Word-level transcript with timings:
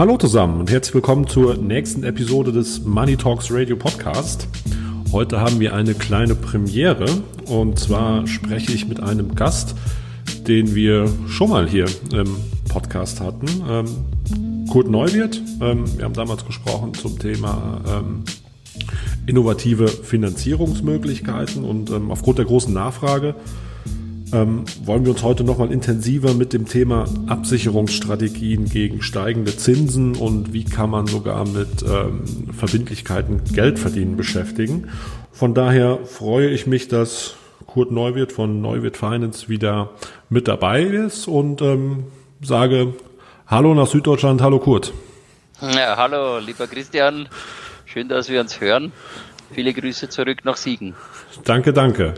Hallo 0.00 0.16
zusammen 0.16 0.60
und 0.60 0.70
herzlich 0.70 0.94
willkommen 0.94 1.26
zur 1.26 1.58
nächsten 1.58 2.04
Episode 2.04 2.52
des 2.52 2.86
Money 2.86 3.18
Talks 3.18 3.52
Radio 3.52 3.76
Podcast. 3.76 4.48
Heute 5.12 5.42
haben 5.42 5.60
wir 5.60 5.74
eine 5.74 5.92
kleine 5.92 6.34
Premiere 6.34 7.04
und 7.50 7.78
zwar 7.78 8.26
spreche 8.26 8.72
ich 8.72 8.88
mit 8.88 8.98
einem 9.02 9.34
Gast, 9.34 9.74
den 10.48 10.74
wir 10.74 11.06
schon 11.28 11.50
mal 11.50 11.68
hier 11.68 11.84
im 12.14 12.34
Podcast 12.66 13.20
hatten. 13.20 13.46
Ähm, 13.68 14.66
Kurt 14.70 14.88
Neuwirth. 14.88 15.38
Ähm, 15.60 15.84
wir 15.98 16.06
haben 16.06 16.14
damals 16.14 16.46
gesprochen 16.46 16.94
zum 16.94 17.18
Thema 17.18 17.82
ähm, 17.86 18.24
innovative 19.26 19.86
Finanzierungsmöglichkeiten 19.86 21.62
und 21.62 21.90
ähm, 21.90 22.10
aufgrund 22.10 22.38
der 22.38 22.46
großen 22.46 22.72
Nachfrage 22.72 23.34
ähm, 24.32 24.64
wollen 24.84 25.04
wir 25.04 25.12
uns 25.12 25.22
heute 25.22 25.44
nochmal 25.44 25.72
intensiver 25.72 26.34
mit 26.34 26.52
dem 26.52 26.66
Thema 26.66 27.04
Absicherungsstrategien 27.26 28.66
gegen 28.66 29.02
steigende 29.02 29.56
Zinsen 29.56 30.16
und 30.16 30.52
wie 30.52 30.64
kann 30.64 30.90
man 30.90 31.06
sogar 31.06 31.46
mit 31.46 31.82
ähm, 31.82 32.52
Verbindlichkeiten 32.56 33.42
Geld 33.52 33.78
verdienen 33.78 34.16
beschäftigen. 34.16 34.88
Von 35.32 35.54
daher 35.54 35.98
freue 36.04 36.48
ich 36.48 36.66
mich, 36.66 36.88
dass 36.88 37.34
Kurt 37.66 37.92
Neuwirth 37.92 38.32
von 38.32 38.60
Neuwirth 38.60 38.96
Finance 38.96 39.48
wieder 39.48 39.90
mit 40.28 40.48
dabei 40.48 40.82
ist 40.82 41.28
und 41.28 41.62
ähm, 41.62 42.04
sage 42.42 42.94
Hallo 43.50 43.74
nach 43.74 43.88
Süddeutschland, 43.88 44.42
hallo 44.42 44.60
Kurt. 44.60 44.92
Ja, 45.60 45.96
hallo, 45.96 46.38
lieber 46.38 46.68
Christian. 46.68 47.28
Schön, 47.84 48.08
dass 48.08 48.28
wir 48.28 48.40
uns 48.40 48.60
hören. 48.60 48.92
Viele 49.52 49.74
Grüße 49.74 50.08
zurück 50.08 50.44
nach 50.44 50.56
Siegen. 50.56 50.94
Danke, 51.44 51.72
danke. 51.72 52.14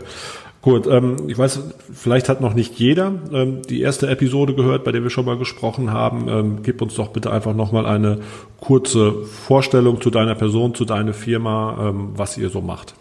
Gut, 0.63 0.87
ähm, 0.87 1.27
ich 1.27 1.37
weiß, 1.37 1.59
vielleicht 1.93 2.29
hat 2.29 2.39
noch 2.39 2.53
nicht 2.53 2.75
jeder 2.75 3.19
ähm, 3.33 3.63
die 3.63 3.81
erste 3.81 4.07
Episode 4.07 4.55
gehört, 4.55 4.85
bei 4.85 4.93
der 4.93 5.03
wir 5.03 5.09
schon 5.09 5.25
mal 5.25 5.37
gesprochen 5.37 5.91
haben. 5.91 6.29
Ähm, 6.29 6.63
gib 6.63 6.81
uns 6.81 6.95
doch 6.95 7.09
bitte 7.09 7.31
einfach 7.33 7.53
nochmal 7.53 7.85
eine 7.85 8.21
kurze 8.61 9.25
Vorstellung 9.25 9.99
zu 9.99 10.09
deiner 10.09 10.35
Person, 10.35 10.73
zu 10.73 10.85
deiner 10.85 11.13
Firma, 11.13 11.89
ähm, 11.89 12.13
was 12.15 12.37
ihr 12.37 12.49
so 12.49 12.61
macht. 12.61 12.93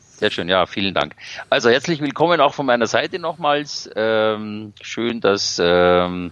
Sehr 0.00 0.30
schön, 0.30 0.50
ja, 0.50 0.66
vielen 0.66 0.92
Dank. 0.92 1.16
Also 1.48 1.70
herzlich 1.70 2.02
willkommen 2.02 2.42
auch 2.42 2.52
von 2.52 2.66
meiner 2.66 2.86
Seite 2.86 3.18
nochmals. 3.18 3.88
Ähm, 3.96 4.74
schön, 4.82 5.22
dass 5.22 5.58
ähm, 5.64 6.30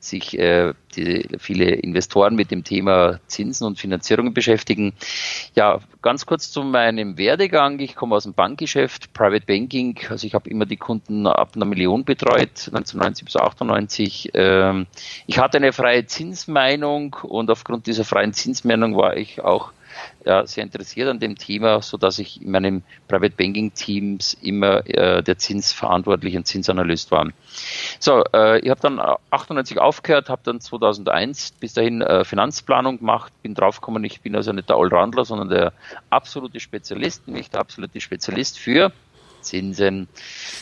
sich 0.00 0.38
äh, 0.38 0.74
die, 0.96 1.28
viele 1.38 1.70
Investoren 1.70 2.34
mit 2.36 2.50
dem 2.50 2.64
Thema 2.64 3.20
Zinsen 3.26 3.66
und 3.66 3.78
Finanzierung 3.78 4.32
beschäftigen. 4.32 4.94
Ja, 5.54 5.80
ganz 6.02 6.26
kurz 6.26 6.50
zu 6.50 6.62
meinem 6.62 7.18
Werdegang. 7.18 7.78
Ich 7.80 7.96
komme 7.96 8.14
aus 8.14 8.24
dem 8.24 8.34
Bankgeschäft, 8.34 9.12
Private 9.12 9.46
Banking. 9.46 9.98
Also 10.08 10.26
ich 10.26 10.34
habe 10.34 10.48
immer 10.48 10.66
die 10.66 10.76
Kunden 10.76 11.26
ab 11.26 11.52
einer 11.56 11.64
Million 11.64 12.04
betreut, 12.04 12.68
1990 12.68 13.24
bis 13.24 13.36
98. 13.36 14.30
Ähm, 14.34 14.86
ich 15.26 15.38
hatte 15.38 15.58
eine 15.58 15.72
freie 15.72 16.06
Zinsmeinung 16.06 17.16
und 17.22 17.50
aufgrund 17.50 17.86
dieser 17.86 18.04
freien 18.04 18.32
Zinsmeinung 18.32 18.96
war 18.96 19.16
ich 19.16 19.40
auch 19.40 19.72
ja, 20.24 20.46
sehr 20.46 20.64
interessiert 20.64 21.08
an 21.08 21.20
dem 21.20 21.36
Thema, 21.36 21.82
so 21.82 21.96
dass 21.96 22.18
ich 22.18 22.42
in 22.42 22.50
meinem 22.50 22.82
Private 23.08 23.34
Banking 23.36 23.72
Teams 23.74 24.34
immer 24.42 24.86
äh, 24.86 25.22
der 25.22 25.38
Zinsverantwortliche 25.38 26.38
und 26.38 26.46
Zinsanalyst 26.46 27.10
war. 27.10 27.28
So, 27.98 28.24
äh, 28.34 28.60
ich 28.60 28.70
habe 28.70 28.80
dann 28.80 29.00
98 29.30 29.78
aufgehört, 29.78 30.28
habe 30.28 30.42
dann 30.44 30.60
2001 30.60 31.52
bis 31.52 31.74
dahin 31.74 32.02
äh, 32.02 32.24
Finanzplanung 32.24 32.98
gemacht, 32.98 33.32
bin 33.42 33.54
draufgekommen, 33.54 34.04
ich 34.04 34.20
bin 34.20 34.36
also 34.36 34.52
nicht 34.52 34.68
der 34.68 34.76
Allroundler, 34.76 35.24
sondern 35.24 35.48
der 35.48 35.72
absolute 36.10 36.60
Spezialist, 36.60 37.26
nämlich 37.26 37.50
der 37.50 37.60
absolute 37.60 38.00
Spezialist 38.00 38.58
für 38.58 38.92
Zinsen. 39.40 40.08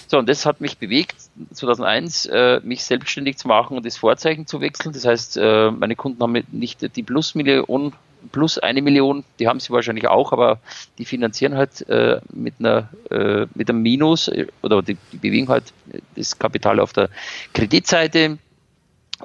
So, 0.07 0.19
und 0.19 0.29
das 0.29 0.47
hat 0.47 0.61
mich 0.61 0.79
bewegt, 0.79 1.17
2001 1.53 2.27
äh, 2.27 2.61
mich 2.63 2.85
selbstständig 2.85 3.37
zu 3.39 3.49
machen 3.49 3.77
und 3.77 3.87
das 3.87 3.97
Vorzeichen 3.97 4.47
zu 4.47 4.61
wechseln. 4.61 4.93
Das 4.93 5.05
heißt, 5.05 5.37
äh, 5.37 5.71
meine 5.71 5.97
Kunden 5.97 6.23
haben 6.23 6.45
nicht 6.53 6.97
die 6.97 7.03
Plusmillion 7.03 7.93
plus 8.33 8.59
eine 8.59 8.83
Million, 8.83 9.25
die 9.39 9.49
haben 9.49 9.61
sie 9.61 9.71
wahrscheinlich 9.71 10.09
auch, 10.09 10.33
aber 10.33 10.59
die 10.99 11.05
finanzieren 11.05 11.55
halt 11.55 11.89
äh, 11.89 12.21
mit 12.33 12.55
einer 12.59 12.89
äh, 13.11 13.47
mit 13.55 13.69
einem 13.69 13.83
Minus 13.83 14.29
äh, 14.29 14.47
oder 14.63 14.83
die, 14.83 14.97
die 15.13 15.19
bewegen 15.19 15.49
halt 15.49 15.73
das 16.17 16.39
Kapital 16.39 16.81
auf 16.81 16.93
der 16.93 17.09
Kreditseite. 17.53 18.39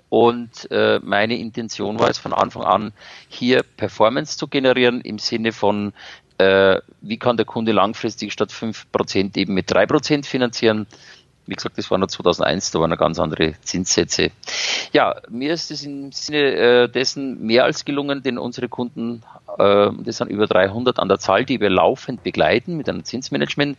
Und 0.07 0.71
äh, 0.71 0.99
meine 1.03 1.37
Intention 1.37 1.99
war 1.99 2.09
es 2.09 2.17
von 2.17 2.31
Anfang 2.31 2.63
an, 2.63 2.93
hier 3.27 3.61
Performance 3.75 4.37
zu 4.37 4.47
generieren 4.47 5.01
im 5.01 5.19
Sinne 5.19 5.51
von, 5.51 5.91
äh, 6.41 6.81
wie 7.01 7.17
kann 7.17 7.37
der 7.37 7.45
Kunde 7.45 7.71
langfristig 7.71 8.33
statt 8.33 8.51
5% 8.51 9.37
eben 9.37 9.53
mit 9.53 9.71
3% 9.71 10.25
finanzieren. 10.25 10.87
Wie 11.47 11.55
gesagt, 11.55 11.77
das 11.77 11.89
war 11.89 11.97
noch 11.97 12.07
2001, 12.07 12.71
da 12.71 12.79
waren 12.79 12.91
noch 12.91 12.97
ganz 12.97 13.19
andere 13.19 13.55
Zinssätze. 13.61 14.29
Ja, 14.93 15.15
mir 15.29 15.53
ist 15.53 15.71
es 15.71 15.83
im 15.83 16.11
Sinne 16.11 16.37
äh, 16.37 16.89
dessen 16.89 17.45
mehr 17.45 17.63
als 17.65 17.83
gelungen, 17.83 18.21
denn 18.21 18.37
unsere 18.37 18.69
Kunden, 18.69 19.23
äh, 19.57 19.89
das 20.03 20.17
sind 20.17 20.29
über 20.29 20.45
300 20.45 20.99
an 20.99 21.09
der 21.09 21.17
Zahl, 21.17 21.43
die 21.43 21.59
wir 21.59 21.69
laufend 21.69 22.23
begleiten 22.23 22.77
mit 22.77 22.87
einem 22.87 23.03
Zinsmanagement. 23.03 23.77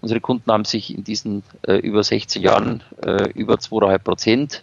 Unsere 0.00 0.20
Kunden 0.20 0.50
haben 0.50 0.64
sich 0.64 0.94
in 0.94 1.04
diesen 1.04 1.44
äh, 1.62 1.76
über 1.76 2.02
16 2.02 2.42
Jahren 2.42 2.82
äh, 3.02 3.30
über 3.30 3.54
2,5 3.54 3.98
Prozent 3.98 4.62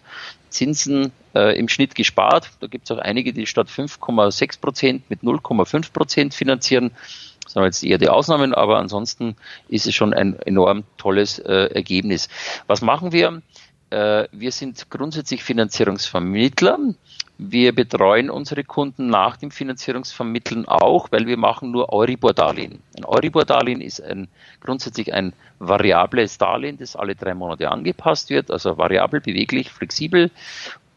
Zinsen 0.50 1.10
äh, 1.34 1.58
im 1.58 1.68
Schnitt 1.68 1.94
gespart. 1.94 2.50
Da 2.60 2.66
gibt 2.66 2.84
es 2.84 2.96
auch 2.96 3.00
einige, 3.00 3.32
die 3.32 3.46
statt 3.46 3.68
5,6 3.68 4.60
Prozent 4.60 5.10
mit 5.10 5.22
0,5 5.22 5.92
Prozent 5.92 6.34
finanzieren 6.34 6.92
das 7.44 7.52
sind 7.54 7.64
jetzt 7.64 7.82
eher 7.84 7.98
die 7.98 8.08
Ausnahmen, 8.08 8.54
aber 8.54 8.78
ansonsten 8.78 9.36
ist 9.68 9.86
es 9.86 9.94
schon 9.94 10.14
ein 10.14 10.38
enorm 10.40 10.84
tolles 10.96 11.38
äh, 11.38 11.74
Ergebnis. 11.74 12.28
Was 12.66 12.82
machen 12.82 13.12
wir? 13.12 13.42
Äh, 13.90 14.28
wir 14.32 14.52
sind 14.52 14.88
grundsätzlich 14.90 15.42
Finanzierungsvermittler. 15.42 16.78
Wir 17.36 17.74
betreuen 17.74 18.30
unsere 18.30 18.62
Kunden 18.62 19.08
nach 19.08 19.36
dem 19.36 19.50
Finanzierungsvermitteln 19.50 20.66
auch, 20.66 21.10
weil 21.10 21.26
wir 21.26 21.36
machen 21.36 21.72
nur 21.72 21.92
Euribor-Darlehen. 21.92 22.80
Ein 22.96 23.04
Euribor-Darlehen 23.04 23.80
ist 23.80 24.00
ein, 24.00 24.28
grundsätzlich 24.60 25.12
ein 25.12 25.32
variables 25.58 26.38
Darlehen, 26.38 26.78
das 26.78 26.94
alle 26.94 27.16
drei 27.16 27.34
Monate 27.34 27.70
angepasst 27.70 28.30
wird, 28.30 28.50
also 28.50 28.78
variabel, 28.78 29.20
beweglich, 29.20 29.70
flexibel. 29.70 30.30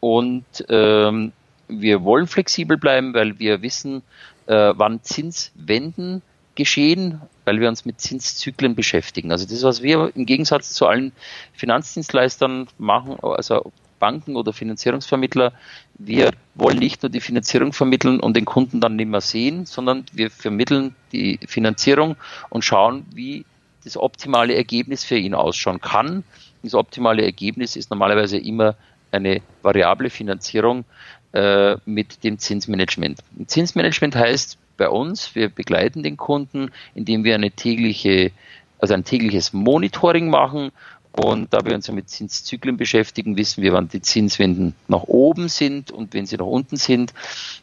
Und 0.00 0.44
ähm, 0.68 1.32
wir 1.68 2.04
wollen 2.04 2.28
flexibel 2.28 2.76
bleiben, 2.76 3.12
weil 3.12 3.38
wir 3.38 3.60
wissen, 3.62 4.02
äh, 4.46 4.72
wann 4.76 5.02
Zinswenden 5.02 6.22
geschehen, 6.56 7.20
weil 7.44 7.60
wir 7.60 7.68
uns 7.68 7.84
mit 7.84 8.00
Zinszyklen 8.00 8.74
beschäftigen. 8.74 9.30
Also 9.30 9.46
das, 9.46 9.62
was 9.62 9.82
wir 9.82 10.10
im 10.16 10.26
Gegensatz 10.26 10.72
zu 10.72 10.86
allen 10.86 11.12
Finanzdienstleistern 11.52 12.66
machen, 12.78 13.16
also 13.20 13.72
Banken 13.98 14.36
oder 14.36 14.52
Finanzierungsvermittler, 14.52 15.52
wir 15.98 16.32
wollen 16.54 16.78
nicht 16.78 17.02
nur 17.02 17.10
die 17.10 17.20
Finanzierung 17.20 17.72
vermitteln 17.72 18.20
und 18.20 18.36
den 18.36 18.44
Kunden 18.44 18.80
dann 18.80 18.96
nicht 18.96 19.08
mehr 19.08 19.20
sehen, 19.20 19.66
sondern 19.66 20.04
wir 20.12 20.30
vermitteln 20.30 20.94
die 21.12 21.38
Finanzierung 21.46 22.16
und 22.50 22.64
schauen, 22.64 23.06
wie 23.14 23.44
das 23.84 23.96
optimale 23.96 24.54
Ergebnis 24.54 25.04
für 25.04 25.16
ihn 25.16 25.34
ausschauen 25.34 25.80
kann. 25.80 26.24
Das 26.62 26.74
optimale 26.74 27.22
Ergebnis 27.22 27.76
ist 27.76 27.90
normalerweise 27.90 28.36
immer 28.36 28.74
eine 29.12 29.40
variable 29.62 30.10
Finanzierung 30.10 30.84
äh, 31.32 31.76
mit 31.84 32.24
dem 32.24 32.38
Zinsmanagement. 32.38 33.20
Zinsmanagement 33.46 34.16
heißt, 34.16 34.58
bei 34.76 34.88
uns. 34.88 35.34
Wir 35.34 35.48
begleiten 35.48 36.02
den 36.02 36.16
Kunden, 36.16 36.70
indem 36.94 37.24
wir 37.24 37.34
eine 37.34 37.50
tägliche, 37.50 38.32
also 38.78 38.94
ein 38.94 39.04
tägliches 39.04 39.52
Monitoring 39.52 40.30
machen. 40.30 40.72
Und 41.12 41.54
da 41.54 41.64
wir 41.64 41.74
uns 41.74 41.86
ja 41.86 41.94
mit 41.94 42.10
Zinszyklen 42.10 42.76
beschäftigen, 42.76 43.38
wissen 43.38 43.62
wir, 43.62 43.72
wann 43.72 43.88
die 43.88 44.02
Zinswenden 44.02 44.74
nach 44.86 45.04
oben 45.04 45.48
sind 45.48 45.90
und 45.90 46.12
wenn 46.12 46.26
sie 46.26 46.36
nach 46.36 46.44
unten 46.44 46.76
sind. 46.76 47.14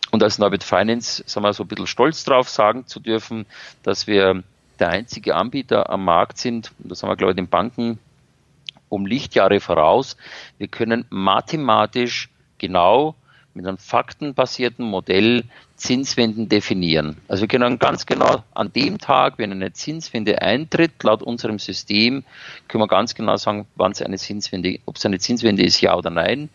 Und 0.10 0.24
als 0.24 0.40
Norbert 0.40 0.64
Finance 0.64 1.24
sind 1.28 1.44
wir 1.44 1.54
so 1.54 1.64
ein 1.64 1.68
bisschen 1.68 1.86
stolz 1.86 2.24
drauf, 2.24 2.50
sagen 2.50 2.88
zu 2.88 3.00
dürfen, 3.00 3.46
dass 3.84 4.08
wir 4.08 4.44
der 4.80 4.90
einzige 4.90 5.36
Anbieter 5.36 5.92
am 5.92 6.04
Markt 6.04 6.40
sind, 6.40 6.72
und 6.82 6.92
das 6.92 7.04
haben 7.04 7.10
wir, 7.10 7.16
glaube 7.16 7.34
ich, 7.34 7.36
den 7.36 7.48
Banken 7.48 8.00
um 8.90 9.06
Lichtjahre 9.06 9.60
voraus. 9.60 10.18
Wir 10.58 10.68
können 10.68 11.06
mathematisch 11.10 12.30
genau 12.58 13.16
mit 13.54 13.68
einem 13.68 13.78
faktenbasierten 13.78 14.86
Modell 14.86 15.44
Zinswenden 15.76 16.50
definieren. 16.50 17.18
Also 17.28 17.42
wir 17.42 17.48
können 17.48 17.78
ganz 17.78 18.06
genau 18.06 18.44
an 18.54 18.72
dem 18.74 18.98
Tag, 18.98 19.38
wenn 19.38 19.52
eine 19.52 19.74
Zinswende 19.74 20.42
eintritt, 20.42 21.04
laut 21.04 21.22
unserem 21.22 21.60
System, 21.60 22.24
können 22.68 22.84
wir 22.84 22.88
ganz 22.88 23.16
genau 23.16 23.38
sagen, 23.38 23.68
wann 23.76 23.92
es 23.92 24.02
eine 24.02 24.18
Zinswende, 24.18 24.80
ob 24.86 24.96
es 24.96 25.06
eine 25.06 25.20
Zinswende 25.20 25.64
ist, 25.64 25.82
ja 25.82 25.96
oder 25.96 26.10
nein. 26.10 26.50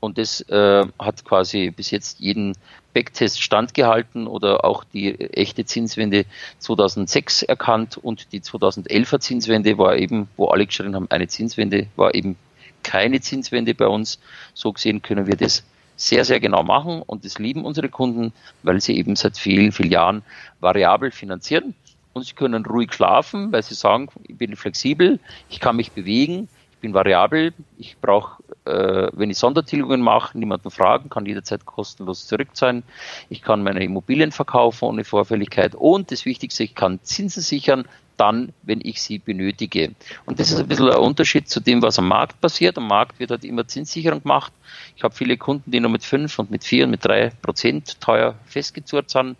Und 0.00 0.16
das 0.16 0.42
äh, 0.42 0.86
hat 0.98 1.24
quasi 1.24 1.72
bis 1.74 1.90
jetzt 1.90 2.20
jeden 2.20 2.56
Backtest 2.94 3.42
standgehalten 3.42 4.28
oder 4.28 4.64
auch 4.64 4.84
die 4.84 5.18
echte 5.18 5.64
Zinswende 5.64 6.24
2006 6.58 7.42
erkannt 7.42 7.96
und 7.96 8.32
die 8.32 8.40
2011er 8.40 9.18
Zinswende 9.18 9.76
war 9.76 9.96
eben, 9.96 10.28
wo 10.36 10.46
alle 10.46 10.66
geschrien 10.66 10.94
haben, 10.94 11.10
eine 11.10 11.26
Zinswende, 11.26 11.88
war 11.96 12.14
eben 12.14 12.36
keine 12.84 13.20
Zinswende 13.20 13.74
bei 13.74 13.88
uns. 13.88 14.20
So 14.54 14.72
gesehen 14.72 15.02
können 15.02 15.26
wir 15.26 15.36
das 15.36 15.64
sehr, 15.98 16.24
sehr 16.24 16.40
genau 16.40 16.62
machen 16.62 17.02
und 17.02 17.24
das 17.24 17.38
lieben 17.38 17.64
unsere 17.64 17.88
Kunden, 17.88 18.32
weil 18.62 18.80
sie 18.80 18.96
eben 18.96 19.16
seit 19.16 19.36
vielen, 19.36 19.72
vielen 19.72 19.90
Jahren 19.90 20.22
variabel 20.60 21.10
finanzieren 21.10 21.74
und 22.12 22.24
sie 22.24 22.34
können 22.34 22.64
ruhig 22.64 22.92
schlafen, 22.94 23.52
weil 23.52 23.62
sie 23.62 23.74
sagen, 23.74 24.08
ich 24.26 24.36
bin 24.36 24.54
flexibel, 24.56 25.18
ich 25.50 25.60
kann 25.60 25.76
mich 25.76 25.92
bewegen, 25.92 26.48
ich 26.72 26.78
bin 26.78 26.94
variabel, 26.94 27.52
ich 27.78 27.96
brauche, 27.98 28.40
äh, 28.64 29.08
wenn 29.12 29.30
ich 29.30 29.38
Sondertilgungen 29.38 30.00
mache, 30.00 30.38
niemanden 30.38 30.70
fragen, 30.70 31.10
kann 31.10 31.26
jederzeit 31.26 31.66
kostenlos 31.66 32.28
zurückzahlen. 32.28 32.84
Ich 33.28 33.42
kann 33.42 33.64
meine 33.64 33.82
Immobilien 33.82 34.30
verkaufen 34.30 34.84
ohne 34.84 35.02
Vorfälligkeit 35.02 35.74
und 35.74 36.12
das 36.12 36.24
Wichtigste, 36.24 36.62
ich 36.62 36.76
kann 36.76 37.00
Zinsen 37.02 37.42
sichern, 37.42 37.86
dann, 38.18 38.52
wenn 38.62 38.80
ich 38.82 39.00
sie 39.00 39.18
benötige. 39.18 39.94
Und 40.26 40.38
das 40.38 40.50
ist 40.50 40.58
ein 40.58 40.68
bisschen 40.68 40.90
ein 40.90 40.98
Unterschied 40.98 41.48
zu 41.48 41.60
dem, 41.60 41.82
was 41.82 41.98
am 41.98 42.08
Markt 42.08 42.40
passiert. 42.40 42.76
Am 42.76 42.86
Markt 42.86 43.18
wird 43.18 43.30
halt 43.30 43.44
immer 43.44 43.66
Zinssicherung 43.66 44.22
gemacht. 44.22 44.52
Ich 44.96 45.02
habe 45.02 45.14
viele 45.14 45.36
Kunden, 45.36 45.70
die 45.70 45.80
nur 45.80 45.90
mit 45.90 46.04
fünf 46.04 46.38
und 46.38 46.50
mit 46.50 46.64
vier 46.64 46.84
und 46.84 46.90
mit 46.90 47.04
drei 47.04 47.30
Prozent 47.42 48.00
teuer 48.00 48.34
festgezurrt 48.44 49.10
sind 49.10 49.36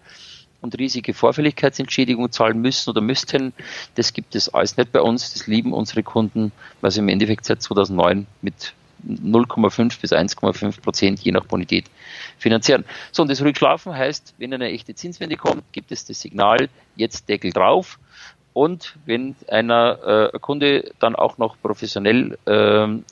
und 0.61 0.79
riesige 0.79 1.15
Vorfälligkeitsentschädigung 1.15 2.33
zahlen 2.33 2.61
müssen 2.61 2.91
oder 2.91 3.01
müssten. 3.01 3.53
Das 3.95 4.13
gibt 4.13 4.35
es 4.35 4.49
alles 4.49 4.77
nicht 4.77 4.93
bei 4.93 5.01
uns. 5.01 5.33
Das 5.33 5.47
lieben 5.47 5.73
unsere 5.73 6.03
Kunden, 6.03 6.53
weil 6.81 6.91
sie 6.91 7.01
im 7.01 7.09
Endeffekt 7.09 7.45
seit 7.45 7.63
2009 7.63 8.27
mit 8.43 8.75
0,5 9.07 10.01
bis 10.01 10.13
1,5 10.13 10.81
Prozent 10.81 11.21
je 11.21 11.33
nach 11.33 11.45
Bonität 11.45 11.85
finanzieren. 12.39 12.85
So, 13.13 13.23
und 13.23 13.31
das 13.31 13.41
Rückschlafen 13.41 13.95
heißt, 13.95 14.35
wenn 14.39 14.53
eine 14.53 14.71
echte 14.71 14.95
Zinswende 14.95 15.37
kommt, 15.37 15.63
gibt 15.73 15.93
es 15.93 16.05
das 16.05 16.21
Signal, 16.21 16.69
jetzt 16.97 17.29
Deckel 17.29 17.53
drauf. 17.53 17.99
Und 18.53 18.97
wenn 19.07 19.37
einer 19.49 20.33
äh, 20.35 20.39
Kunde 20.41 20.93
dann 20.99 21.15
auch 21.15 21.39
noch 21.39 21.57
professionell 21.63 22.39
äh, 22.45 22.51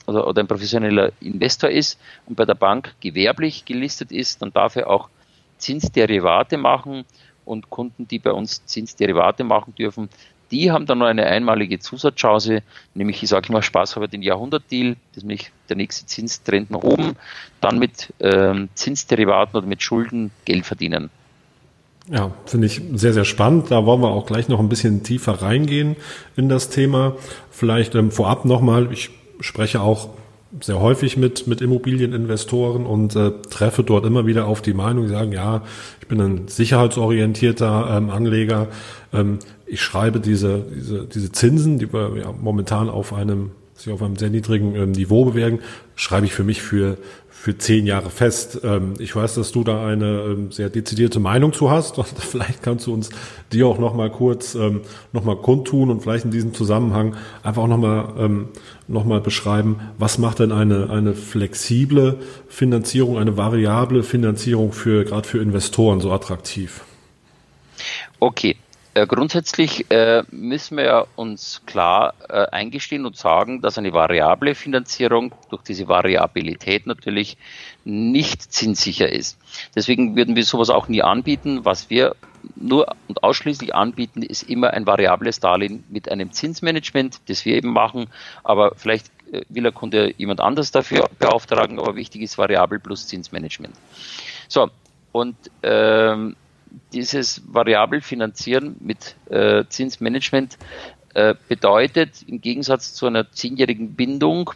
oder, 0.09 0.27
oder 0.27 0.41
ein 0.41 0.47
professioneller 0.47 1.11
Investor 1.21 1.69
ist 1.69 1.99
und 2.25 2.35
bei 2.35 2.45
der 2.45 2.55
Bank 2.55 2.95
gewerblich 2.99 3.65
gelistet 3.65 4.11
ist, 4.11 4.41
dann 4.41 4.51
darf 4.51 4.75
er 4.75 4.89
auch 4.89 5.09
Zinsderivate 5.57 6.57
machen. 6.57 7.05
Und 7.45 7.69
Kunden, 7.69 8.09
die 8.09 8.19
bei 8.19 8.33
uns 8.33 8.65
Zinsderivate 8.65 9.45
machen 9.45 9.73
dürfen, 9.73 10.09
die 10.51 10.71
haben 10.71 10.85
dann 10.85 10.99
noch 10.99 11.07
eine 11.07 11.25
einmalige 11.25 11.79
Zusatzchance, 11.79 12.61
nämlich 12.93 13.21
ich 13.23 13.29
sage 13.29 13.49
immer 13.49 13.61
Spaß 13.61 13.95
habe 13.95 14.07
den 14.07 14.21
Jahrhundertdeal, 14.21 14.95
das 15.11 15.17
ist 15.17 15.23
nämlich 15.23 15.51
der 15.69 15.75
nächste 15.75 16.05
Zinstrend 16.05 16.71
nach 16.71 16.83
oben, 16.83 17.15
dann 17.61 17.79
mit 17.79 18.13
ähm, 18.19 18.69
Zinsderivaten 18.73 19.57
oder 19.57 19.67
mit 19.67 19.81
Schulden 19.81 20.31
Geld 20.45 20.65
verdienen. 20.65 21.09
Ja, 22.09 22.31
finde 22.45 22.67
ich 22.67 22.81
sehr, 22.93 23.13
sehr 23.13 23.25
spannend. 23.25 23.69
Da 23.69 23.85
wollen 23.85 24.01
wir 24.01 24.09
auch 24.09 24.25
gleich 24.25 24.47
noch 24.47 24.59
ein 24.59 24.69
bisschen 24.69 25.03
tiefer 25.03 25.41
reingehen 25.41 25.97
in 26.37 26.47
das 26.47 26.69
Thema. 26.69 27.17
Vielleicht 27.51 27.95
ähm, 27.95 28.11
vorab 28.11 28.45
nochmal, 28.45 28.91
ich 28.93 29.09
spreche 29.41 29.81
auch 29.81 30.09
sehr 30.61 30.79
häufig 30.79 31.17
mit, 31.17 31.47
mit 31.47 31.61
Immobilieninvestoren 31.61 32.85
und 32.85 33.15
äh, 33.15 33.31
treffe 33.49 33.83
dort 33.83 34.05
immer 34.05 34.25
wieder 34.25 34.47
auf 34.47 34.61
die 34.61 34.73
Meinung, 34.73 35.03
die 35.03 35.09
sagen, 35.09 35.33
ja, 35.33 35.63
ich 35.99 36.07
bin 36.07 36.21
ein 36.21 36.47
sicherheitsorientierter 36.47 37.97
ähm, 37.97 38.09
Anleger. 38.09 38.67
Ähm, 39.11 39.39
ich 39.65 39.81
schreibe 39.81 40.21
diese, 40.21 40.65
diese, 40.73 41.05
diese 41.05 41.31
Zinsen, 41.33 41.77
die 41.77 41.91
wir 41.91 42.15
ja 42.17 42.31
momentan 42.31 42.89
auf 42.89 43.13
einem, 43.13 43.51
sich 43.75 43.91
auf 43.91 44.01
einem 44.01 44.15
sehr 44.15 44.29
niedrigen 44.29 44.75
ähm, 44.75 44.91
Niveau 44.91 45.25
bewegen, 45.25 45.59
schreibe 45.95 46.25
ich 46.25 46.33
für 46.33 46.45
mich 46.45 46.61
für, 46.61 46.97
für 47.39 47.55
zehn 47.55 47.85
Jahre 47.85 48.09
fest. 48.09 48.61
Ähm, 48.63 48.95
ich 48.97 49.15
weiß, 49.15 49.35
dass 49.35 49.51
du 49.51 49.63
da 49.63 49.85
eine 49.85 50.21
ähm, 50.21 50.51
sehr 50.51 50.69
dezidierte 50.69 51.19
Meinung 51.19 51.53
zu 51.53 51.69
hast 51.69 51.97
vielleicht 52.17 52.63
kannst 52.63 52.87
du 52.87 52.93
uns 52.93 53.11
die 53.53 53.63
auch 53.63 53.77
noch 53.77 53.93
mal 53.93 54.09
kurz 54.09 54.55
ähm, 54.55 54.81
noch 55.13 55.23
mal 55.23 55.37
kundtun 55.37 55.91
und 55.91 56.01
vielleicht 56.01 56.25
in 56.25 56.31
diesem 56.31 56.53
Zusammenhang 56.53 57.15
einfach 57.43 57.63
auch 57.63 57.67
noch 57.67 57.77
mal 57.77 58.39
noch 58.87 59.05
mal 59.05 59.21
beschreiben, 59.21 59.79
was 59.97 60.17
macht 60.17 60.39
denn 60.39 60.51
eine 60.51 60.89
eine 60.89 61.13
flexible 61.13 62.19
Finanzierung, 62.47 63.17
eine 63.17 63.37
variable 63.37 64.03
Finanzierung 64.03 64.71
für 64.71 65.05
gerade 65.05 65.27
für 65.27 65.39
Investoren 65.39 66.01
so 66.01 66.11
attraktiv? 66.11 66.83
Okay, 68.19 68.55
äh, 68.97 69.05
grundsätzlich 69.05 69.91
äh, 69.91 70.23
müssen 70.31 70.77
wir 70.77 71.07
uns 71.15 71.61
klar 71.67 72.15
äh, 72.29 72.47
eingestehen 72.49 73.05
und 73.05 73.15
sagen, 73.15 73.61
dass 73.61 73.77
eine 73.77 73.93
variable 73.93 74.55
Finanzierung 74.55 75.35
durch 75.51 75.61
diese 75.61 75.87
Variabilität 75.87 76.87
natürlich 76.87 77.37
nicht 77.85 78.51
zinssicher 78.51 79.07
ist. 79.07 79.37
Deswegen 79.75 80.15
würden 80.15 80.35
wir 80.35 80.43
sowas 80.43 80.71
auch 80.71 80.87
nie 80.87 81.03
anbieten. 81.03 81.63
Was 81.63 81.91
wir 81.91 82.15
nur 82.55 82.87
und 83.07 83.21
ausschließlich 83.21 83.75
anbieten, 83.75 84.23
ist 84.23 84.41
immer 84.43 84.71
ein 84.71 84.87
variables 84.87 85.39
Darlehen 85.39 85.83
mit 85.89 86.09
einem 86.09 86.31
Zinsmanagement, 86.31 87.21
das 87.27 87.45
wir 87.45 87.55
eben 87.55 87.73
machen. 87.73 88.07
Aber 88.43 88.73
vielleicht 88.75 89.11
äh, 89.31 89.43
will 89.49 89.61
der 89.61 89.73
Kunde 89.73 90.11
jemand 90.17 90.39
anders 90.39 90.71
dafür 90.71 91.07
beauftragen, 91.19 91.79
aber 91.79 91.95
wichtig 91.95 92.23
ist 92.23 92.39
variabel 92.39 92.79
plus 92.79 93.05
Zinsmanagement. 93.05 93.75
So, 94.47 94.71
und 95.11 95.35
ähm, 95.61 96.35
dieses 96.93 97.41
variabel 97.47 98.01
Finanzieren 98.01 98.75
mit 98.79 99.15
äh, 99.29 99.65
Zinsmanagement 99.69 100.57
äh, 101.13 101.35
bedeutet 101.47 102.23
im 102.27 102.41
Gegensatz 102.41 102.93
zu 102.93 103.07
einer 103.07 103.31
zehnjährigen 103.31 103.95
Bindung, 103.95 104.51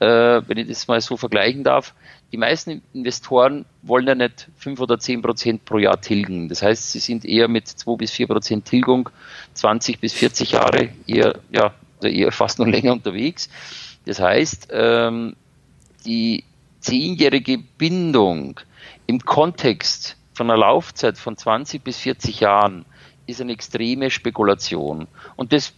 äh, 0.00 0.06
wenn 0.46 0.58
ich 0.58 0.68
das 0.68 0.88
mal 0.88 1.00
so 1.00 1.16
vergleichen 1.16 1.64
darf, 1.64 1.94
die 2.30 2.36
meisten 2.36 2.82
Investoren 2.92 3.64
wollen 3.82 4.06
ja 4.06 4.14
nicht 4.14 4.48
fünf 4.56 4.80
oder 4.80 4.98
zehn 4.98 5.22
Prozent 5.22 5.64
pro 5.64 5.78
Jahr 5.78 6.00
tilgen. 6.00 6.48
Das 6.48 6.62
heißt, 6.62 6.92
sie 6.92 6.98
sind 6.98 7.24
eher 7.24 7.48
mit 7.48 7.68
zwei 7.68 7.96
bis 7.96 8.10
vier 8.10 8.26
Prozent 8.26 8.66
Tilgung 8.66 9.08
20 9.54 9.98
bis 9.98 10.12
40 10.12 10.52
Jahre 10.52 10.90
eher, 11.06 11.40
ja, 11.50 11.72
eher 12.02 12.32
fast 12.32 12.58
noch 12.58 12.66
länger 12.66 12.92
unterwegs. 12.92 13.48
Das 14.04 14.20
heißt, 14.20 14.68
ähm, 14.72 15.36
die 16.04 16.44
zehnjährige 16.80 17.58
Bindung 17.58 18.60
im 19.06 19.20
Kontext 19.20 20.17
von 20.38 20.50
einer 20.50 20.58
Laufzeit 20.58 21.18
von 21.18 21.36
20 21.36 21.82
bis 21.82 21.98
40 21.98 22.40
Jahren 22.40 22.86
ist 23.26 23.40
eine 23.40 23.52
extreme 23.52 24.10
Spekulation. 24.10 25.08
Und 25.36 25.52
das 25.52 25.74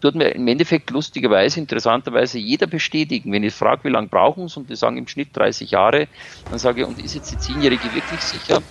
tut 0.00 0.16
mir 0.16 0.34
im 0.34 0.48
Endeffekt 0.48 0.90
lustigerweise, 0.90 1.60
interessanterweise 1.60 2.38
jeder 2.38 2.66
bestätigen. 2.66 3.32
Wenn 3.32 3.44
ich 3.44 3.54
frage, 3.54 3.84
wie 3.84 3.90
lange 3.90 4.08
brauchen 4.08 4.48
sie 4.48 4.58
und 4.58 4.68
die 4.68 4.76
sagen 4.76 4.96
im 4.96 5.06
Schnitt 5.06 5.36
30 5.36 5.70
Jahre, 5.70 6.08
dann 6.48 6.58
sage 6.58 6.82
ich, 6.82 6.86
und 6.86 6.98
ist 6.98 7.14
jetzt 7.14 7.30
die 7.30 7.38
Zehnjährige 7.38 7.92
wirklich 7.92 8.24
sicher? 8.24 8.62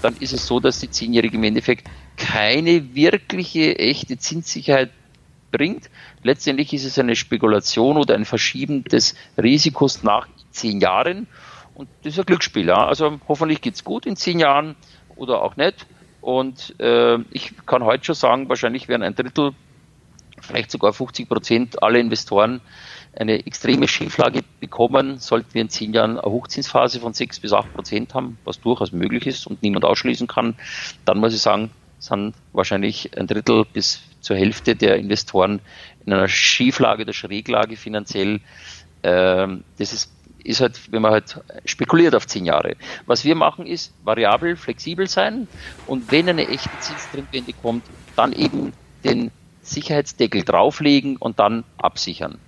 Dann 0.00 0.16
ist 0.16 0.32
es 0.32 0.46
so, 0.46 0.60
dass 0.60 0.80
die 0.80 0.90
Zehnjährige 0.90 1.36
im 1.36 1.44
Endeffekt 1.44 1.84
keine 2.16 2.94
wirkliche, 2.94 3.78
echte 3.78 4.16
Zinssicherheit 4.16 4.90
bringt. 5.50 5.90
Letztendlich 6.22 6.72
ist 6.72 6.84
es 6.84 6.98
eine 6.98 7.16
Spekulation 7.16 7.98
oder 7.98 8.14
ein 8.14 8.24
Verschieben 8.24 8.84
des 8.84 9.14
Risikos 9.36 10.02
nach 10.02 10.26
zehn 10.52 10.80
Jahren. 10.80 11.26
Und 11.78 11.88
das 12.02 12.14
ist 12.14 12.18
ein 12.18 12.26
Glücksspiel. 12.26 12.66
Ja. 12.66 12.88
Also 12.88 13.20
hoffentlich 13.28 13.60
geht's 13.60 13.84
gut 13.84 14.04
in 14.04 14.16
zehn 14.16 14.40
Jahren 14.40 14.74
oder 15.14 15.42
auch 15.42 15.56
nicht. 15.56 15.86
Und 16.20 16.74
äh, 16.80 17.18
ich 17.30 17.54
kann 17.66 17.84
heute 17.84 18.04
schon 18.04 18.16
sagen, 18.16 18.48
wahrscheinlich 18.48 18.88
werden 18.88 19.04
ein 19.04 19.14
Drittel, 19.14 19.52
vielleicht 20.40 20.72
sogar 20.72 20.92
50 20.92 21.28
Prozent 21.28 21.82
aller 21.82 22.00
Investoren 22.00 22.60
eine 23.16 23.46
extreme 23.46 23.86
Schieflage 23.86 24.42
bekommen, 24.58 25.18
sollten 25.18 25.54
wir 25.54 25.62
in 25.62 25.68
zehn 25.68 25.94
Jahren 25.94 26.18
eine 26.18 26.30
Hochzinsphase 26.32 26.98
von 26.98 27.12
sechs 27.14 27.38
bis 27.38 27.52
acht 27.52 27.72
Prozent 27.72 28.12
haben, 28.12 28.38
was 28.44 28.60
durchaus 28.60 28.90
möglich 28.90 29.26
ist 29.28 29.46
und 29.46 29.62
niemand 29.62 29.84
ausschließen 29.84 30.26
kann, 30.26 30.56
dann 31.04 31.18
muss 31.18 31.32
ich 31.32 31.40
sagen, 31.40 31.70
sind 32.00 32.34
wahrscheinlich 32.52 33.16
ein 33.16 33.28
Drittel 33.28 33.64
bis 33.72 34.02
zur 34.20 34.36
Hälfte 34.36 34.74
der 34.74 34.96
Investoren 34.96 35.60
in 36.04 36.12
einer 36.12 36.28
Schieflage 36.28 37.02
oder 37.02 37.12
Schräglage 37.12 37.76
finanziell. 37.76 38.40
Ähm, 39.02 39.64
das 39.78 39.92
ist 39.92 40.12
ist 40.44 40.60
halt, 40.60 40.92
wenn 40.92 41.02
man 41.02 41.12
halt 41.12 41.40
spekuliert 41.64 42.14
auf 42.14 42.26
zehn 42.26 42.44
Jahre. 42.46 42.76
Was 43.06 43.24
wir 43.24 43.34
machen 43.34 43.66
ist 43.66 43.92
variabel, 44.04 44.56
flexibel 44.56 45.08
sein 45.08 45.48
und 45.86 46.10
wenn 46.12 46.28
eine 46.28 46.48
echte 46.48 46.70
Zinstrendwende 46.80 47.52
kommt, 47.52 47.84
dann 48.16 48.32
eben 48.32 48.72
den 49.04 49.30
Sicherheitsdeckel 49.62 50.42
drauflegen 50.42 51.16
und 51.16 51.38
dann 51.38 51.64
absichern. 51.76 52.38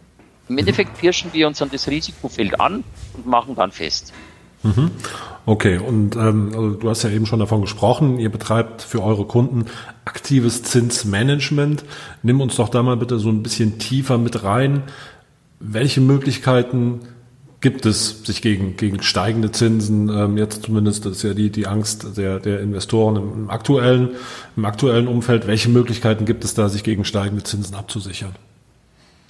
Im 0.48 0.58
Endeffekt 0.58 0.98
pirschen 0.98 1.32
wir 1.32 1.46
uns 1.46 1.62
an 1.62 1.70
das 1.70 1.86
Risikofeld 1.88 2.60
an 2.60 2.82
und 3.14 3.26
machen 3.26 3.54
dann 3.54 3.70
fest. 3.70 4.12
Mhm. 4.62 4.90
Okay, 5.46 5.78
und 5.78 6.16
ähm, 6.16 6.50
also 6.54 6.70
du 6.72 6.90
hast 6.90 7.02
ja 7.02 7.10
eben 7.10 7.24
schon 7.24 7.38
davon 7.38 7.62
gesprochen, 7.62 8.18
ihr 8.18 8.30
betreibt 8.30 8.82
für 8.82 9.02
eure 9.02 9.24
Kunden 9.24 9.66
aktives 10.04 10.62
Zinsmanagement. 10.62 11.84
Nimm 12.22 12.40
uns 12.40 12.56
doch 12.56 12.68
da 12.68 12.82
mal 12.82 12.96
bitte 12.96 13.18
so 13.18 13.30
ein 13.30 13.42
bisschen 13.42 13.78
tiefer 13.78 14.18
mit 14.18 14.42
rein. 14.42 14.82
Welche 15.60 16.00
Möglichkeiten 16.00 17.00
gibt 17.60 17.84
es 17.84 18.24
sich 18.24 18.40
gegen, 18.40 18.76
gegen 18.76 19.02
steigende 19.02 19.52
Zinsen, 19.52 20.08
ähm, 20.08 20.38
jetzt 20.38 20.62
zumindest, 20.64 21.04
das 21.04 21.18
ist 21.18 21.22
ja 21.22 21.34
die, 21.34 21.50
die 21.50 21.66
Angst 21.66 22.16
der, 22.16 22.40
der 22.40 22.60
Investoren 22.60 23.16
im, 23.16 23.32
im, 23.32 23.50
aktuellen, 23.50 24.16
im 24.56 24.64
aktuellen 24.64 25.08
Umfeld. 25.08 25.46
Welche 25.46 25.68
Möglichkeiten 25.68 26.24
gibt 26.24 26.44
es 26.44 26.54
da, 26.54 26.68
sich 26.68 26.84
gegen 26.84 27.04
steigende 27.04 27.42
Zinsen 27.42 27.74
abzusichern? 27.74 28.34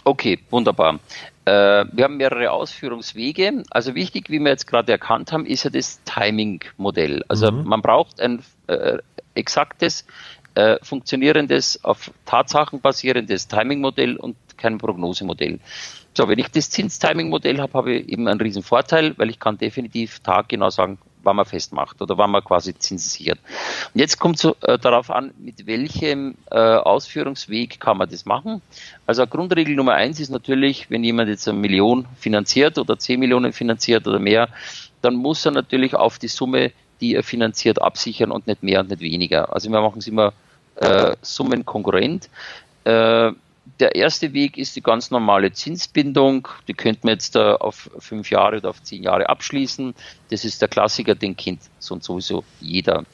Okay, 0.04 0.38
wunderbar. 0.50 1.00
Äh, 1.44 1.84
wir 1.92 2.04
haben 2.04 2.16
mehrere 2.16 2.52
Ausführungswege. 2.52 3.64
Also 3.70 3.94
wichtig, 3.94 4.30
wie 4.30 4.38
wir 4.38 4.50
jetzt 4.50 4.66
gerade 4.66 4.92
erkannt 4.92 5.32
haben, 5.32 5.44
ist 5.44 5.64
ja 5.64 5.70
das 5.70 6.00
Timing-Modell. 6.04 7.24
Also 7.28 7.50
mhm. 7.50 7.64
man 7.64 7.82
braucht 7.82 8.20
ein 8.20 8.42
äh, 8.68 8.98
exaktes, 9.34 10.06
äh, 10.54 10.76
funktionierendes, 10.82 11.84
auf 11.84 12.12
Tatsachen 12.26 12.80
basierendes 12.80 13.48
Timing-Modell 13.48 14.16
und 14.16 14.36
kein 14.56 14.78
Prognosemodell. 14.78 15.58
So, 16.14 16.28
wenn 16.28 16.38
ich 16.38 16.48
das 16.48 16.70
Zinstiming-Modell 16.70 17.60
habe, 17.60 17.72
habe 17.74 17.92
ich 17.94 18.08
eben 18.08 18.26
einen 18.26 18.40
riesen 18.40 18.62
Vorteil, 18.62 19.16
weil 19.16 19.30
ich 19.30 19.38
kann 19.38 19.58
definitiv 19.58 20.20
taggenau 20.20 20.70
sagen, 20.70 20.98
wann 21.22 21.36
man 21.36 21.44
festmacht 21.44 22.00
oder 22.00 22.16
wann 22.18 22.30
man 22.30 22.42
quasi 22.42 22.74
Zinsen 22.74 23.10
sichert. 23.10 23.38
Und 23.94 24.00
jetzt 24.00 24.18
kommt 24.18 24.42
es 24.42 24.44
äh, 24.62 24.78
darauf 24.78 25.10
an, 25.10 25.32
mit 25.38 25.66
welchem 25.66 26.36
äh, 26.50 26.56
Ausführungsweg 26.58 27.78
kann 27.80 27.98
man 27.98 28.08
das 28.08 28.24
machen. 28.24 28.62
Also 29.06 29.26
Grundregel 29.26 29.74
Nummer 29.74 29.94
eins 29.94 30.20
ist 30.20 30.30
natürlich, 30.30 30.90
wenn 30.90 31.04
jemand 31.04 31.28
jetzt 31.28 31.48
eine 31.48 31.58
Million 31.58 32.06
finanziert 32.18 32.78
oder 32.78 32.98
zehn 32.98 33.20
Millionen 33.20 33.52
finanziert 33.52 34.06
oder 34.06 34.18
mehr, 34.18 34.48
dann 35.02 35.14
muss 35.14 35.44
er 35.44 35.52
natürlich 35.52 35.94
auf 35.94 36.18
die 36.18 36.28
Summe, 36.28 36.72
die 37.00 37.14
er 37.14 37.22
finanziert, 37.22 37.80
absichern 37.80 38.30
und 38.30 38.46
nicht 38.46 38.62
mehr 38.62 38.80
und 38.80 38.90
nicht 38.90 39.00
weniger. 39.00 39.52
Also 39.52 39.70
wir 39.70 39.80
machen 39.80 39.98
es 39.98 40.06
immer 40.06 40.32
äh, 40.76 41.16
summenkonkurrent. 41.22 42.28
Äh, 42.84 43.32
der 43.80 43.94
erste 43.94 44.32
Weg 44.32 44.56
ist 44.56 44.76
die 44.76 44.82
ganz 44.82 45.10
normale 45.10 45.52
Zinsbindung. 45.52 46.48
Die 46.68 46.74
könnte 46.74 47.00
man 47.04 47.14
jetzt 47.14 47.36
äh, 47.36 47.40
auf 47.40 47.90
fünf 47.98 48.30
Jahre 48.30 48.58
oder 48.58 48.70
auf 48.70 48.82
zehn 48.82 49.02
Jahre 49.02 49.28
abschließen. 49.28 49.94
Das 50.30 50.44
ist 50.44 50.60
der 50.60 50.68
Klassiker, 50.68 51.14
den 51.14 51.36
kennt 51.36 51.62
so 51.78 51.94
und 51.94 52.04
sowieso 52.04 52.44
jeder. 52.60 53.04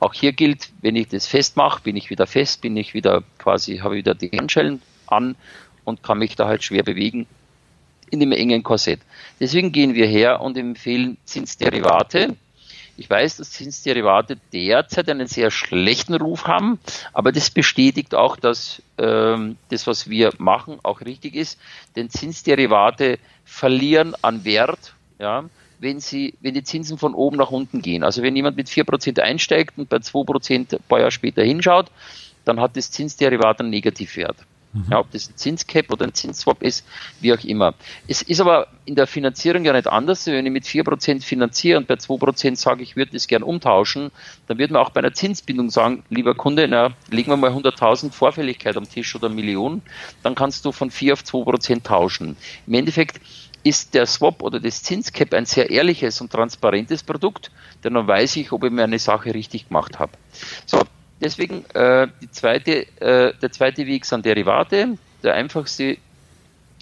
Auch 0.00 0.14
hier 0.14 0.32
gilt, 0.32 0.70
wenn 0.82 0.96
ich 0.96 1.08
das 1.08 1.26
festmache, 1.26 1.82
bin 1.82 1.96
ich 1.96 2.10
wieder 2.10 2.26
fest, 2.26 2.60
bin 2.60 2.76
ich 2.76 2.94
wieder 2.94 3.22
quasi, 3.38 3.78
habe 3.78 3.96
wieder 3.96 4.14
die 4.14 4.30
Handschellen 4.30 4.82
an 5.06 5.36
und 5.84 6.02
kann 6.02 6.18
mich 6.18 6.36
da 6.36 6.46
halt 6.46 6.62
schwer 6.62 6.82
bewegen 6.82 7.26
in 8.10 8.20
dem 8.20 8.32
engen 8.32 8.62
Korsett. 8.62 9.00
Deswegen 9.40 9.72
gehen 9.72 9.94
wir 9.94 10.06
her 10.06 10.40
und 10.40 10.56
empfehlen 10.56 11.16
Zinsderivate. 11.24 12.36
Ich 12.96 13.10
weiß, 13.10 13.38
dass 13.38 13.50
Zinsderivate 13.50 14.38
derzeit 14.52 15.08
einen 15.08 15.26
sehr 15.26 15.50
schlechten 15.50 16.14
Ruf 16.14 16.46
haben, 16.46 16.78
aber 17.12 17.32
das 17.32 17.50
bestätigt 17.50 18.14
auch, 18.14 18.36
dass 18.36 18.82
ähm, 18.98 19.56
das, 19.70 19.86
was 19.86 20.08
wir 20.08 20.32
machen, 20.38 20.78
auch 20.82 21.00
richtig 21.00 21.34
ist. 21.34 21.58
Denn 21.96 22.08
Zinsderivate 22.08 23.18
verlieren 23.44 24.14
an 24.22 24.44
Wert, 24.44 24.94
ja, 25.18 25.44
wenn 25.80 25.98
sie, 26.00 26.34
wenn 26.40 26.54
die 26.54 26.62
Zinsen 26.62 26.96
von 26.98 27.14
oben 27.14 27.36
nach 27.36 27.50
unten 27.50 27.82
gehen. 27.82 28.04
Also 28.04 28.22
wenn 28.22 28.36
jemand 28.36 28.56
mit 28.56 28.68
4% 28.68 29.20
einsteigt 29.20 29.76
und 29.76 29.88
bei 29.88 29.96
2% 29.96 30.74
ein 30.74 30.82
paar 30.88 31.00
Jahre 31.00 31.10
später 31.10 31.42
hinschaut, 31.42 31.90
dann 32.44 32.60
hat 32.60 32.76
das 32.76 32.90
Zinsderivat 32.90 33.60
einen 33.60 33.70
Negativwert. 33.70 34.36
Mhm. 34.74 34.86
Ja, 34.90 34.98
ob 34.98 35.10
das 35.12 35.30
ein 35.30 35.36
Zinscap 35.36 35.90
oder 35.90 36.04
ein 36.04 36.14
Zinsswap 36.14 36.62
ist, 36.62 36.84
wie 37.20 37.32
auch 37.32 37.42
immer. 37.44 37.74
Es 38.08 38.22
ist 38.22 38.40
aber 38.40 38.66
in 38.84 38.96
der 38.96 39.06
Finanzierung 39.06 39.64
ja 39.64 39.72
nicht 39.72 39.86
anders. 39.86 40.26
Wenn 40.26 40.44
ich 40.44 40.52
mit 40.52 40.64
4% 40.64 41.22
finanziere 41.22 41.78
und 41.78 41.86
bei 41.86 41.94
2% 41.94 42.56
sage, 42.56 42.82
ich 42.82 42.96
würde 42.96 43.12
das 43.12 43.28
gern 43.28 43.44
umtauschen, 43.44 44.10
dann 44.48 44.58
wird 44.58 44.72
man 44.72 44.82
auch 44.82 44.90
bei 44.90 45.00
einer 45.00 45.14
Zinsbindung 45.14 45.70
sagen, 45.70 46.02
lieber 46.10 46.34
Kunde, 46.34 46.66
na, 46.68 46.90
legen 47.08 47.30
wir 47.30 47.36
mal 47.36 47.52
100.000 47.52 48.12
Vorfälligkeit 48.12 48.76
am 48.76 48.88
Tisch 48.88 49.14
oder 49.14 49.28
Millionen, 49.28 49.82
dann 50.24 50.34
kannst 50.34 50.64
du 50.64 50.72
von 50.72 50.90
4 50.90 51.12
auf 51.12 51.22
2% 51.22 51.84
tauschen. 51.84 52.36
Im 52.66 52.74
Endeffekt 52.74 53.20
ist 53.62 53.94
der 53.94 54.06
Swap 54.06 54.42
oder 54.42 54.60
das 54.60 54.82
Zinscap 54.82 55.32
ein 55.32 55.46
sehr 55.46 55.70
ehrliches 55.70 56.20
und 56.20 56.30
transparentes 56.30 57.02
Produkt, 57.02 57.50
denn 57.82 57.94
dann 57.94 58.06
weiß 58.06 58.36
ich, 58.36 58.52
ob 58.52 58.64
ich 58.64 58.70
mir 58.70 58.84
eine 58.84 58.98
Sache 58.98 59.32
richtig 59.32 59.68
gemacht 59.68 59.98
habe. 59.98 60.12
So, 60.66 60.80
Deswegen 61.24 61.64
äh, 61.74 62.06
zweite, 62.30 62.86
äh, 63.00 63.32
der 63.40 63.50
zweite 63.50 63.86
Weg 63.86 64.04
sind 64.04 64.26
Derivate. 64.26 64.98
Der 65.22 65.34
einfachste 65.34 65.96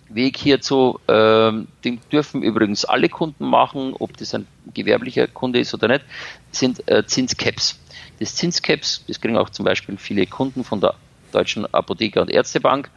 Weg 0.09 0.37
hierzu, 0.37 0.99
äh, 1.07 1.53
den 1.85 2.01
dürfen 2.11 2.43
übrigens 2.43 2.85
alle 2.85 3.09
Kunden 3.09 3.47
machen, 3.47 3.95
ob 3.99 4.17
das 4.17 4.35
ein 4.35 4.49
gewerblicher 4.75 5.29
Kunde 5.29 5.61
ist 5.61 5.73
oder 5.75 5.87
nicht, 5.87 6.05
sind 6.51 6.87
äh, 6.89 7.07
Zinscaps. 7.07 7.79
Das 8.19 8.35
Zinscaps, 8.35 9.05
das 9.07 9.21
kriegen 9.21 9.37
auch 9.37 9.51
zum 9.51 9.65
Beispiel 9.65 9.97
viele 9.97 10.27
Kunden 10.27 10.65
von 10.65 10.81
der 10.81 10.95
Deutschen 11.35 11.67
Apotheker- 11.67 12.21
und 12.21 12.31
Ärztebank. 12.31 12.91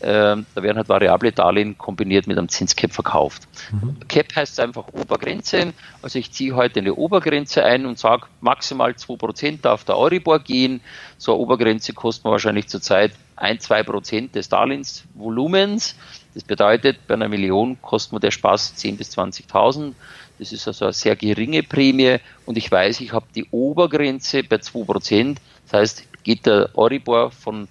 Ähm, 0.00 0.46
da 0.54 0.62
werden 0.62 0.76
halt 0.76 0.88
variable 0.88 1.32
Darlehen 1.32 1.76
kombiniert 1.76 2.28
mit 2.28 2.38
einem 2.38 2.48
Zinscap 2.48 2.92
verkauft. 2.92 3.48
Mhm. 3.72 3.96
Cap 4.06 4.36
heißt 4.36 4.60
einfach 4.60 4.86
Obergrenze. 4.92 5.72
Also 6.02 6.20
ich 6.20 6.30
ziehe 6.30 6.54
heute 6.54 6.78
eine 6.78 6.94
Obergrenze 6.94 7.64
ein 7.64 7.84
und 7.84 7.98
sage, 7.98 8.26
maximal 8.40 8.92
2% 8.92 9.60
darf 9.60 9.84
der 9.84 9.98
Euribor 9.98 10.38
gehen. 10.38 10.80
So 11.16 11.32
eine 11.32 11.40
Obergrenze 11.40 11.94
kostet 11.94 12.24
man 12.24 12.32
wahrscheinlich 12.32 12.68
zurzeit 12.68 13.12
1, 13.34 13.68
2% 13.68 14.30
des 14.30 14.48
Darlehensvolumens. 14.48 15.96
Das 16.34 16.44
bedeutet, 16.44 17.04
bei 17.08 17.14
einer 17.14 17.28
Million 17.28 17.80
kostet 17.82 18.12
mir 18.12 18.20
der 18.20 18.30
Spaß 18.30 18.74
10.000 18.76 18.96
bis 18.96 19.18
20.000. 19.18 19.94
Das 20.38 20.52
ist 20.52 20.68
also 20.68 20.84
eine 20.84 20.92
sehr 20.92 21.16
geringe 21.16 21.64
Prämie 21.64 22.18
und 22.46 22.56
ich 22.56 22.70
weiß, 22.70 23.00
ich 23.00 23.12
habe 23.12 23.26
die 23.34 23.46
Obergrenze 23.50 24.44
bei 24.44 24.56
2%. 24.56 25.36
Das 25.64 25.80
heißt, 25.80 26.22
geht 26.22 26.46
der 26.46 26.70
Euribor 26.74 27.32
von 27.32 27.66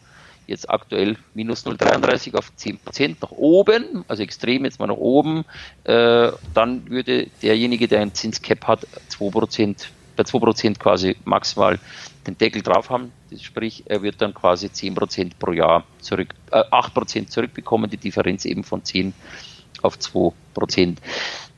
jetzt 0.48 0.70
aktuell 0.70 1.18
minus 1.34 1.66
0,33 1.66 2.36
auf 2.36 2.56
10 2.56 2.80
Prozent 2.80 3.22
nach 3.22 3.32
oben, 3.32 4.04
also 4.08 4.24
extrem 4.24 4.66
jetzt 4.66 4.80
mal 4.80 4.88
nach 4.88 4.96
oben, 4.96 5.46
äh, 5.84 6.32
dann 6.54 6.90
würde 6.90 7.28
derjenige, 7.42 7.88
der 7.88 8.02
ein 8.02 8.14
Zinscap 8.14 8.66
hat, 8.66 8.88
2 9.10 9.30
Prozent, 9.30 9.90
bei 10.16 10.24
2 10.24 10.40
Prozent 10.40 10.80
quasi 10.80 11.16
maximal 11.26 11.80
den 12.26 12.38
Deckel 12.38 12.62
drauf 12.62 12.90
haben. 12.90 13.12
Das 13.30 13.42
sprich, 13.42 13.84
er 13.86 14.02
wird 14.02 14.22
dann 14.22 14.34
quasi 14.34 14.72
10 14.72 14.96
Prozent 14.96 15.40
pro 15.40 15.52
Jahr 15.52 15.84
zurück, 16.00 16.34
äh, 16.52 16.64
8 16.72 16.94
Prozent 16.94 17.32
zurückbekommen, 17.32 17.90
die 17.90 17.98
Differenz 17.98 18.46
eben 18.46 18.64
von 18.64 18.84
10 18.84 19.14
auf 19.82 20.00
2 20.00 20.32
Prozent. 20.54 21.02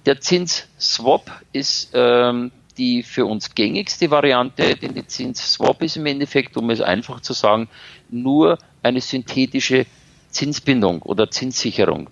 Der 0.05 0.19
Zinsswap 0.19 1.29
ist 1.51 1.91
ähm, 1.93 2.51
die 2.79 3.03
für 3.03 3.25
uns 3.25 3.53
gängigste 3.53 4.09
Variante, 4.09 4.75
denn 4.75 4.93
die 4.93 5.05
Zinsswap 5.05 5.83
ist 5.83 5.97
im 5.97 6.05
Endeffekt, 6.05 6.55
um 6.55 6.69
es 6.69 6.81
einfach 6.81 7.19
zu 7.19 7.33
sagen, 7.33 7.67
nur 8.09 8.57
eine 8.83 9.01
synthetische 9.01 9.85
Zinsbindung 10.29 11.01
oder 11.01 11.31
Zinssicherung. 11.31 12.09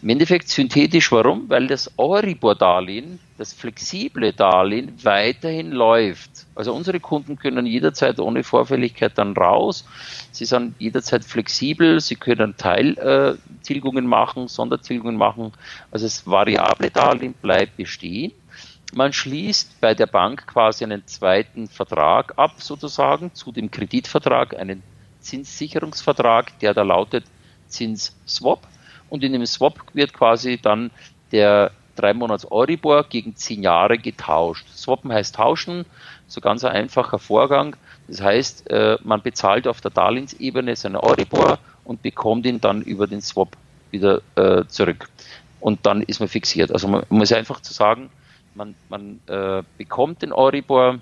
Im 0.00 0.10
Endeffekt 0.10 0.48
synthetisch, 0.48 1.10
warum? 1.10 1.50
Weil 1.50 1.66
das 1.66 1.90
Euribor-Darlehen, 1.98 3.18
das 3.36 3.52
flexible 3.52 4.32
Darlehen, 4.32 4.92
weiterhin 5.02 5.72
läuft. 5.72 6.30
Also 6.54 6.72
unsere 6.72 7.00
Kunden 7.00 7.36
können 7.36 7.66
jederzeit 7.66 8.20
ohne 8.20 8.44
Vorfälligkeit 8.44 9.18
dann 9.18 9.32
raus. 9.32 9.84
Sie 10.30 10.44
sind 10.44 10.76
jederzeit 10.78 11.24
flexibel, 11.24 12.00
sie 12.00 12.14
können 12.14 12.56
Teiltilgungen 12.56 14.06
machen, 14.06 14.46
Sondertilgungen 14.46 15.16
machen. 15.16 15.52
Also 15.90 16.06
das 16.06 16.26
variable 16.26 16.90
Darlehen 16.90 17.34
bleibt 17.34 17.76
bestehen. 17.76 18.32
Man 18.94 19.12
schließt 19.12 19.80
bei 19.80 19.94
der 19.94 20.06
Bank 20.06 20.46
quasi 20.46 20.84
einen 20.84 21.06
zweiten 21.06 21.66
Vertrag 21.66 22.38
ab, 22.38 22.54
sozusagen, 22.58 23.34
zu 23.34 23.50
dem 23.52 23.70
Kreditvertrag, 23.70 24.56
einen 24.56 24.82
Zinssicherungsvertrag, 25.28 26.58
der 26.60 26.74
da 26.74 26.82
lautet 26.82 27.24
Zinsswap. 27.68 28.66
Und 29.10 29.22
in 29.22 29.32
dem 29.32 29.46
Swap 29.46 29.74
wird 29.92 30.12
quasi 30.12 30.58
dann 30.58 30.90
der 31.32 31.70
drei 31.96 32.14
Monats 32.14 32.50
Euribor 32.50 33.04
gegen 33.04 33.36
zehn 33.36 33.62
Jahre 33.62 33.98
getauscht. 33.98 34.66
Swappen 34.68 35.12
heißt 35.12 35.34
tauschen, 35.34 35.84
so 36.28 36.40
ganz 36.40 36.64
ein 36.64 36.72
einfacher 36.72 37.18
Vorgang. 37.18 37.76
Das 38.06 38.20
heißt, 38.20 38.70
äh, 38.70 38.98
man 39.02 39.22
bezahlt 39.22 39.66
auf 39.66 39.80
der 39.80 39.90
Darlehensebene 39.90 40.76
seine 40.76 41.02
Euribor 41.02 41.58
und 41.84 42.02
bekommt 42.02 42.46
ihn 42.46 42.60
dann 42.60 42.82
über 42.82 43.06
den 43.06 43.20
Swap 43.20 43.56
wieder 43.90 44.22
äh, 44.36 44.64
zurück. 44.66 45.08
Und 45.60 45.84
dann 45.86 46.02
ist 46.02 46.20
man 46.20 46.28
fixiert. 46.28 46.70
Also 46.70 46.86
man 46.88 47.04
muss 47.08 47.32
einfach 47.32 47.60
zu 47.60 47.72
sagen, 47.72 48.10
man, 48.54 48.74
man 48.88 49.20
äh, 49.26 49.62
bekommt 49.76 50.22
den 50.22 50.32
Euribor 50.32 51.00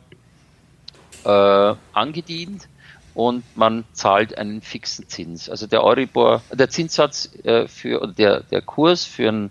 äh, 1.25 1.75
angedient 1.93 2.69
und 3.17 3.45
man 3.57 3.85
zahlt 3.93 4.37
einen 4.37 4.61
fixen 4.61 5.09
Zins. 5.09 5.49
Also 5.49 5.67
der 5.67 5.83
Euribor, 5.83 6.43
der 6.53 6.69
Zinssatz 6.69 7.31
äh, 7.45 7.67
für 7.67 8.07
der, 8.09 8.43
der 8.43 8.61
Kurs 8.61 9.07
für 9.07 9.29
einen 9.29 9.51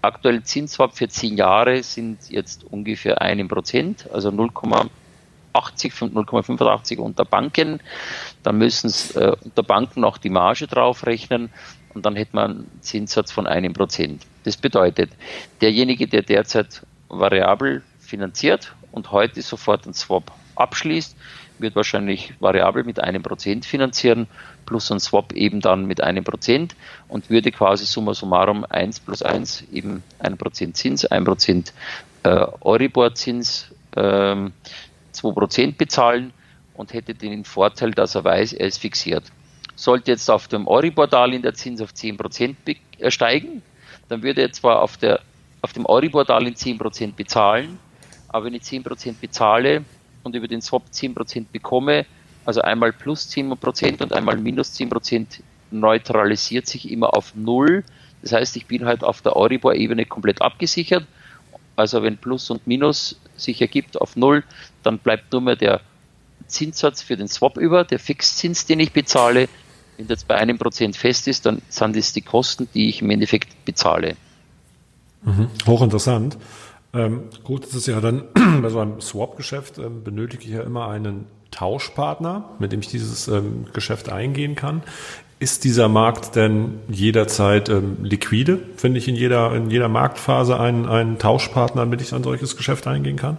aktuellen 0.00 0.44
Zinsswap 0.44 0.96
für 0.96 1.08
zehn 1.08 1.36
Jahre 1.36 1.82
sind 1.82 2.30
jetzt 2.30 2.64
ungefähr 2.64 3.20
einem 3.20 3.48
Prozent, 3.48 4.08
also 4.10 4.30
0,80, 4.30 4.88
0,85 5.54 6.96
unter 6.96 7.26
Banken. 7.26 7.80
Dann 8.42 8.56
müssen 8.56 8.86
es 8.86 9.14
äh, 9.14 9.36
unter 9.44 9.62
Banken 9.62 10.00
noch 10.00 10.16
die 10.16 10.30
Marge 10.30 10.66
draufrechnen 10.66 11.50
und 11.92 12.06
dann 12.06 12.16
hätte 12.16 12.34
man 12.34 12.50
einen 12.50 12.80
Zinssatz 12.80 13.30
von 13.30 13.46
einem 13.46 13.74
Prozent. 13.74 14.22
Das 14.44 14.56
bedeutet, 14.56 15.10
derjenige, 15.60 16.08
der 16.08 16.22
derzeit 16.22 16.80
variabel 17.10 17.82
finanziert 18.00 18.74
und 18.90 19.12
heute 19.12 19.42
sofort 19.42 19.84
einen 19.84 19.92
Swap 19.92 20.32
abschließt, 20.62 21.16
wird 21.58 21.76
wahrscheinlich 21.76 22.34
variabel 22.40 22.84
mit 22.84 23.00
einem 23.00 23.22
Prozent 23.22 23.64
finanzieren, 23.64 24.26
plus 24.66 24.90
ein 24.90 25.00
Swap 25.00 25.32
eben 25.32 25.60
dann 25.60 25.86
mit 25.86 26.02
einem 26.02 26.24
Prozent 26.24 26.74
und 27.08 27.30
würde 27.30 27.50
quasi 27.50 27.86
summa 27.86 28.14
summarum 28.14 28.64
1 28.68 29.00
plus 29.00 29.22
1 29.22 29.64
eben 29.72 30.02
ein 30.18 30.36
Prozent 30.36 30.76
Zins, 30.76 31.06
ein 31.06 31.24
Prozent 31.24 31.72
äh, 32.24 32.46
Euribor-Zins, 32.60 33.70
ähm, 33.96 34.52
2 35.12 35.32
Prozent 35.32 35.78
bezahlen 35.78 36.32
und 36.74 36.92
hätte 36.92 37.14
den 37.14 37.44
Vorteil, 37.44 37.92
dass 37.92 38.14
er 38.14 38.24
weiß, 38.24 38.52
er 38.54 38.66
ist 38.66 38.78
fixiert. 38.78 39.24
Sollte 39.74 40.10
jetzt 40.10 40.30
auf 40.30 40.48
dem 40.48 40.66
Euribor-Darlehen 40.66 41.42
der 41.42 41.54
Zins 41.54 41.80
auf 41.80 41.94
10 41.94 42.16
Prozent 42.16 42.56
äh, 42.98 43.10
steigen, 43.10 43.62
dann 44.08 44.22
würde 44.22 44.42
er 44.42 44.52
zwar 44.52 44.82
auf, 44.82 44.96
der, 44.96 45.20
auf 45.62 45.72
dem 45.72 45.86
Euribor-Darlehen 45.86 46.56
10 46.56 46.78
Prozent 46.78 47.16
bezahlen, 47.16 47.78
aber 48.28 48.46
wenn 48.46 48.54
ich 48.54 48.62
10 48.62 48.82
Prozent 48.82 49.20
bezahle, 49.20 49.84
und 50.22 50.34
über 50.34 50.48
den 50.48 50.62
Swap 50.62 50.84
10% 50.92 51.46
bekomme, 51.52 52.06
also 52.44 52.60
einmal 52.62 52.92
plus 52.92 53.28
10% 53.30 54.02
und 54.02 54.12
einmal 54.12 54.36
minus 54.36 54.72
10% 54.74 55.40
neutralisiert 55.70 56.66
sich 56.66 56.90
immer 56.90 57.14
auf 57.16 57.34
Null. 57.34 57.84
Das 58.20 58.32
heißt, 58.32 58.56
ich 58.56 58.66
bin 58.66 58.84
halt 58.84 59.04
auf 59.04 59.22
der 59.22 59.36
Euribor-Ebene 59.36 60.06
komplett 60.06 60.42
abgesichert. 60.42 61.06
Also 61.76 62.02
wenn 62.02 62.18
Plus 62.18 62.50
und 62.50 62.66
Minus 62.66 63.20
sich 63.36 63.60
ergibt 63.60 64.00
auf 64.00 64.16
Null, 64.16 64.44
dann 64.82 64.98
bleibt 64.98 65.32
nur 65.32 65.40
mehr 65.40 65.56
der 65.56 65.80
Zinssatz 66.46 67.02
für 67.02 67.16
den 67.16 67.28
Swap 67.28 67.56
über, 67.56 67.84
der 67.84 67.98
Fixzins, 67.98 68.66
den 68.66 68.80
ich 68.80 68.92
bezahle. 68.92 69.48
Wenn 69.96 70.06
das 70.06 70.24
bei 70.24 70.36
einem 70.36 70.58
Prozent 70.58 70.96
fest 70.96 71.28
ist, 71.28 71.46
dann 71.46 71.62
sind 71.68 71.96
das 71.96 72.12
die 72.12 72.20
Kosten, 72.20 72.68
die 72.74 72.88
ich 72.88 73.02
im 73.02 73.10
Endeffekt 73.10 73.64
bezahle. 73.64 74.16
Mhm. 75.22 75.48
Hochinteressant. 75.66 76.36
Ähm, 76.94 77.30
gut, 77.42 77.64
das 77.64 77.74
ist 77.74 77.86
ja 77.86 78.00
dann 78.00 78.24
bei 78.62 78.68
so 78.68 78.80
einem 78.80 79.00
Swap-Geschäft 79.00 79.78
ähm, 79.78 80.04
benötige 80.04 80.44
ich 80.44 80.50
ja 80.50 80.62
immer 80.62 80.88
einen 80.88 81.26
Tauschpartner, 81.50 82.50
mit 82.58 82.72
dem 82.72 82.80
ich 82.80 82.88
dieses 82.88 83.28
ähm, 83.28 83.66
Geschäft 83.72 84.10
eingehen 84.10 84.54
kann. 84.54 84.82
Ist 85.38 85.64
dieser 85.64 85.88
Markt 85.88 86.36
denn 86.36 86.80
jederzeit 86.88 87.68
ähm, 87.68 87.98
liquide? 88.02 88.58
Finde 88.76 88.98
ich 88.98 89.08
in 89.08 89.16
jeder, 89.16 89.54
in 89.54 89.70
jeder 89.70 89.88
Marktphase 89.88 90.58
einen, 90.58 90.86
einen 90.86 91.18
Tauschpartner, 91.18 91.82
damit 91.82 92.00
ich 92.00 92.12
ein 92.12 92.22
solches 92.22 92.56
Geschäft 92.56 92.86
eingehen 92.86 93.16
kann? 93.16 93.38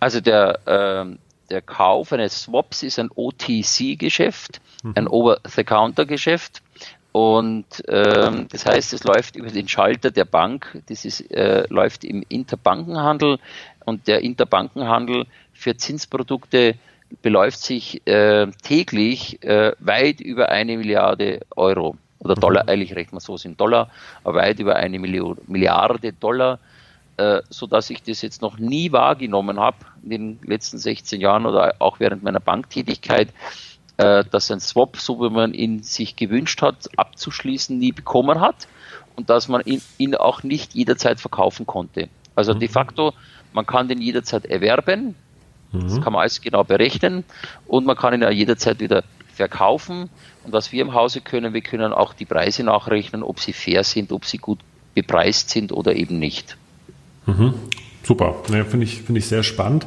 Also 0.00 0.20
der, 0.20 0.58
äh, 0.66 1.16
der 1.50 1.62
Kauf 1.62 2.12
eines 2.12 2.42
Swaps 2.42 2.82
ist 2.82 2.98
ein 2.98 3.10
OTC-Geschäft, 3.14 4.60
mhm. 4.82 4.92
ein 4.96 5.08
Over-the-Counter-Geschäft. 5.08 6.62
Und 7.14 7.66
ähm, 7.86 8.48
das 8.50 8.66
heißt, 8.66 8.92
es 8.92 9.04
läuft 9.04 9.36
über 9.36 9.48
den 9.48 9.68
Schalter 9.68 10.10
der 10.10 10.24
Bank. 10.24 10.82
Das 10.88 11.04
ist, 11.04 11.20
äh, 11.30 11.64
läuft 11.68 12.02
im 12.02 12.24
Interbankenhandel 12.28 13.38
und 13.84 14.08
der 14.08 14.22
Interbankenhandel 14.22 15.26
für 15.52 15.76
Zinsprodukte 15.76 16.74
beläuft 17.22 17.60
sich 17.60 18.04
äh, 18.08 18.48
täglich 18.64 19.40
äh, 19.44 19.76
weit 19.78 20.20
über 20.20 20.48
eine 20.48 20.76
Milliarde 20.76 21.42
Euro 21.54 21.96
oder 22.18 22.34
Dollar, 22.34 22.64
mhm. 22.64 22.70
eigentlich 22.70 22.96
rechnet 22.96 23.12
man 23.12 23.20
so 23.20 23.36
in 23.48 23.56
Dollar, 23.56 23.90
aber 24.24 24.40
weit 24.40 24.58
über 24.58 24.74
eine 24.74 24.98
Million, 24.98 25.38
Milliarde 25.46 26.12
Dollar, 26.14 26.58
äh, 27.16 27.42
so 27.48 27.68
dass 27.68 27.90
ich 27.90 28.02
das 28.02 28.22
jetzt 28.22 28.42
noch 28.42 28.58
nie 28.58 28.90
wahrgenommen 28.90 29.60
habe 29.60 29.76
in 30.02 30.10
den 30.10 30.38
letzten 30.42 30.78
16 30.78 31.20
Jahren 31.20 31.46
oder 31.46 31.76
auch 31.78 32.00
während 32.00 32.24
meiner 32.24 32.40
Banktätigkeit, 32.40 33.28
äh, 33.96 34.24
dass 34.30 34.50
ein 34.50 34.60
Swap, 34.60 34.96
so 34.96 35.20
wie 35.20 35.30
man 35.30 35.54
ihn 35.54 35.82
sich 35.82 36.16
gewünscht 36.16 36.62
hat, 36.62 36.88
abzuschließen, 36.96 37.78
nie 37.78 37.92
bekommen 37.92 38.40
hat 38.40 38.68
und 39.16 39.30
dass 39.30 39.48
man 39.48 39.62
ihn, 39.64 39.82
ihn 39.98 40.14
auch 40.14 40.42
nicht 40.42 40.74
jederzeit 40.74 41.20
verkaufen 41.20 41.66
konnte. 41.66 42.08
Also 42.34 42.54
mhm. 42.54 42.60
de 42.60 42.68
facto, 42.68 43.12
man 43.52 43.66
kann 43.66 43.88
den 43.88 44.00
jederzeit 44.00 44.46
erwerben, 44.46 45.14
das 45.72 45.94
mhm. 45.94 46.00
kann 46.02 46.12
man 46.12 46.22
alles 46.22 46.40
genau 46.40 46.64
berechnen 46.64 47.24
und 47.66 47.86
man 47.86 47.96
kann 47.96 48.14
ihn 48.14 48.22
ja 48.22 48.30
jederzeit 48.30 48.80
wieder 48.80 49.04
verkaufen. 49.34 50.08
Und 50.44 50.52
was 50.52 50.72
wir 50.72 50.82
im 50.82 50.94
Hause 50.94 51.20
können, 51.20 51.52
wir 51.52 51.62
können 51.62 51.92
auch 51.92 52.14
die 52.14 52.24
Preise 52.24 52.62
nachrechnen, 52.62 53.22
ob 53.22 53.40
sie 53.40 53.52
fair 53.52 53.82
sind, 53.82 54.12
ob 54.12 54.24
sie 54.24 54.38
gut 54.38 54.60
bepreist 54.94 55.50
sind 55.50 55.72
oder 55.72 55.96
eben 55.96 56.18
nicht. 56.18 56.56
Mhm. 57.26 57.54
Super, 58.02 58.36
ja, 58.50 58.64
finde 58.64 58.84
ich, 58.84 59.02
finde 59.02 59.18
ich 59.18 59.26
sehr 59.26 59.42
spannend. 59.42 59.86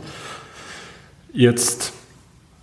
Jetzt 1.32 1.94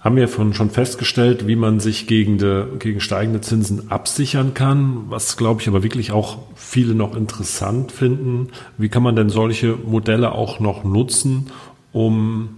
haben 0.05 0.17
wir 0.17 0.29
schon 0.29 0.71
festgestellt, 0.71 1.47
wie 1.47 1.57
man 1.57 1.81
sich 1.81 2.07
gegen, 2.07 2.37
de, 2.37 2.67
gegen 2.79 3.01
steigende 3.01 3.41
Zinsen 3.41 3.91
absichern 3.91 4.53
kann, 4.53 5.05
was 5.09 5.39
glaube 5.39 5.63
ich 5.63 5.69
aber 5.69 5.83
wirklich 5.83 6.13
auch 6.13 6.39
viele 6.55 6.95
noch 6.95 7.17
interessant 7.17 7.91
finden. 7.91 8.51
Wie 8.77 8.91
kann 8.91 9.03
man 9.03 9.17
denn 9.17 9.31
solche 9.31 9.75
Modelle 9.77 10.33
auch 10.33 10.61
noch 10.61 10.85
nutzen, 10.85 11.51
um 11.93 12.51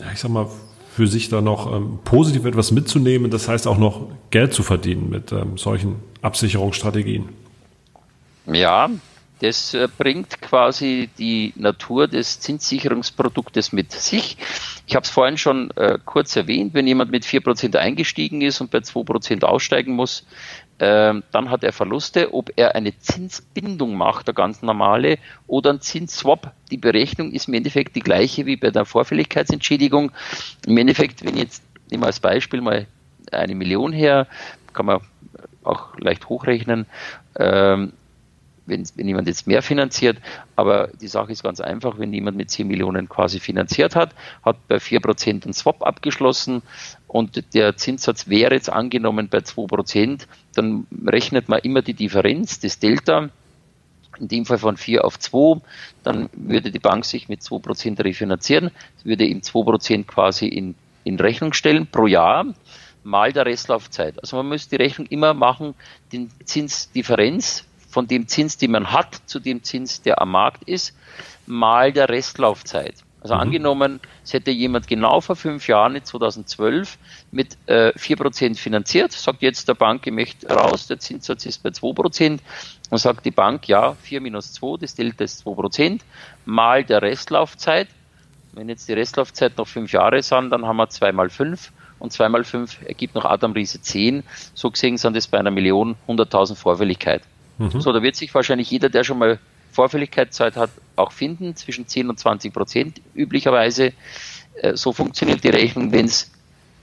ja, 0.00 0.06
ich 0.12 0.20
sag 0.20 0.30
mal, 0.30 0.46
für 0.94 1.08
sich 1.08 1.28
da 1.28 1.40
noch 1.40 1.74
ähm, 1.74 1.98
positiv 2.04 2.44
etwas 2.44 2.70
mitzunehmen, 2.70 3.30
das 3.30 3.48
heißt 3.48 3.66
auch 3.66 3.78
noch 3.78 4.06
Geld 4.30 4.54
zu 4.54 4.62
verdienen 4.62 5.10
mit 5.10 5.32
ähm, 5.32 5.58
solchen 5.58 5.96
Absicherungsstrategien. 6.22 7.28
Ja, 8.46 8.90
das 9.40 9.74
äh, 9.74 9.88
bringt 9.96 10.40
quasi 10.40 11.10
die 11.18 11.52
Natur 11.56 12.08
des 12.08 12.40
Zinssicherungsproduktes 12.40 13.72
mit 13.72 13.92
sich. 13.92 14.36
Ich 14.86 14.94
habe 14.94 15.04
es 15.04 15.10
vorhin 15.10 15.36
schon 15.36 15.70
äh, 15.72 15.98
kurz 16.04 16.36
erwähnt, 16.36 16.74
wenn 16.74 16.86
jemand 16.86 17.10
mit 17.10 17.24
4% 17.24 17.76
eingestiegen 17.76 18.40
ist 18.40 18.60
und 18.60 18.70
bei 18.70 18.78
2% 18.78 19.44
aussteigen 19.44 19.94
muss, 19.94 20.24
ähm, 20.78 21.22
dann 21.32 21.50
hat 21.50 21.64
er 21.64 21.72
Verluste, 21.72 22.34
ob 22.34 22.50
er 22.56 22.74
eine 22.74 22.98
Zinsbindung 22.98 23.94
macht, 23.94 24.26
der 24.26 24.34
ganz 24.34 24.62
normale, 24.62 25.18
oder 25.46 25.70
ein 25.70 25.80
Zinsswap. 25.80 26.52
Die 26.70 26.76
Berechnung 26.76 27.32
ist 27.32 27.48
im 27.48 27.54
Endeffekt 27.54 27.96
die 27.96 28.00
gleiche 28.00 28.46
wie 28.46 28.56
bei 28.56 28.70
der 28.70 28.84
Vorfälligkeitsentschädigung. 28.84 30.12
Im 30.66 30.76
Endeffekt, 30.76 31.24
wenn 31.24 31.36
jetzt, 31.36 31.62
nehmen 31.90 32.02
wir 32.02 32.08
als 32.08 32.20
Beispiel 32.20 32.60
mal 32.60 32.86
eine 33.32 33.54
Million 33.54 33.92
her, 33.92 34.26
kann 34.72 34.86
man 34.86 35.00
auch 35.64 35.98
leicht 35.98 36.28
hochrechnen, 36.28 36.86
ähm, 37.38 37.92
wenn, 38.66 38.84
wenn 38.94 39.08
jemand 39.08 39.28
jetzt 39.28 39.46
mehr 39.46 39.62
finanziert. 39.62 40.18
Aber 40.54 40.88
die 41.00 41.08
Sache 41.08 41.32
ist 41.32 41.42
ganz 41.42 41.60
einfach, 41.60 41.98
wenn 41.98 42.12
jemand 42.12 42.36
mit 42.36 42.50
10 42.50 42.66
Millionen 42.66 43.08
quasi 43.08 43.40
finanziert 43.40 43.96
hat, 43.96 44.14
hat 44.44 44.56
bei 44.68 44.76
4% 44.76 45.44
einen 45.44 45.52
Swap 45.52 45.82
abgeschlossen 45.82 46.62
und 47.06 47.54
der 47.54 47.76
Zinssatz 47.76 48.28
wäre 48.28 48.54
jetzt 48.54 48.70
angenommen 48.70 49.28
bei 49.28 49.38
2%, 49.38 50.26
dann 50.54 50.86
rechnet 51.06 51.48
man 51.48 51.60
immer 51.60 51.82
die 51.82 51.94
Differenz, 51.94 52.60
das 52.60 52.78
Delta, 52.78 53.30
in 54.18 54.28
dem 54.28 54.46
Fall 54.46 54.58
von 54.58 54.76
4 54.76 55.04
auf 55.04 55.18
2, 55.18 55.60
dann 56.02 56.28
würde 56.32 56.70
die 56.70 56.78
Bank 56.78 57.04
sich 57.04 57.28
mit 57.28 57.40
2% 57.40 58.02
refinanzieren, 58.02 58.70
würde 59.04 59.24
ihm 59.24 59.40
2% 59.40 60.04
quasi 60.04 60.46
in, 60.46 60.74
in 61.04 61.18
Rechnung 61.18 61.52
stellen 61.52 61.86
pro 61.86 62.06
Jahr 62.06 62.46
mal 63.06 63.32
der 63.32 63.46
Restlaufzeit. 63.46 64.18
Also 64.20 64.36
man 64.36 64.48
müsste 64.48 64.76
die 64.76 64.82
Rechnung 64.82 65.06
immer 65.06 65.32
machen, 65.32 65.74
den 66.12 66.30
Zinsdifferenz 66.44 67.64
von 67.96 68.06
dem 68.06 68.28
Zins, 68.28 68.58
den 68.58 68.72
man 68.72 68.92
hat, 68.92 69.22
zu 69.24 69.40
dem 69.40 69.62
Zins, 69.62 70.02
der 70.02 70.20
am 70.20 70.32
Markt 70.32 70.64
ist, 70.64 70.94
mal 71.46 71.92
der 71.92 72.10
Restlaufzeit. 72.10 72.96
Also 73.22 73.34
mhm. 73.34 73.40
angenommen, 73.40 74.00
es 74.22 74.34
hätte 74.34 74.50
jemand 74.50 74.86
genau 74.86 75.22
vor 75.22 75.34
fünf 75.34 75.66
Jahren, 75.66 75.96
in 75.96 76.04
2012, 76.04 76.98
mit 77.30 77.56
äh, 77.64 77.92
4% 77.96 78.58
finanziert, 78.58 79.12
sagt 79.12 79.40
jetzt 79.40 79.66
der 79.66 79.72
Bank, 79.72 80.06
ich 80.06 80.12
möchte 80.12 80.46
raus, 80.46 80.86
der 80.88 80.98
Zinssatz 80.98 81.46
ist 81.46 81.62
bei 81.62 81.70
2%, 81.70 82.40
und 82.90 82.98
sagt 82.98 83.24
die 83.24 83.30
Bank, 83.30 83.66
ja, 83.66 83.94
4 83.94 84.20
minus 84.20 84.52
2, 84.52 84.76
das 84.78 84.94
Delta 84.94 85.24
ist 85.24 85.46
2%, 85.46 86.00
mal 86.44 86.84
der 86.84 87.00
Restlaufzeit. 87.00 87.88
Wenn 88.52 88.68
jetzt 88.68 88.90
die 88.90 88.92
Restlaufzeit 88.92 89.56
noch 89.56 89.68
fünf 89.68 89.92
Jahre 89.92 90.20
sind, 90.20 90.50
dann 90.50 90.66
haben 90.66 90.76
wir 90.76 90.90
2 90.90 91.12
mal 91.12 91.30
5 91.30 91.72
und 91.98 92.12
2 92.12 92.28
mal 92.28 92.44
5 92.44 92.82
ergibt 92.82 93.14
noch 93.14 93.24
Adam 93.24 93.52
Riese 93.52 93.80
10. 93.80 94.22
So 94.52 94.70
gesehen 94.70 94.98
sind 94.98 95.16
das 95.16 95.28
bei 95.28 95.38
einer 95.38 95.50
Million 95.50 95.96
100.000 96.06 96.56
Vorfälligkeit. 96.56 97.22
Mhm. 97.58 97.80
So, 97.80 97.92
da 97.92 98.02
wird 98.02 98.16
sich 98.16 98.34
wahrscheinlich 98.34 98.70
jeder, 98.70 98.88
der 98.88 99.04
schon 99.04 99.18
mal 99.18 99.38
Vorfälligkeitszeit 99.72 100.56
hat, 100.56 100.70
auch 100.96 101.12
finden, 101.12 101.54
zwischen 101.56 101.86
10 101.86 102.08
und 102.08 102.18
20 102.18 102.52
Prozent 102.52 103.00
üblicherweise. 103.14 103.92
Äh, 104.60 104.76
so 104.76 104.92
funktioniert 104.92 105.44
die 105.44 105.48
Rechnung, 105.48 105.92
wenn 105.92 106.06
es 106.06 106.30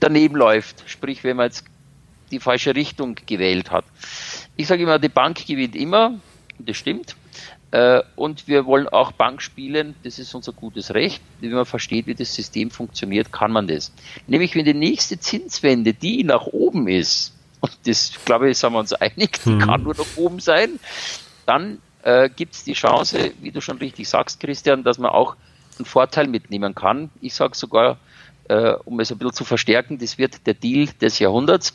daneben 0.00 0.36
läuft, 0.36 0.84
sprich, 0.86 1.24
wenn 1.24 1.36
man 1.36 1.46
jetzt 1.46 1.64
die 2.30 2.40
falsche 2.40 2.74
Richtung 2.74 3.16
gewählt 3.26 3.70
hat. 3.70 3.84
Ich 4.56 4.66
sage 4.66 4.82
immer, 4.82 4.98
die 4.98 5.08
Bank 5.08 5.44
gewinnt 5.46 5.76
immer, 5.76 6.14
das 6.58 6.76
stimmt. 6.76 7.16
Äh, 7.70 8.02
und 8.14 8.46
wir 8.46 8.66
wollen 8.66 8.88
auch 8.88 9.12
Bank 9.12 9.42
spielen, 9.42 9.96
das 10.04 10.20
ist 10.20 10.32
unser 10.34 10.52
gutes 10.52 10.94
Recht. 10.94 11.20
Wenn 11.40 11.50
man 11.50 11.64
versteht, 11.64 12.06
wie 12.06 12.14
das 12.14 12.32
System 12.32 12.70
funktioniert, 12.70 13.32
kann 13.32 13.50
man 13.50 13.66
das. 13.66 13.92
Nämlich, 14.28 14.54
wenn 14.54 14.64
die 14.64 14.74
nächste 14.74 15.18
Zinswende 15.18 15.92
die 15.92 16.22
nach 16.22 16.46
oben 16.46 16.86
ist, 16.86 17.33
und 17.64 17.78
das, 17.86 18.12
glaube 18.26 18.50
ich, 18.50 18.58
sind 18.58 18.74
wir 18.74 18.78
uns 18.78 18.92
einig, 18.92 19.42
die 19.42 19.50
mhm. 19.50 19.60
kann 19.60 19.82
nur 19.82 19.94
nach 19.94 20.16
oben 20.16 20.38
sein, 20.38 20.78
dann 21.46 21.78
äh, 22.02 22.28
gibt 22.28 22.52
es 22.52 22.64
die 22.64 22.74
Chance, 22.74 23.32
wie 23.40 23.52
du 23.52 23.62
schon 23.62 23.78
richtig 23.78 24.06
sagst, 24.06 24.38
Christian, 24.40 24.84
dass 24.84 24.98
man 24.98 25.10
auch 25.10 25.34
einen 25.78 25.86
Vorteil 25.86 26.28
mitnehmen 26.28 26.74
kann. 26.74 27.08
Ich 27.22 27.34
sage 27.34 27.56
sogar, 27.56 27.96
äh, 28.48 28.74
um 28.84 29.00
es 29.00 29.10
ein 29.10 29.16
bisschen 29.16 29.32
zu 29.32 29.44
verstärken, 29.46 29.96
das 29.96 30.18
wird 30.18 30.46
der 30.46 30.52
Deal 30.52 30.88
des 31.00 31.18
Jahrhunderts. 31.20 31.74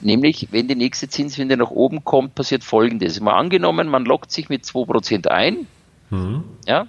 Nämlich, 0.00 0.48
wenn 0.50 0.66
die 0.66 0.74
nächste 0.74 1.08
Zinswende 1.08 1.56
nach 1.56 1.70
oben 1.70 2.02
kommt, 2.02 2.34
passiert 2.34 2.64
Folgendes. 2.64 3.20
Mal 3.20 3.34
angenommen, 3.34 3.86
man 3.86 4.04
lockt 4.04 4.32
sich 4.32 4.48
mit 4.48 4.64
2% 4.64 5.28
ein, 5.28 5.68
mhm. 6.10 6.42
ja, 6.66 6.88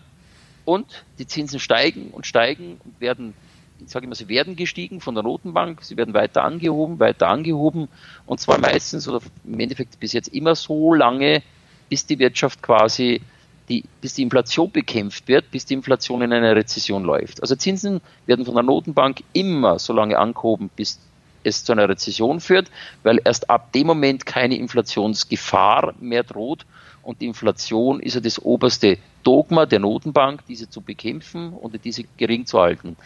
und 0.65 1.05
die 1.19 1.27
Zinsen 1.27 1.59
steigen 1.59 2.09
und 2.09 2.25
steigen 2.25 2.81
und 2.83 2.99
werden 2.99 3.35
ich 3.81 3.89
sage 3.89 4.05
immer, 4.05 4.15
sie 4.15 4.29
werden 4.29 4.55
gestiegen 4.55 5.01
von 5.01 5.15
der 5.15 5.23
Notenbank, 5.23 5.83
sie 5.83 5.97
werden 5.97 6.13
weiter 6.13 6.43
angehoben, 6.43 6.99
weiter 6.99 7.27
angehoben 7.27 7.87
und 8.25 8.39
zwar 8.39 8.59
meistens 8.59 9.07
oder 9.07 9.21
im 9.45 9.59
Endeffekt 9.59 9.99
bis 9.99 10.13
jetzt 10.13 10.27
immer 10.29 10.55
so 10.55 10.93
lange, 10.93 11.41
bis 11.89 12.05
die 12.05 12.19
Wirtschaft 12.19 12.61
quasi, 12.61 13.21
die, 13.69 13.83
bis 14.01 14.13
die 14.13 14.23
Inflation 14.23 14.71
bekämpft 14.71 15.27
wird, 15.27 15.51
bis 15.51 15.65
die 15.65 15.75
Inflation 15.75 16.21
in 16.21 16.33
eine 16.33 16.55
Rezession 16.55 17.03
läuft. 17.03 17.41
Also 17.41 17.55
Zinsen 17.55 18.01
werden 18.25 18.45
von 18.45 18.55
der 18.55 18.63
Notenbank 18.63 19.23
immer 19.33 19.79
so 19.79 19.93
lange 19.93 20.17
angehoben, 20.17 20.69
bis 20.75 20.99
es 21.43 21.63
zu 21.63 21.71
einer 21.71 21.87
Rezession 21.87 22.41
führt, 22.41 22.69
weil 23.03 23.21
erst 23.23 23.49
ab 23.49 23.71
dem 23.71 23.87
Moment 23.87 24.25
keine 24.25 24.57
Inflationsgefahr 24.57 25.93
mehr 25.99 26.23
droht 26.23 26.65
und 27.01 27.21
die 27.21 27.27
Inflation 27.27 28.01
ist 28.01 28.15
ja 28.15 28.21
das 28.21 28.39
oberste 28.39 28.97
Dogma 29.23 29.65
der 29.65 29.79
Notenbank, 29.79 30.45
diese 30.47 30.69
zu 30.69 30.81
bekämpfen 30.81 31.53
und 31.53 31.83
diese 31.83 32.03
gering 32.17 32.45
zu 32.45 32.59
halten. 32.59 32.97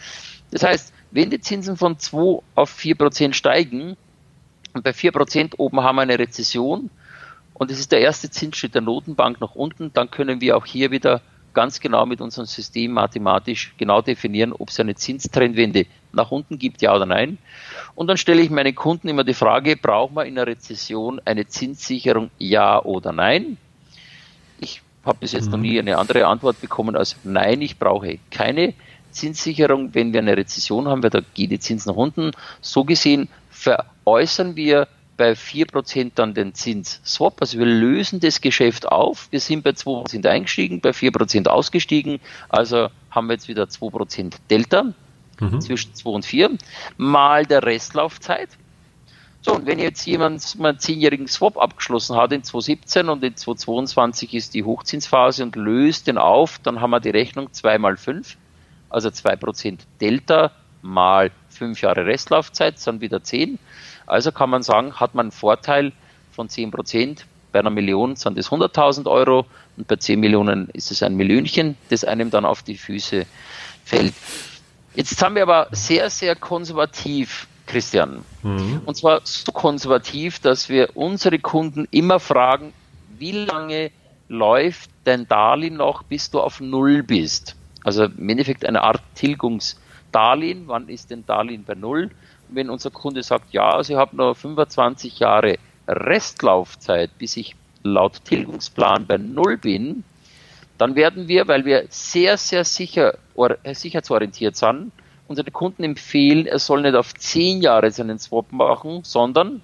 Das 0.54 0.62
heißt, 0.62 0.94
wenn 1.10 1.32
die 1.32 1.42
Zinsen 1.42 1.78
von 1.78 1.98
2 1.98 2.44
auf 2.54 2.70
4 2.70 2.96
Prozent 2.96 3.36
steigen 3.36 3.98
und 4.74 4.84
bei 4.84 4.94
4 4.94 5.12
Prozent 5.12 5.58
oben 5.58 5.82
haben 5.82 5.96
wir 5.96 6.04
eine 6.04 6.20
Rezession 6.20 6.92
und 7.56 7.72
es 7.72 7.80
ist 7.80 7.92
der 7.92 8.02
erste 8.02 8.30
Zinsschritt 8.30 8.76
der 8.76 8.84
Notenbank 8.84 9.42
nach 9.42 9.56
unten, 9.56 9.92
dann 9.94 10.12
können 10.12 10.42
wir 10.42 10.56
auch 10.56 10.66
hier 10.68 10.92
wieder 10.92 11.22
ganz 11.56 11.80
genau 11.80 12.06
mit 12.06 12.22
unserem 12.22 12.46
System 12.46 12.92
mathematisch 12.92 13.74
genau 13.78 14.02
definieren, 14.02 14.54
ob 14.54 14.70
es 14.70 14.80
eine 14.80 14.94
Zinstrendwende 14.94 15.88
nach 16.12 16.30
unten 16.30 16.60
gibt, 16.60 16.84
ja 16.84 16.96
oder 16.96 17.08
nein. 17.08 17.40
Und 17.96 18.08
dann 18.08 18.18
stelle 18.18 18.42
ich 18.42 18.52
meinen 18.52 18.76
Kunden 18.76 19.08
immer 19.08 19.24
die 19.24 19.34
Frage, 19.34 19.76
brauchen 19.76 20.16
wir 20.16 20.26
in 20.26 20.38
einer 20.38 20.46
Rezession 20.46 21.20
eine 21.26 21.48
Zinssicherung, 21.48 22.30
ja 22.38 22.80
oder 22.80 23.12
nein? 23.12 23.58
Ich 24.60 24.84
habe 25.04 25.18
bis 25.20 25.32
jetzt 25.32 25.46
mhm. 25.46 25.52
noch 25.52 25.60
nie 25.60 25.80
eine 25.80 25.98
andere 25.98 26.28
Antwort 26.28 26.62
bekommen 26.62 26.96
als 26.96 27.18
nein, 27.24 27.62
ich 27.62 27.80
brauche 27.80 28.20
keine 28.30 28.76
Zinssicherung. 29.14 29.94
Wenn 29.94 30.14
wir 30.14 30.20
eine 30.20 30.36
Rezession 30.36 30.88
haben, 30.88 31.02
da 31.02 31.22
geht 31.34 31.52
die 31.52 31.60
Zins 31.60 31.86
nach 31.86 31.96
unten. 31.96 32.32
So 32.62 32.84
gesehen 32.84 33.30
veräußern 33.50 34.56
wir 34.56 34.88
bei 35.16 35.34
4% 35.34 36.12
dann 36.16 36.34
den 36.34 36.54
Zinsswap. 36.54 37.38
Also 37.40 37.60
wir 37.60 37.66
lösen 37.66 38.20
das 38.20 38.42
Geschäft 38.42 38.88
auf. 38.88 39.28
Wir 39.32 39.40
sind 39.40 39.64
bei 39.64 39.72
2% 39.72 40.28
eingestiegen, 40.28 40.82
bei 40.82 40.90
4% 40.90 41.48
ausgestiegen. 41.48 42.20
Also 42.50 42.90
haben 43.12 43.28
wir 43.28 43.34
jetzt 43.34 43.48
wieder 43.48 43.64
2% 43.64 44.34
Delta 44.50 44.94
mhm. 45.40 45.62
zwischen 45.62 45.94
2 45.94 46.10
und 46.10 46.26
4 46.26 46.58
mal 46.98 47.46
der 47.46 47.64
Restlaufzeit. 47.64 48.50
So, 49.42 49.54
und 49.54 49.66
wenn 49.66 49.78
jetzt 49.78 50.06
jemand 50.06 50.58
mal 50.58 50.70
einen 50.70 50.80
zehnjährigen 50.80 51.28
Swap 51.28 51.58
abgeschlossen 51.58 52.16
hat 52.16 52.32
in 52.32 52.44
2017 52.44 53.10
und 53.10 53.24
in 53.24 53.36
2022 53.36 54.34
ist 54.34 54.54
die 54.54 54.64
Hochzinsphase 54.64 55.44
und 55.44 55.58
löst 55.58 56.08
den 56.08 56.18
auf, 56.18 56.60
dann 56.60 56.80
haben 56.80 56.92
wir 56.92 57.02
die 57.02 57.10
Rechnung 57.10 57.52
2 57.52 57.78
mal 57.78 57.98
5, 57.98 58.38
also 58.94 59.10
2% 59.10 59.80
Delta 60.00 60.52
mal 60.82 61.32
5 61.50 61.82
Jahre 61.82 62.06
Restlaufzeit, 62.06 62.80
sind 62.80 63.02
wieder 63.02 63.24
10. 63.24 63.58
Also 64.06 64.32
kann 64.32 64.50
man 64.50 64.64
sagen, 64.64 64.94
hat 65.00 65.16
man 65.16 65.28
einen 65.28 65.32
Vorteil 65.32 65.94
von 66.32 66.50
10%. 66.50 67.20
Bei 67.52 67.60
einer 67.60 67.70
Million 67.70 68.16
sind 68.16 68.38
es 68.38 68.50
100.000 68.50 69.10
Euro 69.10 69.46
und 69.78 69.88
bei 69.88 69.96
10 69.96 70.20
Millionen 70.20 70.70
ist 70.70 70.92
es 70.92 71.04
ein 71.04 71.16
Millionchen, 71.16 71.78
das 71.90 72.04
einem 72.04 72.32
dann 72.32 72.46
auf 72.46 72.64
die 72.64 72.78
Füße 72.78 73.26
fällt. 73.86 74.14
Jetzt 74.96 75.22
haben 75.24 75.36
wir 75.36 75.44
aber 75.44 75.68
sehr, 75.72 76.10
sehr 76.10 76.36
konservativ, 76.36 77.48
Christian. 77.66 78.24
Mhm. 78.42 78.82
Und 78.86 78.96
zwar 78.96 79.22
so 79.24 79.52
konservativ, 79.52 80.40
dass 80.40 80.70
wir 80.70 80.90
unsere 80.96 81.40
Kunden 81.40 81.88
immer 81.92 82.20
fragen, 82.20 82.74
wie 83.18 83.32
lange 83.32 83.92
läuft 84.28 84.90
dein 85.06 85.28
Darlehen 85.28 85.78
noch, 85.78 86.04
bis 86.04 86.30
du 86.30 86.42
auf 86.42 86.60
Null 86.60 87.04
bist? 87.04 87.56
Also 87.84 88.06
im 88.06 88.30
Endeffekt 88.30 88.66
eine 88.66 88.84
Art 88.84 89.02
Tilgungsdarlehen. 89.16 90.68
Wann 90.68 90.90
ist 90.90 91.12
denn 91.12 91.26
Darlehen 91.26 91.64
bei 91.64 91.76
Null? 91.76 92.12
wenn 92.56 92.70
unser 92.70 92.92
Kunde 92.92 93.24
sagt, 93.24 93.54
ja, 93.54 93.70
also 93.70 93.94
ich 93.94 94.00
habe 94.00 94.16
noch 94.16 94.36
25 94.36 95.20
Jahre 95.20 95.58
Restlaufzeit, 95.88 97.18
bis 97.18 97.38
ich 97.38 97.56
laut 97.84 98.24
Tilgungsplan 98.26 99.06
bei 99.06 99.18
Null 99.18 99.58
bin, 99.58 100.04
dann 100.78 100.96
werden 100.96 101.28
wir, 101.28 101.48
weil 101.48 101.66
wir 101.66 101.86
sehr, 101.90 102.38
sehr 102.38 102.64
sicher, 102.64 103.18
äh, 103.36 103.74
sicherheitsorientiert 103.74 104.56
sind, 104.56 104.92
unsere 105.28 105.52
Kunden 105.52 105.84
empfehlen, 105.84 106.46
er 106.46 106.60
soll 106.60 106.82
nicht 106.82 106.96
auf 106.96 107.14
10 107.14 107.62
Jahre 107.62 107.92
seinen 107.92 108.20
Swap 108.20 108.52
machen, 108.52 109.02
sondern 109.04 109.62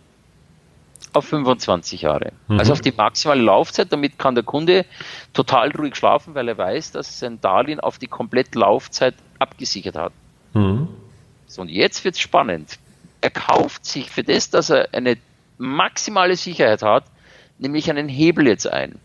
auf 1.14 1.26
25 1.26 2.04
Jahre. 2.04 2.34
Mhm. 2.48 2.60
Also 2.60 2.74
auf 2.74 2.82
die 2.82 2.92
maximale 2.92 3.42
Laufzeit. 3.42 3.92
Damit 3.92 4.18
kann 4.20 4.36
der 4.36 4.44
Kunde 4.44 4.86
total 5.34 5.72
ruhig 5.72 5.96
schlafen, 5.96 6.36
weil 6.36 6.48
er 6.48 6.58
weiß, 6.58 6.92
dass 6.92 7.20
sein 7.20 7.42
Darlehen 7.42 7.80
auf 7.80 7.98
die 7.98 8.08
komplette 8.08 8.60
Laufzeit 8.60 9.16
abgesichert 9.40 9.96
hat. 9.96 10.14
Mhm. 10.54 10.88
So, 11.48 11.62
und 11.62 11.70
jetzt 11.70 12.04
wird 12.06 12.16
es 12.16 12.22
spannend. 12.22 12.78
Er 13.22 13.32
kauft 13.32 13.86
sich 13.86 14.10
für 14.10 14.24
das, 14.24 14.50
dass 14.50 14.70
er 14.70 14.94
eine 14.94 15.18
maximale 15.58 16.36
Sicherheit 16.36 16.82
hat, 16.82 17.04
nämlich 17.58 17.90
einen 17.90 18.08
Hebel 18.08 18.48
jetzt 18.48 18.72
ein. 18.72 19.00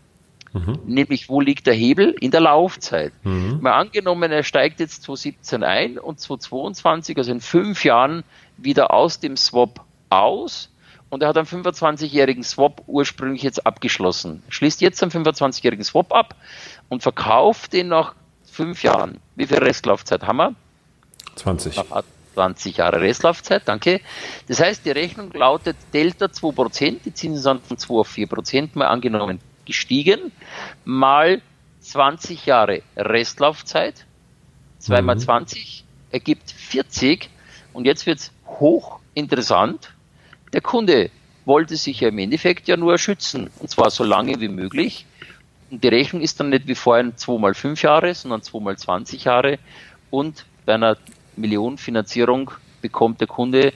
Mhm. 0.53 0.79
Nämlich, 0.85 1.27
wo 1.27 1.41
liegt 1.41 1.67
der 1.67 1.73
Hebel? 1.73 2.15
In 2.21 2.31
der 2.31 2.39
Laufzeit. 2.39 3.11
Mhm. 3.23 3.59
Mal 3.61 3.73
angenommen, 3.73 4.31
er 4.31 4.43
steigt 4.43 4.79
jetzt 4.79 5.03
2017 5.03 5.63
ein 5.63 5.97
und 5.97 6.19
2022, 6.19 7.17
also 7.17 7.31
in 7.31 7.41
fünf 7.41 7.83
Jahren, 7.83 8.23
wieder 8.57 8.93
aus 8.93 9.19
dem 9.19 9.35
Swap 9.35 9.83
aus 10.09 10.69
und 11.15 11.23
er 11.23 11.29
hat 11.29 11.37
einen 11.37 11.47
25-jährigen 11.47 12.43
Swap 12.43 12.81
ursprünglich 12.87 13.41
jetzt 13.41 13.65
abgeschlossen. 13.65 14.43
Schließt 14.49 14.81
jetzt 14.81 15.01
einen 15.01 15.13
25-jährigen 15.13 15.85
Swap 15.85 16.11
ab 16.11 16.35
und 16.89 17.03
verkauft 17.03 17.71
den 17.71 17.87
nach 17.87 18.15
fünf 18.43 18.83
Jahren. 18.83 19.21
Wie 19.37 19.47
viel 19.47 19.59
Restlaufzeit 19.59 20.23
haben 20.23 20.35
wir? 20.35 20.55
20. 21.35 21.77
Nach 21.77 22.03
20 22.33 22.75
Jahre 22.75 22.99
Restlaufzeit, 22.99 23.61
danke. 23.63 24.01
Das 24.49 24.59
heißt, 24.59 24.85
die 24.85 24.91
Rechnung 24.91 25.31
lautet 25.31 25.77
Delta 25.93 26.25
2%, 26.25 26.97
die 27.05 27.13
Zinsen 27.13 27.41
sind 27.41 27.65
von 27.65 27.77
2 27.77 27.93
auf 27.93 28.13
4% 28.13 28.71
mal 28.73 28.87
angenommen 28.87 29.39
gestiegen, 29.63 30.33
mal 30.83 31.41
20 31.79 32.45
Jahre 32.45 32.81
Restlaufzeit, 32.97 34.05
2 34.79 35.01
mal 35.01 35.17
20 35.17 35.85
mhm. 35.85 36.13
ergibt 36.13 36.51
40 36.51 37.29
und 37.71 37.85
jetzt 37.85 38.05
wird 38.05 38.19
es 38.19 38.31
hochinteressant. 38.47 39.94
Der 40.55 40.61
Kunde 40.61 41.11
wollte 41.43 41.75
sich 41.75 41.99
ja 41.99 42.07
im 42.07 42.17
Endeffekt 42.17 42.69
ja 42.69 42.77
nur 42.77 42.97
schützen 42.97 43.49
und 43.59 43.69
zwar 43.69 43.89
so 43.89 44.05
lange 44.05 44.39
wie 44.39 44.47
möglich. 44.47 45.05
Und 45.69 45.83
die 45.83 45.89
Rechnung 45.89 46.21
ist 46.21 46.39
dann 46.39 46.47
nicht 46.47 46.65
wie 46.65 46.75
vorhin 46.75 47.17
2 47.17 47.37
mal 47.39 47.53
5 47.53 47.81
Jahre, 47.81 48.15
sondern 48.15 48.41
2 48.41 48.59
mal 48.61 48.77
20 48.77 49.25
Jahre 49.25 49.59
und 50.11 50.45
bei 50.65 50.75
einer 50.75 50.95
Millionen 51.35 51.77
Finanzierung 51.77 52.51
bekommt 52.81 53.19
der 53.19 53.27
Kunde 53.27 53.73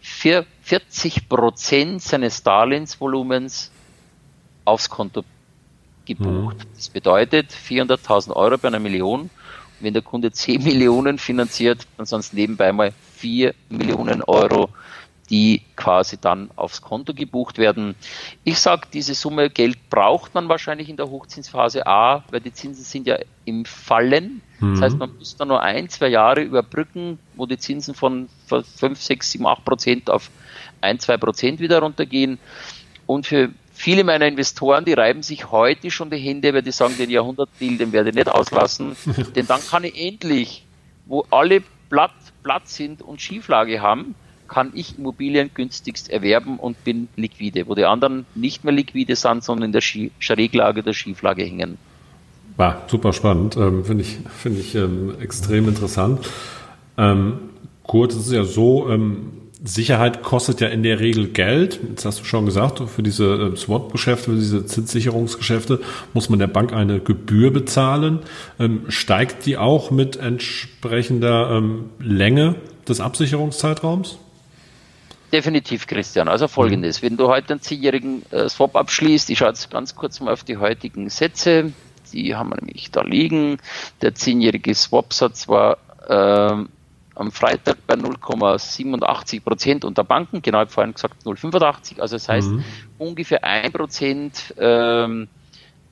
für 0.00 0.46
40 0.62 1.28
Prozent 1.28 2.00
seines 2.00 2.42
Darlehensvolumens 2.42 3.70
aufs 4.64 4.88
Konto 4.88 5.24
gebucht. 6.06 6.56
Mhm. 6.56 6.74
Das 6.74 6.88
bedeutet 6.88 7.52
400.000 7.52 8.32
Euro 8.34 8.56
bei 8.56 8.68
einer 8.68 8.80
Million. 8.80 9.28
Wenn 9.80 9.92
der 9.92 10.02
Kunde 10.02 10.32
10 10.32 10.62
Millionen 10.62 11.18
finanziert, 11.18 11.86
dann 11.98 12.06
sind 12.06 12.20
es 12.20 12.32
nebenbei 12.32 12.72
mal 12.72 12.94
4 13.16 13.52
Millionen 13.68 14.22
Euro 14.22 14.70
die 15.32 15.62
quasi 15.76 16.18
dann 16.20 16.50
aufs 16.56 16.82
Konto 16.82 17.14
gebucht 17.14 17.56
werden. 17.56 17.94
Ich 18.44 18.58
sage, 18.58 18.82
diese 18.92 19.14
Summe 19.14 19.48
Geld 19.48 19.88
braucht 19.88 20.34
man 20.34 20.50
wahrscheinlich 20.50 20.90
in 20.90 20.98
der 20.98 21.08
Hochzinsphase 21.08 21.86
A, 21.86 22.22
weil 22.30 22.40
die 22.40 22.52
Zinsen 22.52 22.84
sind 22.84 23.06
ja 23.06 23.16
im 23.46 23.64
Fallen. 23.64 24.42
Mhm. 24.60 24.74
Das 24.74 24.82
heißt, 24.82 24.98
man 24.98 25.16
muss 25.16 25.34
dann 25.34 25.48
nur 25.48 25.62
ein, 25.62 25.88
zwei 25.88 26.08
Jahre 26.08 26.42
überbrücken, 26.42 27.18
wo 27.34 27.46
die 27.46 27.56
Zinsen 27.56 27.94
von 27.94 28.28
5, 28.46 29.00
6, 29.00 29.32
7, 29.32 29.46
8 29.46 29.64
Prozent 29.64 30.10
auf 30.10 30.30
1, 30.82 31.02
2 31.02 31.16
Prozent 31.16 31.60
wieder 31.60 31.78
runtergehen. 31.78 32.38
Und 33.06 33.26
für 33.26 33.48
viele 33.72 34.04
meiner 34.04 34.26
Investoren, 34.26 34.84
die 34.84 34.92
reiben 34.92 35.22
sich 35.22 35.50
heute 35.50 35.90
schon 35.90 36.10
die 36.10 36.18
Hände, 36.18 36.52
weil 36.52 36.62
die 36.62 36.72
sagen, 36.72 36.94
den 36.98 37.08
Jahrhundertdeal, 37.08 37.78
den 37.78 37.92
werde 37.92 38.10
ich 38.10 38.16
nicht 38.16 38.28
auslassen. 38.28 38.96
Denn 39.34 39.46
dann 39.46 39.62
kann 39.66 39.84
ich 39.84 39.98
endlich, 39.98 40.66
wo 41.06 41.24
alle 41.30 41.62
platt, 41.88 42.12
platt 42.42 42.68
sind 42.68 43.00
und 43.00 43.22
Schieflage 43.22 43.80
haben, 43.80 44.14
kann 44.52 44.72
ich 44.74 44.98
Immobilien 44.98 45.50
günstigst 45.54 46.10
erwerben 46.10 46.58
und 46.58 46.84
bin 46.84 47.08
liquide, 47.16 47.66
wo 47.66 47.74
die 47.74 47.86
anderen 47.86 48.26
nicht 48.34 48.64
mehr 48.64 48.74
liquide 48.74 49.16
sind, 49.16 49.42
sondern 49.42 49.66
in 49.66 49.72
der 49.72 49.80
Schräglage 49.80 50.82
der 50.82 50.92
Schieflage 50.92 51.42
hängen. 51.42 51.78
War 52.58 52.82
super 52.86 53.14
spannend, 53.14 53.56
ähm, 53.56 53.84
finde 53.84 54.04
ich, 54.04 54.18
finde 54.36 54.60
ich 54.60 54.74
ähm, 54.74 55.14
extrem 55.20 55.68
interessant. 55.68 56.20
Ähm, 56.98 57.38
Kurt, 57.82 58.12
es 58.12 58.26
ist 58.26 58.32
ja 58.32 58.44
so, 58.44 58.90
ähm, 58.90 59.32
Sicherheit 59.64 60.22
kostet 60.22 60.60
ja 60.60 60.68
in 60.68 60.82
der 60.82 61.00
Regel 61.00 61.28
Geld. 61.28 61.80
Jetzt 61.88 62.04
hast 62.04 62.20
du 62.20 62.24
schon 62.24 62.44
gesagt, 62.44 62.82
für 62.90 63.02
diese 63.02 63.52
äh, 63.52 63.56
Swap-Geschäfte, 63.56 64.32
für 64.32 64.36
diese 64.36 64.66
Zinssicherungsgeschäfte 64.66 65.80
muss 66.12 66.28
man 66.28 66.40
der 66.40 66.48
Bank 66.48 66.74
eine 66.74 67.00
Gebühr 67.00 67.52
bezahlen. 67.52 68.18
Ähm, 68.58 68.82
steigt 68.88 69.46
die 69.46 69.56
auch 69.56 69.90
mit 69.90 70.16
entsprechender 70.16 71.52
ähm, 71.52 71.84
Länge 72.00 72.56
des 72.86 73.00
Absicherungszeitraums? 73.00 74.18
Definitiv, 75.32 75.86
Christian. 75.86 76.28
Also 76.28 76.46
folgendes, 76.46 77.02
wenn 77.02 77.16
du 77.16 77.28
heute 77.28 77.54
einen 77.54 77.60
zehnjährigen 77.62 78.22
äh, 78.30 78.48
Swap 78.50 78.76
abschließt, 78.76 79.30
ich 79.30 79.38
schaue 79.38 79.48
jetzt 79.48 79.70
ganz 79.70 79.94
kurz 79.94 80.20
mal 80.20 80.32
auf 80.32 80.44
die 80.44 80.58
heutigen 80.58 81.08
Sätze, 81.08 81.72
die 82.12 82.34
haben 82.34 82.50
wir 82.50 82.56
nämlich 82.56 82.90
da 82.90 83.02
liegen. 83.02 83.56
Der 84.02 84.14
zehnjährige 84.14 84.74
Swap-Satz 84.74 85.48
war 85.48 85.78
äh, 86.06 86.64
am 87.14 87.32
Freitag 87.32 87.78
bei 87.86 87.94
0,87 87.94 89.42
Prozent 89.42 89.84
unter 89.86 90.04
Banken, 90.04 90.42
genau, 90.42 90.58
ich 90.58 90.62
habe 90.62 90.70
vorhin 90.70 90.94
gesagt 90.94 91.24
0,85, 91.24 92.00
also 92.00 92.16
das 92.16 92.28
heißt 92.28 92.50
mhm. 92.50 92.64
ungefähr 92.98 93.42
ein 93.44 93.72
Prozent, 93.72 94.54
ähm, 94.58 95.28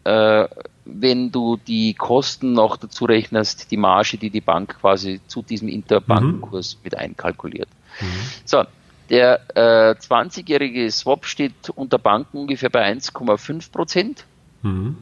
äh, 0.04 0.48
wenn 0.84 1.30
du 1.30 1.56
die 1.56 1.94
Kosten 1.94 2.52
noch 2.52 2.76
dazu 2.76 3.04
rechnest, 3.04 3.70
die 3.70 3.76
Marge, 3.76 4.18
die 4.18 4.30
die 4.30 4.40
Bank 4.40 4.80
quasi 4.80 5.20
zu 5.26 5.42
diesem 5.42 5.68
Interbankenkurs 5.68 6.76
mhm. 6.76 6.80
mit 6.84 6.98
einkalkuliert. 6.98 7.68
Mhm. 8.00 8.06
So, 8.44 8.64
der 9.10 9.40
äh, 9.54 9.94
20-jährige 9.98 10.90
Swap 10.90 11.26
steht 11.26 11.70
unter 11.74 11.98
Banken 11.98 12.38
ungefähr 12.38 12.70
bei 12.70 12.90
1,5 12.90 13.72
Prozent. 13.72 14.24
Mhm. 14.62 14.96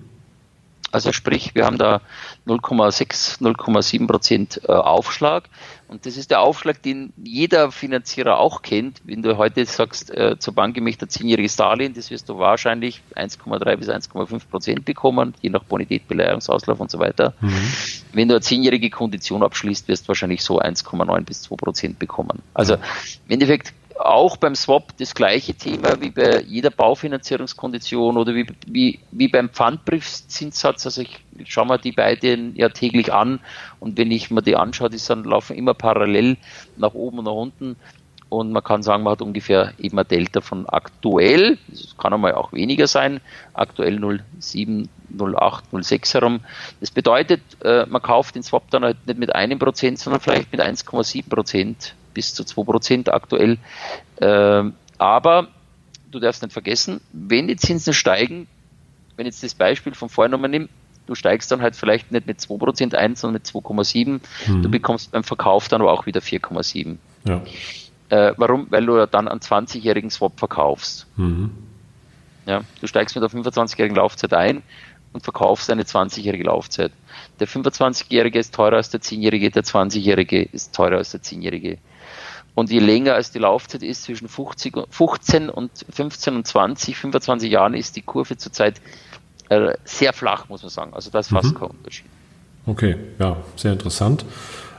Also 0.90 1.12
sprich, 1.12 1.55
wir 1.55 1.66
haben 1.66 1.77
da 1.77 2.01
0,6, 2.47 3.42
0,7 3.42 4.07
Prozent 4.07 4.61
äh, 4.64 4.73
Aufschlag. 4.73 5.44
Und 5.87 6.07
das 6.07 6.16
ist 6.16 6.31
der 6.31 6.40
Aufschlag, 6.40 6.83
den 6.83 7.12
jeder 7.23 7.71
Finanzierer 7.71 8.38
auch 8.38 8.62
kennt. 8.62 9.03
Wenn 9.05 9.23
du 9.23 9.37
heute 9.37 9.66
sagst, 9.66 10.11
äh, 10.11 10.38
zur 10.38 10.55
Bank, 10.55 10.79
ich 10.79 10.83
möchte 10.83 11.05
ein 11.05 11.11
zehnjähriges 11.11 11.57
Darlehen, 11.57 11.92
das 11.92 12.11
wirst 12.11 12.31
du 12.31 12.38
wahrscheinlich 12.38 13.03
1,3 13.14 13.77
bis 13.77 13.90
1,5 13.90 14.49
Prozent 14.49 14.85
bekommen, 14.87 15.35
je 15.42 15.51
nach 15.51 15.64
Bonität, 15.64 16.09
Beleihungsauslauf 16.09 16.81
und 16.81 16.90
so 16.90 16.99
weiter. 16.99 17.35
Mhm. 17.40 17.73
Wenn 18.14 18.29
du 18.29 18.37
eine 18.37 18.40
zehnjährige 18.40 18.88
Kondition 18.88 19.42
abschließt, 19.42 19.88
wirst 19.88 20.05
du 20.05 20.09
wahrscheinlich 20.09 20.42
so 20.42 20.59
1,9 20.59 21.21
bis 21.21 21.42
2 21.42 21.57
Prozent 21.57 21.99
bekommen. 21.99 22.40
Also 22.55 22.75
im 22.75 22.81
Endeffekt 23.29 23.75
auch 23.98 24.37
beim 24.37 24.54
Swap 24.54 24.96
das 24.98 25.14
gleiche 25.14 25.54
Thema 25.54 26.00
wie 26.00 26.11
bei 26.11 26.40
jeder 26.42 26.70
Baufinanzierungskondition 26.70 28.16
oder 28.16 28.34
wie, 28.34 28.46
wie, 28.66 29.00
wie 29.11 29.28
beim 29.28 29.50
Pfandbriefzinssatz. 29.50 30.87
Also 30.87 31.02
ich 31.02 31.18
schaue 31.44 31.66
mir 31.66 31.78
die 31.78 31.92
beiden 31.92 32.54
ja 32.56 32.68
täglich 32.68 33.12
an 33.12 33.40
und 33.80 33.98
wenn 33.98 34.11
ich 34.11 34.30
mir 34.30 34.42
die 34.42 34.56
anschaue, 34.56 34.90
die 34.90 34.98
sind, 34.98 35.26
laufen 35.26 35.56
immer 35.56 35.74
parallel 35.74 36.37
nach 36.76 36.94
oben 36.94 37.18
und 37.18 37.24
nach 37.24 37.32
unten. 37.32 37.76
Und 38.30 38.52
man 38.52 38.62
kann 38.62 38.82
sagen, 38.82 39.04
man 39.04 39.12
hat 39.12 39.22
ungefähr 39.22 39.72
eben 39.78 39.98
ein 39.98 40.06
Delta 40.06 40.42
von 40.42 40.68
aktuell, 40.68 41.56
das 41.68 41.96
kann 41.96 42.12
einmal 42.12 42.34
auch 42.34 42.52
weniger 42.52 42.87
sein, 42.87 43.20
aktuell 43.54 43.96
0,7, 43.96 44.87
0,8, 45.16 45.62
0,6 45.72 46.14
herum. 46.14 46.40
Das 46.80 46.90
bedeutet, 46.90 47.40
äh, 47.64 47.87
man 47.87 48.02
kauft 48.02 48.34
den 48.34 48.42
Swap 48.42 48.70
dann 48.70 48.84
halt 48.84 49.06
nicht 49.06 49.18
mit 49.18 49.34
einem 49.34 49.58
Prozent, 49.58 49.98
sondern 49.98 50.20
vielleicht 50.20 50.52
mit 50.52 50.61
1,7 50.61 51.26
Prozent 51.26 51.94
bis 52.18 52.35
zu 52.35 52.42
2% 52.42 53.11
aktuell. 53.11 53.59
Ähm, 54.20 54.72
aber 54.98 55.46
du 56.11 56.18
darfst 56.18 56.42
nicht 56.42 56.52
vergessen, 56.52 57.00
wenn 57.12 57.46
die 57.46 57.54
Zinsen 57.54 57.94
steigen, 57.94 58.48
wenn 59.16 59.26
jetzt 59.26 59.44
das 59.44 59.54
Beispiel 59.54 59.94
von 59.94 60.09
vorhin 60.09 60.33
nochmal 60.33 60.50
nimm, 60.50 60.68
du 61.07 61.14
steigst 61.14 61.52
dann 61.52 61.62
halt 61.62 61.76
vielleicht 61.76 62.11
nicht 62.11 62.26
mit 62.26 62.40
2% 62.40 62.96
ein, 62.96 63.14
sondern 63.14 63.35
mit 63.35 63.46
2,7. 63.46 64.18
Mhm. 64.48 64.62
Du 64.62 64.68
bekommst 64.68 65.12
beim 65.12 65.22
Verkauf 65.22 65.68
dann 65.68 65.81
aber 65.81 65.92
auch 65.92 66.07
wieder 66.07 66.20
4,7. 66.20 66.96
Ja. 67.24 67.40
Äh, 68.09 68.35
warum? 68.37 68.66
Weil 68.70 68.85
du 68.85 69.07
dann 69.07 69.28
einen 69.28 69.38
20-jährigen 69.38 70.11
Swap 70.11 70.40
verkaufst. 70.40 71.07
Mhm. 71.16 71.52
Ja, 72.46 72.62
du 72.81 72.88
steigst 72.88 73.14
mit 73.14 73.22
der 73.22 73.31
25-jährigen 73.31 73.96
Laufzeit 73.96 74.35
ein 74.35 74.64
und 75.12 75.23
verkaufst 75.23 75.71
eine 75.71 75.83
20-jährige 75.83 76.44
Laufzeit. 76.44 76.92
Der 77.40 77.49
25-jährige 77.49 78.38
ist 78.38 78.55
teurer 78.55 78.77
als 78.77 78.90
der 78.90 79.01
10-jährige, 79.01 79.51
der 79.51 79.64
20-jährige 79.64 80.42
ist 80.42 80.75
teurer 80.75 80.99
als 80.99 81.11
der 81.11 81.21
10-jährige. 81.21 81.79
Und 82.55 82.71
je 82.71 82.81
länger 82.81 83.14
als 83.14 83.31
die 83.31 83.38
Laufzeit 83.38 83.83
ist, 83.83 84.03
zwischen 84.03 84.29
50, 84.29 84.75
15 84.90 85.49
und 85.49 85.71
15 85.90 86.35
und 86.35 86.47
20, 86.47 86.97
25 86.97 87.53
Jahren, 87.53 87.75
ist 87.75 87.94
die 87.94 88.03
Kurve 88.03 88.37
zurzeit 88.37 88.81
äh, 89.49 89.75
sehr 89.85 90.12
flach, 90.12 90.49
muss 90.49 90.62
man 90.62 90.71
sagen. 90.71 90.92
Also 90.92 91.11
da 91.11 91.21
ist 91.21 91.29
fast 91.29 91.55
mhm. 91.55 91.59
kein 91.59 91.68
Unterschied. 91.71 92.07
Okay, 92.66 92.97
ja, 93.18 93.37
sehr 93.57 93.73
interessant. 93.73 94.25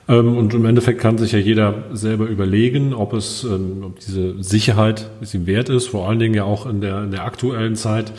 Ähm, 0.09 0.37
und 0.37 0.53
im 0.53 0.65
Endeffekt 0.65 0.99
kann 0.99 1.17
sich 1.17 1.31
ja 1.31 1.39
jeder 1.39 1.85
selber 1.93 2.25
überlegen, 2.25 2.93
ob 2.93 3.13
es, 3.13 3.43
ähm, 3.43 3.83
ob 3.85 3.99
diese 3.99 4.43
Sicherheit 4.43 5.09
es 5.21 5.33
ihm 5.33 5.47
wert 5.47 5.69
ist, 5.69 5.87
vor 5.87 6.09
allen 6.09 6.19
Dingen 6.19 6.33
ja 6.33 6.43
auch 6.43 6.65
in 6.65 6.81
der, 6.81 7.03
in 7.03 7.11
der 7.11 7.23
aktuellen 7.23 7.75
Zeit 7.75 8.11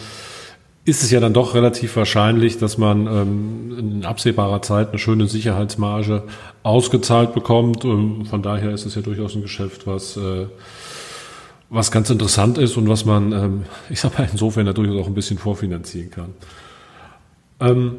ist 0.84 1.02
es 1.02 1.10
ja 1.10 1.20
dann 1.20 1.34
doch 1.34 1.54
relativ 1.54 1.94
wahrscheinlich, 1.96 2.58
dass 2.58 2.78
man 2.78 3.06
ähm, 3.06 3.78
in 3.78 4.04
absehbarer 4.04 4.62
Zeit 4.62 4.88
eine 4.88 4.98
schöne 4.98 5.26
Sicherheitsmarge 5.26 6.22
ausgezahlt 6.62 7.34
bekommt. 7.34 7.84
Und 7.84 8.26
von 8.26 8.42
daher 8.42 8.70
ist 8.70 8.86
es 8.86 8.94
ja 8.94 9.02
durchaus 9.02 9.34
ein 9.34 9.42
Geschäft, 9.42 9.86
was, 9.86 10.16
äh, 10.16 10.46
was 11.68 11.90
ganz 11.90 12.08
interessant 12.08 12.56
ist 12.56 12.76
und 12.76 12.88
was 12.88 13.04
man, 13.04 13.32
ähm, 13.32 13.64
ich 13.90 14.00
sag 14.00 14.18
mal, 14.18 14.28
insofern 14.30 14.66
ja 14.66 14.72
durchaus 14.72 15.02
auch 15.02 15.06
ein 15.06 15.14
bisschen 15.14 15.38
vorfinanzieren 15.38 16.10
kann. 16.10 16.34
Ähm, 17.60 17.96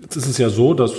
jetzt 0.00 0.16
ist 0.16 0.26
es 0.26 0.38
ja 0.38 0.50
so, 0.50 0.74
dass, 0.74 0.92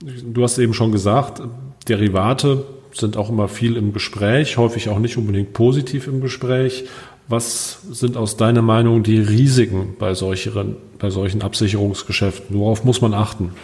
du 0.00 0.42
hast 0.42 0.58
eben 0.58 0.72
schon 0.72 0.90
gesagt, 0.90 1.42
Derivate 1.86 2.64
sind 2.92 3.16
auch 3.16 3.28
immer 3.28 3.48
viel 3.48 3.76
im 3.76 3.92
Gespräch, 3.92 4.56
häufig 4.56 4.88
auch 4.88 4.98
nicht 4.98 5.16
unbedingt 5.16 5.52
positiv 5.52 6.06
im 6.06 6.20
Gespräch. 6.20 6.84
Was 7.30 7.80
sind 7.92 8.16
aus 8.16 8.36
deiner 8.36 8.60
Meinung 8.60 9.04
die 9.04 9.20
Risiken 9.20 9.94
bei 10.00 10.14
solchen, 10.14 10.76
bei 10.98 11.10
solchen 11.10 11.42
Absicherungsgeschäften? 11.42 12.58
Worauf 12.58 12.82
muss 12.82 13.00
man 13.00 13.14
achten? 13.14 13.54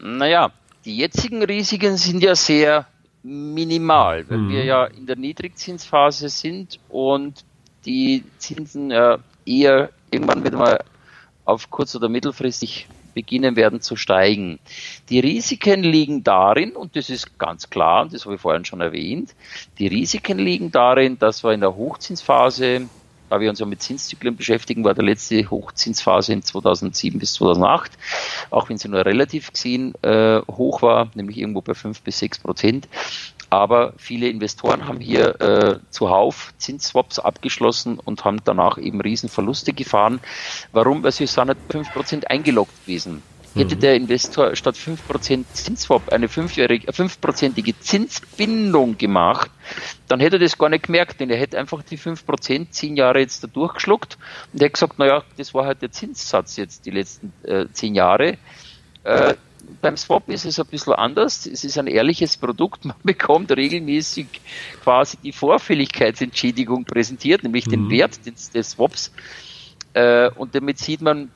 Naja, 0.00 0.50
die 0.86 0.96
jetzigen 0.96 1.42
Risiken 1.42 1.98
sind 1.98 2.22
ja 2.22 2.34
sehr 2.34 2.86
minimal, 3.22 4.24
weil 4.30 4.38
hm. 4.38 4.48
wir 4.48 4.64
ja 4.64 4.86
in 4.86 5.04
der 5.04 5.16
Niedrigzinsphase 5.16 6.30
sind 6.30 6.80
und 6.88 7.44
die 7.84 8.24
Zinsen 8.38 8.90
ja 8.90 9.18
eher 9.44 9.90
irgendwann 10.10 10.42
wieder 10.42 10.56
mal 10.56 10.82
auf 11.44 11.68
kurz- 11.68 11.94
oder 11.94 12.08
mittelfristig 12.08 12.88
beginnen 13.14 13.56
werden 13.56 13.80
zu 13.80 13.96
steigen. 13.96 14.58
Die 15.08 15.20
Risiken 15.20 15.82
liegen 15.82 16.22
darin, 16.24 16.72
und 16.72 16.96
das 16.96 17.10
ist 17.10 17.38
ganz 17.38 17.70
klar, 17.70 18.08
das 18.10 18.24
habe 18.24 18.36
ich 18.36 18.40
vorhin 18.40 18.64
schon 18.64 18.80
erwähnt, 18.80 19.34
die 19.78 19.86
Risiken 19.86 20.38
liegen 20.38 20.70
darin, 20.70 21.18
dass 21.18 21.44
wir 21.44 21.52
in 21.52 21.60
der 21.60 21.74
Hochzinsphase, 21.74 22.88
da 23.28 23.40
wir 23.40 23.50
uns 23.50 23.60
ja 23.60 23.66
mit 23.66 23.82
Zinszyklen 23.82 24.36
beschäftigen, 24.36 24.84
war 24.84 24.94
der 24.94 25.04
letzte 25.04 25.48
Hochzinsphase 25.48 26.32
in 26.32 26.42
2007 26.42 27.18
bis 27.18 27.34
2008, 27.34 27.92
auch 28.50 28.68
wenn 28.68 28.78
sie 28.78 28.88
nur 28.88 29.04
relativ 29.04 29.52
gesehen 29.52 29.94
äh, 30.02 30.40
hoch 30.50 30.82
war, 30.82 31.10
nämlich 31.14 31.38
irgendwo 31.38 31.60
bei 31.60 31.74
5 31.74 32.02
bis 32.02 32.18
6 32.18 32.40
Prozent, 32.40 32.88
aber 33.50 33.92
viele 33.96 34.28
Investoren 34.28 34.86
haben 34.86 35.00
hier 35.00 35.40
äh, 35.40 35.78
zuhauf 35.90 36.54
Zinsswaps 36.58 37.18
abgeschlossen 37.18 37.98
und 37.98 38.24
haben 38.24 38.38
danach 38.44 38.78
eben 38.78 39.00
Riesenverluste 39.00 39.72
gefahren. 39.72 40.20
Warum? 40.72 41.02
Weil 41.02 41.12
sie 41.12 41.26
sind 41.26 41.48
halt 41.48 41.58
5% 41.68 42.26
eingeloggt 42.26 42.72
gewesen. 42.86 43.22
Hätte 43.54 43.74
mhm. 43.74 43.80
der 43.80 43.96
Investor 43.96 44.54
statt 44.54 44.76
5% 44.76 45.44
Zinsswap 45.52 46.12
eine 46.12 46.28
fünfjährige, 46.28 46.92
5%ige 46.92 47.78
Zinsbindung 47.80 48.96
gemacht, 48.96 49.50
dann 50.06 50.20
hätte 50.20 50.36
er 50.36 50.40
das 50.40 50.56
gar 50.56 50.68
nicht 50.68 50.84
gemerkt, 50.84 51.18
denn 51.18 51.30
er 51.30 51.36
hätte 51.36 51.58
einfach 51.58 51.82
die 51.82 51.98
5% 51.98 52.70
zehn 52.70 52.96
Jahre 52.96 53.18
jetzt 53.18 53.42
da 53.42 53.48
durchgeschluckt 53.48 54.18
und 54.52 54.60
hätte 54.60 54.70
gesagt, 54.70 55.00
naja, 55.00 55.24
das 55.36 55.52
war 55.52 55.66
halt 55.66 55.82
der 55.82 55.90
Zinssatz 55.90 56.56
jetzt 56.56 56.86
die 56.86 56.92
letzten 56.92 57.32
äh, 57.42 57.66
zehn 57.72 57.96
Jahre. 57.96 58.38
Äh, 59.02 59.34
beim 59.80 59.96
Swap 59.96 60.28
ist 60.28 60.44
es 60.44 60.58
ein 60.58 60.66
bisschen 60.66 60.94
anders. 60.94 61.46
Es 61.46 61.64
ist 61.64 61.78
ein 61.78 61.86
ehrliches 61.86 62.36
Produkt. 62.36 62.84
Man 62.84 62.96
bekommt 63.02 63.50
regelmäßig 63.50 64.26
quasi 64.82 65.16
die 65.22 65.32
Vorfälligkeitsentschädigung 65.32 66.84
präsentiert, 66.84 67.42
nämlich 67.42 67.66
mhm. 67.66 67.70
den 67.70 67.90
Wert 67.90 68.26
des, 68.26 68.50
des 68.50 68.70
Swaps. 68.70 69.12
Äh, 69.92 70.30
und 70.30 70.54
damit 70.54 70.78
sieht 70.78 71.00
man, 71.00 71.30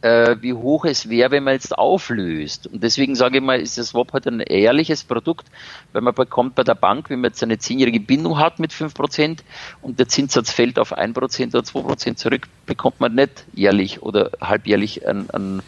äh, 0.00 0.36
wie 0.40 0.52
hoch 0.52 0.84
es 0.84 1.08
wäre, 1.08 1.30
wenn 1.32 1.44
man 1.44 1.54
jetzt 1.54 1.76
auflöst. 1.76 2.66
Und 2.68 2.82
deswegen 2.82 3.16
sage 3.16 3.38
ich 3.38 3.42
mal, 3.42 3.60
ist 3.60 3.78
das 3.78 3.88
Swap 3.88 4.12
halt 4.12 4.26
ein 4.26 4.40
ehrliches 4.40 5.02
Produkt, 5.02 5.46
weil 5.92 6.02
man 6.02 6.14
bekommt 6.14 6.54
bei 6.54 6.62
der 6.62 6.76
Bank, 6.76 7.10
wenn 7.10 7.20
man 7.20 7.30
jetzt 7.30 7.42
eine 7.42 7.58
zehnjährige 7.58 8.00
Bindung 8.00 8.38
hat 8.38 8.60
mit 8.60 8.72
fünf 8.72 8.94
Prozent 8.94 9.42
und 9.82 9.98
der 9.98 10.08
Zinssatz 10.08 10.52
fällt 10.52 10.78
auf 10.78 10.92
ein 10.92 11.14
Prozent 11.14 11.54
oder 11.54 11.64
zwei 11.64 11.82
Prozent 11.82 12.18
zurück, 12.18 12.48
bekommt 12.66 13.00
man 13.00 13.14
nicht 13.14 13.44
jährlich 13.52 14.02
oder 14.02 14.30
halbjährlich 14.40 15.06
ein, 15.06 15.28
ein, 15.30 15.62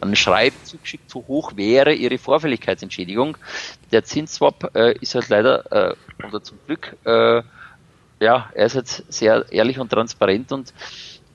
ein 0.00 0.16
Schreiben 0.16 0.56
zugeschickt, 0.64 1.08
so 1.08 1.24
hoch 1.28 1.52
wäre 1.56 1.94
ihre 1.94 2.18
Vorfälligkeitsentschädigung. 2.18 3.36
Der 3.92 4.04
Zinsswap 4.04 4.74
äh, 4.74 4.98
ist 4.98 5.14
halt 5.14 5.28
leider, 5.28 5.92
äh, 5.92 6.26
oder 6.26 6.42
zum 6.42 6.58
Glück, 6.66 6.96
äh, 7.04 7.42
ja, 8.20 8.50
er 8.52 8.66
ist 8.66 8.74
jetzt 8.74 9.04
sehr 9.12 9.46
ehrlich 9.52 9.78
und 9.78 9.90
transparent 9.90 10.50
und 10.50 10.74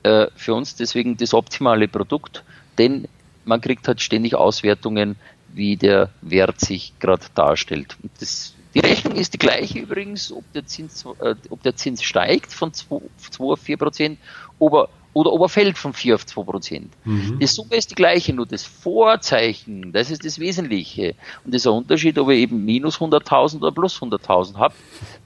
äh, 0.03 0.27
für 0.35 0.53
uns 0.53 0.75
deswegen 0.75 1.17
das 1.17 1.33
optimale 1.33 1.87
Produkt, 1.87 2.43
denn 2.77 3.07
man 3.45 3.61
kriegt 3.61 3.87
halt 3.87 4.01
ständig 4.01 4.35
Auswertungen, 4.35 5.15
wie 5.53 5.77
der 5.77 6.09
Wert 6.21 6.59
sich 6.59 6.93
gerade 6.99 7.25
darstellt. 7.35 7.95
Das, 8.19 8.53
die 8.73 8.79
Rechnung 8.79 9.15
ist 9.15 9.33
die 9.33 9.37
gleiche 9.37 9.79
übrigens, 9.79 10.31
ob 10.31 10.43
der 10.53 10.65
Zins, 10.65 11.05
äh, 11.21 11.35
ob 11.49 11.61
der 11.63 11.75
Zins 11.75 12.03
steigt 12.03 12.51
von 12.51 12.73
2, 12.73 13.01
2 13.17 13.43
auf 13.43 13.59
4 13.59 13.77
Prozent 13.77 14.19
oder, 14.59 14.89
oder 15.13 15.31
ob 15.31 15.41
er 15.41 15.49
fällt 15.49 15.77
von 15.77 15.93
4 15.93 16.15
auf 16.15 16.25
2 16.25 16.43
Prozent. 16.43 16.93
Mhm. 17.05 17.39
Die 17.39 17.47
Summe 17.47 17.75
ist 17.75 17.91
die 17.91 17.95
gleiche, 17.95 18.33
nur 18.33 18.47
das 18.47 18.63
Vorzeichen, 18.63 19.93
das 19.93 20.09
ist 20.09 20.25
das 20.25 20.39
Wesentliche. 20.39 21.15
Und 21.45 21.53
das 21.53 21.61
ist 21.61 21.67
ein 21.67 21.73
Unterschied, 21.73 22.17
ob 22.17 22.29
ihr 22.29 22.35
eben 22.35 22.65
minus 22.65 22.97
100.000 22.97 23.57
oder 23.57 23.71
plus 23.71 24.01
100.000 24.01 24.55
habt. 24.57 24.75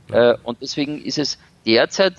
Äh, 0.10 0.36
und 0.44 0.62
deswegen 0.62 1.02
ist 1.02 1.18
es 1.18 1.38
derzeit 1.66 2.16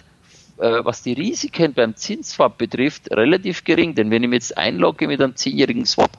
äh, 0.59 0.85
was 0.85 1.03
die 1.03 1.13
Risiken 1.13 1.73
beim 1.75 1.97
Zinsswap 1.97 2.59
betrifft, 2.59 3.11
relativ 3.11 3.65
gering. 3.65 3.95
Denn 3.95 4.11
wenn 4.11 4.23
ich 4.23 4.29
mich 4.29 4.37
jetzt 4.39 4.59
einlogge 4.59 5.07
mit 5.07 5.21
einem 5.21 5.37
zehnjährigen 5.37 5.87
Swap, 5.87 6.11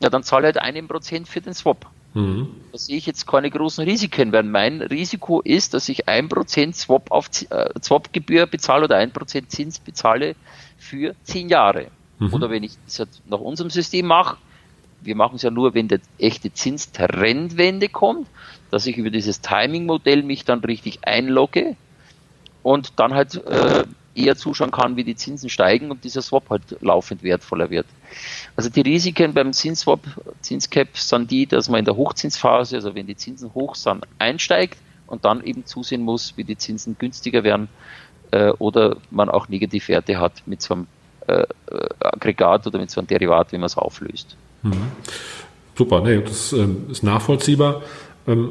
ja, 0.00 0.10
dann 0.10 0.22
zahle 0.22 0.50
ich 0.50 0.54
halt 0.54 0.58
einen 0.64 0.88
Prozent 0.88 1.28
für 1.28 1.40
den 1.40 1.54
Swap. 1.54 1.86
Mhm. 2.14 2.48
Da 2.72 2.78
sehe 2.78 2.96
ich 2.96 3.06
jetzt 3.06 3.26
keine 3.26 3.50
großen 3.50 3.84
Risiken, 3.84 4.32
weil 4.32 4.42
mein 4.42 4.82
Risiko 4.82 5.40
ist, 5.40 5.74
dass 5.74 5.88
ich 5.88 6.08
ein 6.08 6.28
Prozent 6.28 6.76
Swap 6.76 7.10
auf 7.10 7.28
äh, 7.50 7.70
Swap-Gebühr 7.82 8.46
bezahle 8.46 8.84
oder 8.84 8.96
ein 8.96 9.12
Prozent 9.12 9.50
Zins 9.50 9.78
bezahle 9.78 10.34
für 10.78 11.14
zehn 11.24 11.48
Jahre. 11.48 11.88
Mhm. 12.18 12.32
Oder 12.34 12.50
wenn 12.50 12.62
ich 12.62 12.72
das 12.84 13.08
nach 13.26 13.40
unserem 13.40 13.70
System 13.70 14.06
mache, 14.06 14.36
wir 15.02 15.14
machen 15.14 15.36
es 15.36 15.42
ja 15.42 15.50
nur, 15.50 15.74
wenn 15.74 15.88
der 15.88 16.00
echte 16.18 16.52
Zinstrendwende 16.52 17.88
kommt, 17.88 18.26
dass 18.70 18.86
ich 18.86 18.96
über 18.96 19.10
dieses 19.10 19.40
Timing-Modell 19.40 20.22
mich 20.22 20.44
dann 20.44 20.60
richtig 20.60 21.06
einlogge 21.06 21.76
und 22.66 22.94
dann 22.96 23.14
halt 23.14 23.36
äh, 23.46 23.84
eher 24.16 24.34
zuschauen 24.34 24.72
kann, 24.72 24.96
wie 24.96 25.04
die 25.04 25.14
Zinsen 25.14 25.48
steigen 25.48 25.92
und 25.92 26.02
dieser 26.02 26.20
Swap 26.20 26.50
halt 26.50 26.62
laufend 26.80 27.22
wertvoller 27.22 27.70
wird. 27.70 27.86
Also 28.56 28.70
die 28.70 28.80
Risiken 28.80 29.34
beim 29.34 29.52
Zinsswap, 29.52 30.00
Zinscap 30.40 30.98
sind 30.98 31.30
die, 31.30 31.46
dass 31.46 31.68
man 31.68 31.78
in 31.78 31.84
der 31.84 31.96
Hochzinsphase, 31.96 32.74
also 32.74 32.92
wenn 32.96 33.06
die 33.06 33.14
Zinsen 33.14 33.54
hoch 33.54 33.76
sind, 33.76 34.04
einsteigt 34.18 34.78
und 35.06 35.24
dann 35.24 35.44
eben 35.44 35.64
zusehen 35.64 36.02
muss, 36.02 36.36
wie 36.36 36.42
die 36.42 36.58
Zinsen 36.58 36.96
günstiger 36.98 37.44
werden 37.44 37.68
äh, 38.32 38.50
oder 38.58 38.96
man 39.12 39.28
auch 39.28 39.48
Negativwerte 39.48 40.18
hat 40.18 40.42
mit 40.46 40.60
so 40.60 40.74
einem 40.74 40.86
äh, 41.28 41.46
Aggregat 42.00 42.66
oder 42.66 42.80
mit 42.80 42.90
so 42.90 43.00
einem 43.00 43.06
Derivat, 43.06 43.52
wie 43.52 43.58
man 43.58 43.66
es 43.66 43.76
auflöst. 43.76 44.36
Mhm. 44.64 44.90
Super, 45.76 46.00
nee, 46.00 46.20
das 46.20 46.52
ähm, 46.52 46.86
ist 46.90 47.04
nachvollziehbar. 47.04 47.82
Ähm, 48.26 48.50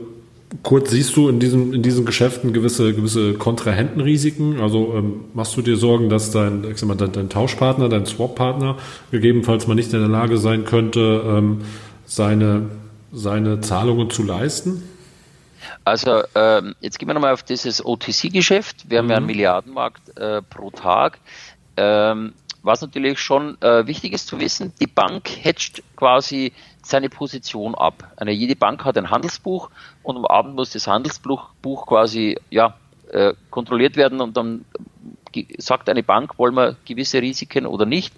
kurz 0.63 0.91
siehst 0.91 1.15
du 1.15 1.29
in, 1.29 1.39
diesem, 1.39 1.73
in 1.73 1.81
diesen 1.81 2.05
Geschäften 2.05 2.53
gewisse, 2.53 2.93
gewisse 2.93 3.33
Kontrahentenrisiken? 3.33 4.59
Also 4.61 4.93
ähm, 4.95 5.25
machst 5.33 5.55
du 5.57 5.61
dir 5.61 5.77
Sorgen, 5.77 6.09
dass 6.09 6.31
dein, 6.31 6.63
ich 6.69 6.77
sag 6.77 6.87
mal, 6.87 6.95
dein, 6.95 7.11
dein 7.11 7.29
Tauschpartner, 7.29 7.89
dein 7.89 8.05
Swap-Partner 8.05 8.77
gegebenenfalls 9.11 9.67
mal 9.67 9.75
nicht 9.75 9.93
in 9.93 9.99
der 9.99 10.09
Lage 10.09 10.37
sein 10.37 10.65
könnte, 10.65 11.23
ähm, 11.25 11.61
seine, 12.05 12.69
seine 13.11 13.61
Zahlungen 13.61 14.09
zu 14.09 14.23
leisten? 14.23 14.83
Also 15.83 16.23
ähm, 16.35 16.75
jetzt 16.79 16.99
gehen 16.99 17.07
wir 17.07 17.13
nochmal 17.13 17.33
auf 17.33 17.43
dieses 17.43 17.83
OTC-Geschäft. 17.83 18.89
Wir 18.89 18.99
haben 18.99 19.09
ja 19.09 19.17
einen 19.17 19.25
mhm. 19.25 19.31
Milliardenmarkt 19.31 20.17
äh, 20.17 20.41
pro 20.41 20.71
Tag. 20.71 21.19
Ähm, 21.77 22.33
was 22.63 22.81
natürlich 22.81 23.19
schon 23.19 23.61
äh, 23.61 23.85
wichtig 23.85 24.13
ist 24.13 24.27
zu 24.27 24.39
wissen, 24.39 24.73
die 24.79 24.87
Bank 24.87 25.29
hedgt 25.29 25.83
quasi 25.95 26.51
seine 26.85 27.09
Position 27.09 27.75
ab. 27.75 28.11
Eine, 28.17 28.31
jede 28.31 28.55
Bank 28.55 28.85
hat 28.85 28.97
ein 28.97 29.09
Handelsbuch 29.09 29.69
und 30.03 30.17
am 30.17 30.25
Abend 30.25 30.55
muss 30.55 30.71
das 30.71 30.87
Handelsbuch 30.87 31.49
Buch 31.61 31.87
quasi 31.87 32.37
ja, 32.49 32.75
äh, 33.11 33.33
kontrolliert 33.49 33.95
werden 33.97 34.21
und 34.21 34.37
dann 34.37 34.65
sagt 35.57 35.89
eine 35.89 36.03
Bank, 36.03 36.37
wollen 36.37 36.55
wir 36.55 36.77
gewisse 36.85 37.21
Risiken 37.21 37.65
oder 37.65 37.85
nicht. 37.85 38.13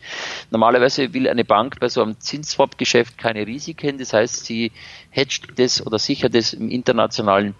Normalerweise 0.51 1.13
will 1.13 1.27
eine 1.27 1.45
Bank 1.45 1.79
bei 1.79 1.89
so 1.89 2.03
einem 2.03 2.19
Zinsswap-Geschäft 2.19 3.17
keine 3.17 3.47
Risiken, 3.47 3.97
das 3.97 4.13
heißt, 4.13 4.45
sie 4.45 4.71
hedgt 5.09 5.57
das 5.57 5.85
oder 5.85 5.97
sichert 5.97 6.35
das 6.35 6.53
im 6.53 6.69
internationalen 6.69 7.55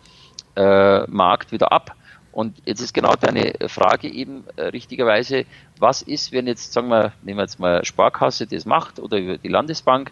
äh, 0.56 1.08
Markt 1.08 1.52
wieder 1.52 1.72
ab 1.72 1.96
und 2.38 2.62
jetzt 2.66 2.82
ist 2.82 2.94
genau 2.94 3.16
deine 3.16 3.56
Frage 3.68 4.08
eben 4.08 4.44
äh, 4.58 4.66
richtigerweise, 4.66 5.48
was 5.80 6.04
ist, 6.04 6.32
wenn 6.32 6.46
jetzt, 6.46 6.72
sagen 6.72 6.88
wir, 6.90 7.14
nehmen 7.24 7.40
wir 7.40 7.42
jetzt 7.46 7.60
mal 7.60 7.84
Sparkasse 7.84 8.46
das 8.46 8.68
macht 8.68 9.00
oder 9.00 9.18
über 9.18 9.40
die 9.40 9.48
Landesbank 9.48 10.12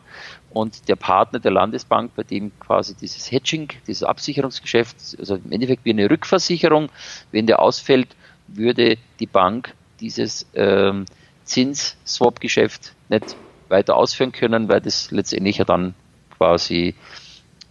und 0.49 0.87
der 0.87 0.95
Partner 0.95 1.37
der 1.37 1.51
Landesbank, 1.51 2.15
bei 2.15 2.23
dem 2.23 2.51
quasi 2.59 2.95
dieses 2.95 3.31
Hedging, 3.31 3.69
dieses 3.85 4.01
Absicherungsgeschäft, 4.01 4.95
also 5.19 5.35
im 5.35 5.51
Endeffekt 5.51 5.85
wie 5.85 5.91
eine 5.91 6.09
Rückversicherung, 6.09 6.89
wenn 7.31 7.45
der 7.45 7.61
ausfällt, 7.61 8.15
würde 8.47 8.97
die 9.19 9.27
Bank 9.27 9.75
dieses 9.99 10.47
ähm, 10.55 11.05
Zins-Swap-Geschäft 11.43 12.93
nicht 13.07 13.35
weiter 13.69 13.95
ausführen 13.95 14.31
können, 14.31 14.67
weil 14.67 14.81
das 14.81 15.11
letztendlich 15.11 15.59
ja 15.59 15.65
dann 15.65 15.93
quasi 16.35 16.95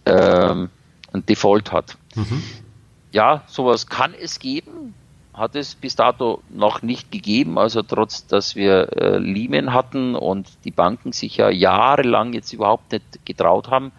ähm, 0.05 0.69
ein 1.11 1.25
Default 1.25 1.73
hat. 1.73 1.97
Mhm 2.15 2.41
ja, 3.15 3.43
sowas 3.47 3.87
kann 3.87 4.13
es 4.13 4.39
geben, 4.39 4.93
hat 5.33 5.55
es 5.55 5.75
bis 5.75 5.95
dato 5.95 6.43
noch 6.49 6.81
nicht 6.81 7.13
gegeben, 7.13 7.57
also 7.57 7.81
trotz, 7.81 8.27
dass 8.27 8.57
wir 8.57 8.91
äh, 8.91 9.17
Lehman 9.19 9.71
hatten 9.71 10.15
und 10.15 10.49
die 10.65 10.71
Banken 10.71 11.13
sich 11.13 11.37
ja 11.37 11.49
jahrelang 11.49 12.33
jetzt 12.33 12.51
überhaupt 12.51 12.91
nicht 12.91 13.25
getraut 13.25 13.69
haben 13.69 13.93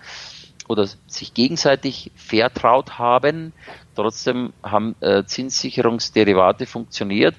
oder 0.68 0.86
sich 1.06 1.32
gegenseitig 1.32 2.10
vertraut 2.14 2.98
haben. 2.98 3.54
Trotzdem 3.94 4.52
haben 4.62 4.96
äh, 5.00 5.24
Zinssicherungsderivate 5.24 6.66
funktioniert, 6.66 7.36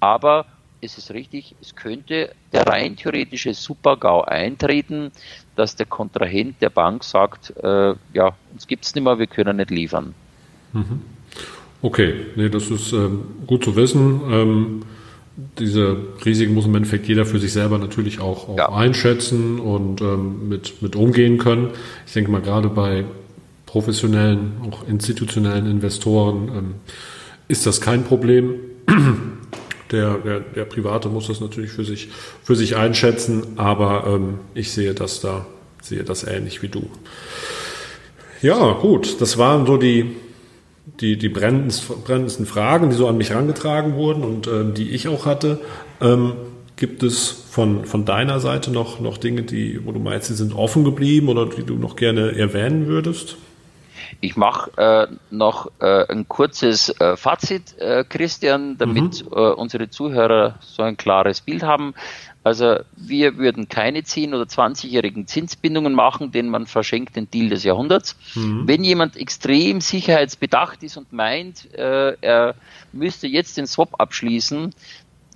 aber 0.00 0.46
es 0.80 0.98
ist 0.98 1.12
richtig, 1.12 1.54
es 1.60 1.76
könnte 1.76 2.34
der 2.52 2.66
rein 2.66 2.96
theoretische 2.96 3.54
Super-GAU 3.54 4.22
eintreten, 4.22 5.12
dass 5.54 5.76
der 5.76 5.86
Kontrahent 5.86 6.60
der 6.60 6.70
Bank 6.70 7.04
sagt, 7.04 7.56
äh, 7.62 7.94
ja, 8.14 8.36
uns 8.52 8.66
gibt 8.66 8.84
es 8.84 8.96
nicht 8.96 9.04
mehr, 9.04 9.20
wir 9.20 9.28
können 9.28 9.58
nicht 9.58 9.70
liefern. 9.70 10.12
Mhm. 10.72 11.02
Okay, 11.82 12.14
nee, 12.36 12.48
das 12.48 12.70
ist 12.70 12.92
ähm, 12.92 13.22
gut 13.46 13.64
zu 13.64 13.74
wissen. 13.76 14.20
Ähm, 14.30 14.82
diese 15.58 15.96
Risiken 16.24 16.54
muss 16.54 16.66
im 16.66 16.74
Endeffekt 16.74 17.08
jeder 17.08 17.24
für 17.24 17.38
sich 17.38 17.52
selber 17.52 17.78
natürlich 17.78 18.20
auch, 18.20 18.48
auch 18.48 18.58
ja. 18.58 18.68
einschätzen 18.70 19.58
und 19.58 20.00
ähm, 20.00 20.48
mit, 20.48 20.82
mit 20.82 20.96
umgehen 20.96 21.38
können. 21.38 21.70
Ich 22.06 22.12
denke 22.12 22.30
mal, 22.30 22.42
gerade 22.42 22.68
bei 22.68 23.04
professionellen, 23.66 24.52
auch 24.68 24.86
institutionellen 24.86 25.66
Investoren 25.66 26.48
ähm, 26.48 26.74
ist 27.48 27.66
das 27.66 27.80
kein 27.80 28.04
Problem. 28.04 28.54
Der, 29.90 30.18
der, 30.18 30.38
der 30.38 30.66
Private 30.66 31.08
muss 31.08 31.26
das 31.26 31.40
natürlich 31.40 31.72
für 31.72 31.84
sich, 31.84 32.10
für 32.44 32.54
sich 32.54 32.76
einschätzen, 32.76 33.42
aber 33.56 34.04
ähm, 34.06 34.38
ich 34.54 34.70
sehe 34.70 34.94
das 34.94 35.20
da, 35.20 35.46
sehe 35.82 36.04
das 36.04 36.22
ähnlich 36.22 36.62
wie 36.62 36.68
du. 36.68 36.88
Ja, 38.40 38.74
gut, 38.74 39.20
das 39.20 39.36
waren 39.36 39.66
so 39.66 39.78
die, 39.78 40.14
die, 41.00 41.16
die 41.16 41.28
brennendsten 41.28 42.46
Fragen, 42.46 42.90
die 42.90 42.96
so 42.96 43.08
an 43.08 43.16
mich 43.16 43.30
herangetragen 43.30 43.94
wurden 43.94 44.22
und 44.22 44.46
ähm, 44.46 44.74
die 44.74 44.90
ich 44.90 45.08
auch 45.08 45.26
hatte. 45.26 45.58
Ähm, 46.00 46.34
gibt 46.76 47.02
es 47.02 47.28
von, 47.28 47.84
von 47.84 48.04
deiner 48.04 48.40
Seite 48.40 48.70
noch, 48.70 49.00
noch 49.00 49.18
Dinge, 49.18 49.42
die, 49.42 49.84
wo 49.84 49.92
du 49.92 50.00
meinst, 50.00 50.28
sie 50.28 50.34
sind 50.34 50.54
offen 50.54 50.84
geblieben 50.84 51.28
oder 51.28 51.46
die 51.46 51.62
du 51.62 51.74
noch 51.74 51.96
gerne 51.96 52.36
erwähnen 52.36 52.86
würdest? 52.86 53.36
Ich 54.20 54.36
mache 54.36 54.70
äh, 54.76 55.06
noch 55.30 55.70
äh, 55.80 56.06
ein 56.10 56.26
kurzes 56.28 56.88
äh, 57.00 57.16
Fazit, 57.16 57.78
äh, 57.78 58.04
Christian, 58.08 58.76
damit 58.76 59.24
mhm. 59.24 59.32
Äh, 59.32 59.50
unsere 59.52 59.88
Zuhörer 59.90 60.56
so 60.60 60.82
ein 60.82 60.96
klares 60.96 61.40
Bild 61.40 61.62
haben. 61.62 61.94
Also 62.42 62.76
wir 62.96 63.36
würden 63.36 63.68
keine 63.68 64.00
10- 64.00 64.28
oder 64.28 64.44
20-jährigen 64.44 65.26
Zinsbindungen 65.26 65.92
machen, 65.92 66.32
denn 66.32 66.48
man 66.48 66.66
verschenkt 66.66 67.16
den 67.16 67.30
Deal 67.30 67.50
des 67.50 67.64
Jahrhunderts. 67.64 68.16
Mhm. 68.34 68.66
Wenn 68.66 68.82
jemand 68.82 69.16
extrem 69.16 69.80
sicherheitsbedacht 69.80 70.82
ist 70.82 70.96
und 70.96 71.12
meint, 71.12 71.72
äh, 71.74 72.16
er 72.20 72.54
müsste 72.92 73.26
jetzt 73.26 73.58
den 73.58 73.66
Swap 73.66 74.00
abschließen, 74.00 74.74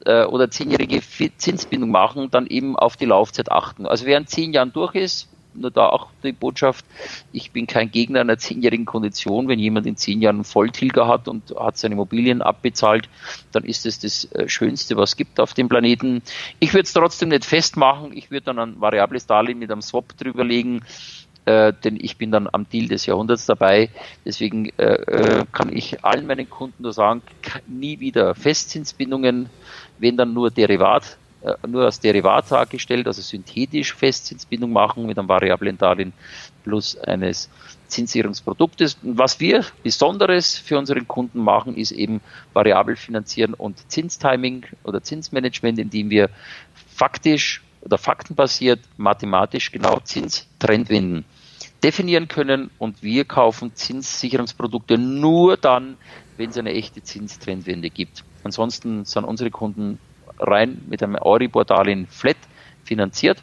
äh, 0.06 0.24
oder 0.24 0.50
zehnjährige 0.50 1.00
Zinsbindung 1.36 1.90
machen, 1.90 2.30
dann 2.30 2.46
eben 2.46 2.76
auf 2.76 2.96
die 2.96 3.06
Laufzeit 3.06 3.50
achten. 3.50 3.86
Also 3.86 4.06
wer 4.06 4.18
in 4.18 4.26
zehn 4.26 4.52
Jahren 4.52 4.72
durch 4.72 4.94
ist, 4.94 5.28
nur 5.54 5.70
da 5.70 5.88
auch 5.88 6.08
die 6.22 6.32
Botschaft, 6.32 6.84
ich 7.32 7.50
bin 7.50 7.66
kein 7.66 7.90
Gegner 7.90 8.20
einer 8.20 8.38
zehnjährigen 8.38 8.86
Kondition. 8.86 9.48
Wenn 9.48 9.58
jemand 9.58 9.86
in 9.86 9.96
zehn 9.96 10.20
Jahren 10.20 10.44
Volltilger 10.44 11.06
hat 11.06 11.28
und 11.28 11.54
hat 11.58 11.76
seine 11.76 11.94
Immobilien 11.94 12.42
abbezahlt, 12.42 13.08
dann 13.52 13.64
ist 13.64 13.86
es 13.86 13.98
das, 13.98 14.30
äh, 14.32 14.48
Schönste, 14.48 14.96
was 14.96 15.10
es 15.10 15.16
gibt 15.16 15.40
auf 15.40 15.54
dem 15.54 15.68
Planeten. 15.68 16.22
Ich 16.60 16.72
würde 16.72 16.84
es 16.84 16.92
trotzdem 16.92 17.28
nicht 17.28 17.44
festmachen. 17.44 18.16
Ich 18.16 18.30
würde 18.30 18.46
dann 18.46 18.58
ein 18.58 18.80
variables 18.80 19.26
Darlehen 19.26 19.58
mit 19.58 19.70
einem 19.70 19.82
Swap 19.82 20.16
drüberlegen. 20.16 20.84
Äh, 21.46 21.74
denn 21.84 21.98
ich 22.00 22.16
bin 22.16 22.30
dann 22.30 22.48
am 22.50 22.66
Deal 22.68 22.88
des 22.88 23.04
Jahrhunderts 23.04 23.44
dabei. 23.44 23.90
Deswegen 24.24 24.70
äh, 24.78 24.94
äh 24.94 25.44
kann 25.52 25.70
ich 25.70 26.02
allen 26.02 26.26
meinen 26.26 26.48
Kunden 26.48 26.82
nur 26.82 26.94
sagen, 26.94 27.20
nie 27.66 28.00
wieder 28.00 28.34
Festzinsbindungen, 28.34 29.50
wenn 29.98 30.16
dann 30.16 30.32
nur 30.32 30.50
Derivat 30.50 31.18
nur 31.66 31.84
als 31.84 32.00
Derivat 32.00 32.50
dargestellt, 32.50 33.06
also 33.06 33.22
synthetisch 33.22 33.94
Festzinsbindung 33.94 34.72
machen 34.72 35.06
mit 35.06 35.18
einem 35.18 35.28
variablen 35.28 35.78
Darlehen 35.78 36.12
plus 36.62 36.96
eines 36.96 37.50
Zinssicherungsproduktes. 37.88 38.96
was 39.02 39.40
wir 39.40 39.64
Besonderes 39.82 40.56
für 40.56 40.78
unseren 40.78 41.06
Kunden 41.06 41.40
machen, 41.40 41.76
ist 41.76 41.92
eben 41.92 42.20
variabel 42.52 42.96
finanzieren 42.96 43.54
und 43.54 43.90
Zinstiming 43.90 44.64
oder 44.82 45.02
Zinsmanagement, 45.02 45.78
indem 45.78 46.10
wir 46.10 46.30
faktisch 46.94 47.62
oder 47.82 47.98
faktenbasiert 47.98 48.80
mathematisch 48.96 49.70
genau 49.70 50.00
Zinstrendwenden 50.00 51.24
definieren 51.82 52.28
können 52.28 52.70
und 52.78 53.02
wir 53.02 53.26
kaufen 53.26 53.74
Zinssicherungsprodukte 53.74 54.96
nur 54.96 55.58
dann, 55.58 55.98
wenn 56.38 56.48
es 56.48 56.56
eine 56.56 56.72
echte 56.72 57.02
Zinstrendwende 57.02 57.90
gibt. 57.90 58.24
Ansonsten 58.42 59.04
sind 59.04 59.24
unsere 59.24 59.50
Kunden 59.50 59.98
rein 60.38 60.82
mit 60.88 61.02
einem 61.02 61.16
Euribor-Darlehen 61.16 62.06
flat 62.06 62.36
finanziert. 62.84 63.42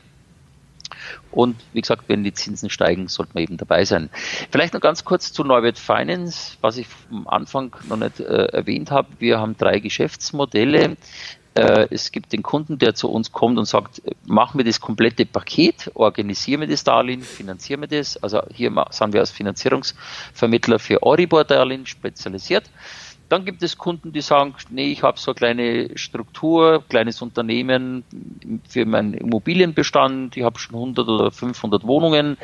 Und 1.32 1.56
wie 1.73 1.82
gesagt, 1.82 2.04
wenn 2.08 2.23
die 2.23 2.34
Zinsen 2.34 2.69
steigen, 2.69 3.08
sollte 3.08 3.32
man 3.34 3.43
eben 3.43 3.58
dabei 3.58 3.86
sein. 3.86 4.10
Vielleicht 4.51 4.73
noch 4.73 4.82
ganz 4.82 5.06
kurz 5.06 5.32
zu 5.32 5.43
Neubert 5.43 5.80
Finance, 5.80 6.58
was 6.62 6.77
ich 6.77 6.88
am 7.10 7.27
Anfang 7.27 7.75
noch 7.88 7.97
nicht 7.97 8.19
äh, 8.19 8.45
erwähnt 8.45 8.91
habe. 8.91 9.08
Wir 9.19 9.39
haben 9.39 9.58
drei 9.58 9.80
Geschäftsmodelle. 9.80 10.97
Äh, 11.54 11.88
es 11.89 12.12
gibt 12.12 12.32
den 12.32 12.43
Kunden, 12.43 12.77
der 12.77 12.95
zu 12.95 13.10
uns 13.10 13.32
kommt 13.32 13.58
und 13.58 13.65
sagt, 13.65 14.01
machen 14.25 14.58
wir 14.58 14.65
das 14.65 14.80
komplette 14.80 15.25
Paket, 15.25 15.91
organisieren 15.95 16.62
wir 16.62 16.67
das 16.67 16.84
Darlehen, 16.84 17.21
finanzieren 17.23 17.82
wir 17.82 17.88
das. 17.88 18.21
Also 18.23 18.41
hier 18.54 18.71
sind 18.91 19.13
wir 19.13 19.19
als 19.19 19.32
Finanzierungsvermittler 19.32 20.80
für 20.80 21.04
Euribor-Darlehen 21.04 21.86
spezialisiert. 21.86 22.70
Dann 23.32 23.45
gibt 23.45 23.63
es 23.63 23.77
Kunden, 23.77 24.11
die 24.11 24.19
sagen, 24.19 24.55
nee, 24.71 24.91
ich 24.91 25.03
habe 25.03 25.17
so 25.17 25.32
eine 25.32 25.36
kleine 25.36 25.97
Struktur, 25.97 26.84
kleines 26.89 27.21
Unternehmen 27.21 28.03
für 28.67 28.86
meinen 28.86 29.13
Immobilienbestand, 29.13 30.36
ich 30.36 30.43
habe 30.43 30.59
schon 30.59 30.75
100 30.75 31.07
oder 31.07 31.32
500 31.32 31.88
Wohnungen, 31.88 32.36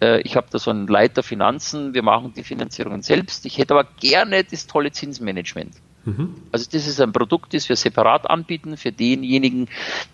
äh, 0.00 0.20
ich 0.20 0.36
habe 0.36 0.46
da 0.48 0.60
so 0.60 0.70
einen 0.70 0.86
Leiter 0.86 1.24
Finanzen, 1.24 1.92
wir 1.92 2.04
machen 2.04 2.34
die 2.36 2.44
Finanzierungen 2.44 3.02
selbst, 3.02 3.46
ich 3.46 3.58
hätte 3.58 3.74
aber 3.74 3.88
gerne 3.98 4.44
das 4.44 4.68
tolle 4.68 4.92
Zinsmanagement. 4.92 5.74
Mhm. 6.04 6.34
Also 6.52 6.66
das 6.70 6.86
ist 6.86 7.00
ein 7.00 7.12
Produkt, 7.12 7.54
das 7.54 7.68
wir 7.68 7.76
separat 7.76 8.28
anbieten 8.30 8.76
für 8.76 8.92
denjenigen, 8.92 9.68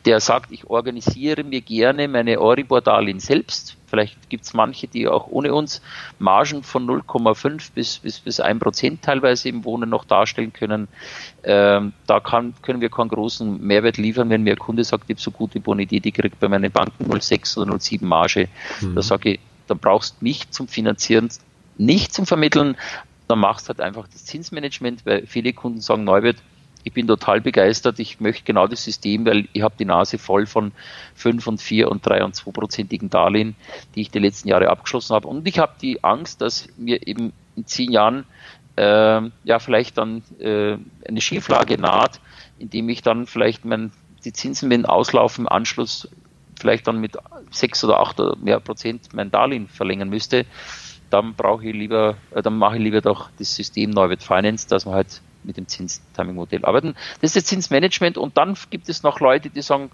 der 0.05 0.21
sagt, 0.21 0.51
ich 0.51 0.65
organisiere 0.65 1.45
mir 1.45 1.61
gerne 1.61 2.09
meine 2.09 2.41
Euribor-Darlehen 2.41 3.21
selbst. 3.21 3.77
Vielleicht 3.87 4.29
gibt 4.29 4.45
es 4.45 4.55
manche, 4.55 4.89
die 4.89 5.07
auch 5.07 5.29
ohne 5.29 5.55
uns 5.55 5.81
Margen 6.19 6.65
von 6.65 6.87
0,5 6.87 7.71
bis, 7.75 7.99
bis, 7.99 8.19
bis 8.19 8.41
1 8.41 8.59
Prozent 8.59 9.03
teilweise 9.03 9.49
im 9.49 9.65
Wohnen 9.65 9.91
noch 9.91 10.05
darstellen 10.05 10.53
können. 10.53 10.89
Ähm, 11.45 11.93
da 12.07 12.19
kann, 12.19 12.55
können 12.63 12.81
wir 12.81 12.89
keinen 12.89 13.11
großen 13.11 13.65
Mehrwert 13.65 13.97
liefern, 13.97 14.31
wenn 14.31 14.43
mir 14.43 14.55
ein 14.55 14.59
Kunde 14.59 14.83
sagt, 14.83 15.05
ich 15.05 15.17
habe 15.17 15.21
so 15.21 15.31
gute 15.31 15.61
Bonität, 15.61 16.07
ich 16.07 16.15
kriege 16.15 16.35
bei 16.41 16.49
meinen 16.49 16.73
Banken 16.73 17.05
0,6 17.05 17.59
oder 17.59 17.73
0,7 17.73 18.05
Marge. 18.05 18.49
Mhm. 18.81 18.97
Da 18.97 19.03
sage 19.03 19.35
ich, 19.35 19.41
da 19.69 19.75
brauchst 19.75 20.17
du 20.21 20.25
mich 20.25 20.51
zum 20.51 20.67
Finanzieren, 20.67 21.29
nicht 21.77 22.13
zum 22.13 22.27
Vermitteln, 22.27 22.77
dann 23.29 23.39
machst 23.39 23.67
du 23.67 23.69
halt 23.69 23.81
einfach 23.81 24.07
das 24.09 24.25
Zinsmanagement, 24.25 25.07
weil 25.07 25.27
viele 25.27 25.53
Kunden 25.53 25.81
sagen, 25.81 26.05
Neubert, 26.05 26.37
ich 26.85 26.93
bin 26.93 27.07
total 27.07 27.41
begeistert, 27.41 27.99
ich 27.99 28.21
möchte 28.21 28.45
genau 28.45 28.67
das 28.67 28.85
System, 28.85 29.25
weil 29.25 29.49
ich 29.55 29.63
habe 29.63 29.75
die 29.79 29.87
Nase 29.87 30.19
voll 30.19 30.47
von 30.47 30.73
5 31.15 31.47
und 31.47 31.63
4 31.63 31.91
und 31.91 32.07
3 32.07 32.25
und 32.25 32.35
2 32.35 32.51
prozentigen 32.53 33.09
Darlehen, 33.09 33.57
die 33.95 34.03
ich 34.03 34.11
die 34.11 34.19
letzten 34.19 34.49
Jahre 34.49 34.69
abgeschlossen 34.69 35.15
habe. 35.15 35.27
Und 35.27 35.49
ich 35.49 35.59
habe 35.59 35.73
die 35.81 36.05
Angst, 36.05 36.43
dass 36.43 36.69
mir 36.77 37.07
eben 37.07 37.33
in 37.57 37.67
zehn 37.67 37.91
Jahren 37.91 38.27
äh, 38.77 39.23
ja 39.45 39.59
vielleicht 39.59 39.97
dann 39.97 40.23
äh, 40.39 40.77
eine 41.09 41.21
Schieflage 41.23 41.79
naht, 41.79 42.21
indem 42.59 42.91
ich 42.91 43.01
dann 43.01 43.27
vielleicht 43.27 43.65
mein, 43.65 43.91
die 44.25 44.35
Zinsen 44.35 44.69
mit 44.69 44.79
dem 44.79 44.87
Auslauf 44.87 45.39
im 45.39 45.49
Anschluss 45.49 46.09
vielleicht 46.59 46.87
dann 46.87 47.01
mit 47.01 47.17
6 47.51 47.85
oder 47.85 48.01
8 48.01 48.21
oder 48.21 48.37
mehr 48.37 48.61
Prozent 48.61 49.15
mein 49.15 49.31
Darlehen 49.31 49.69
verlängern 49.69 50.11
müsste 50.11 50.45
dann 51.11 51.35
brauche 51.35 51.67
ich 51.67 51.75
lieber, 51.75 52.17
äh, 52.35 52.43
dann 52.43 52.57
mache 52.57 52.77
ich 52.77 52.83
lieber 52.83 53.01
doch 53.01 53.31
das 53.39 53.55
System 53.55 53.91
Neuwert 53.91 54.23
Finance, 54.23 54.69
dass 54.69 54.87
wir 54.87 54.93
halt 54.93 55.21
mit 55.45 55.57
dem 55.57 55.69
Zinstiming-Modell 55.69 56.65
arbeiten. 56.65 56.95
Das 57.21 57.31
ist 57.31 57.37
das 57.37 57.45
Zinsmanagement 57.45 58.19
und 58.19 58.37
dann 58.37 58.57
gibt 58.71 58.89
es 58.89 59.03
noch 59.03 59.21
Leute, 59.21 59.51
die 59.51 59.63
sagen, 59.63 59.91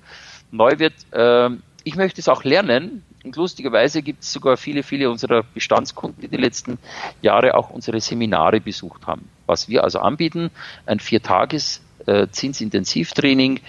Neuwert, 0.50 0.94
äh, 1.12 1.50
ich 1.84 1.96
möchte 1.96 2.20
es 2.20 2.28
auch 2.28 2.44
lernen. 2.44 3.04
Und 3.22 3.36
lustigerweise 3.36 4.02
gibt 4.02 4.22
es 4.22 4.32
sogar 4.32 4.56
viele, 4.56 4.82
viele 4.82 5.10
unserer 5.10 5.42
Bestandskunden, 5.42 6.22
die 6.22 6.28
die 6.28 6.38
letzten 6.38 6.78
Jahre 7.20 7.54
auch 7.54 7.70
unsere 7.70 8.00
Seminare 8.00 8.60
besucht 8.60 9.06
haben. 9.06 9.28
Was 9.46 9.68
wir 9.68 9.84
also 9.84 9.98
anbieten, 9.98 10.50
ein 10.86 11.00
Viertages 11.00 11.82
äh, 12.06 12.28
Zinsintensivtraining 12.28 13.60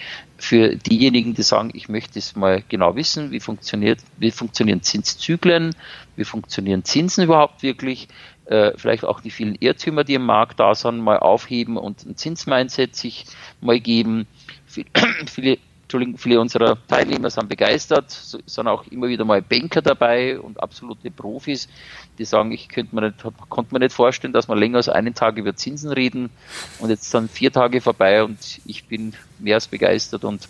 für 0.42 0.74
diejenigen, 0.74 1.34
die 1.34 1.42
sagen, 1.42 1.70
ich 1.72 1.88
möchte 1.88 2.18
es 2.18 2.34
mal 2.34 2.64
genau 2.68 2.96
wissen, 2.96 3.30
wie 3.30 3.38
funktioniert, 3.38 4.00
wie 4.18 4.32
funktionieren 4.32 4.82
Zinszyklen, 4.82 5.76
wie 6.16 6.24
funktionieren 6.24 6.84
Zinsen 6.84 7.22
überhaupt 7.22 7.62
wirklich, 7.62 8.08
äh, 8.46 8.72
vielleicht 8.76 9.04
auch 9.04 9.20
die 9.20 9.30
vielen 9.30 9.54
Irrtümer, 9.54 10.02
die 10.02 10.14
im 10.14 10.26
Markt 10.26 10.58
da 10.58 10.74
sind, 10.74 10.98
mal 10.98 11.20
aufheben 11.20 11.76
und 11.76 12.04
ein 12.04 12.16
Zinsmindset 12.16 12.96
sich 12.96 13.26
mal 13.60 13.78
geben. 13.78 14.26
viele 15.26 15.58
Entschuldigung, 15.92 16.16
viele 16.16 16.40
unserer 16.40 16.78
Teilnehmer 16.88 17.28
sind 17.28 17.50
begeistert, 17.50 18.10
sind 18.10 18.66
auch 18.66 18.86
immer 18.86 19.08
wieder 19.08 19.26
mal 19.26 19.42
Banker 19.42 19.82
dabei 19.82 20.40
und 20.40 20.58
absolute 20.62 21.10
Profis, 21.10 21.68
die 22.16 22.24
sagen, 22.24 22.50
ich 22.50 22.70
könnte 22.70 22.94
mir 22.94 23.02
nicht, 23.02 23.22
konnte 23.50 23.74
mir 23.74 23.80
nicht 23.80 23.92
vorstellen, 23.92 24.32
dass 24.32 24.48
wir 24.48 24.56
länger 24.56 24.78
als 24.78 24.88
einen 24.88 25.12
Tag 25.12 25.36
über 25.36 25.54
Zinsen 25.54 25.92
reden 25.92 26.30
und 26.78 26.88
jetzt 26.88 27.10
sind 27.10 27.30
vier 27.30 27.52
Tage 27.52 27.82
vorbei 27.82 28.24
und 28.24 28.38
ich 28.64 28.86
bin 28.86 29.12
mehr 29.38 29.56
als 29.56 29.68
begeistert 29.68 30.24
und 30.24 30.48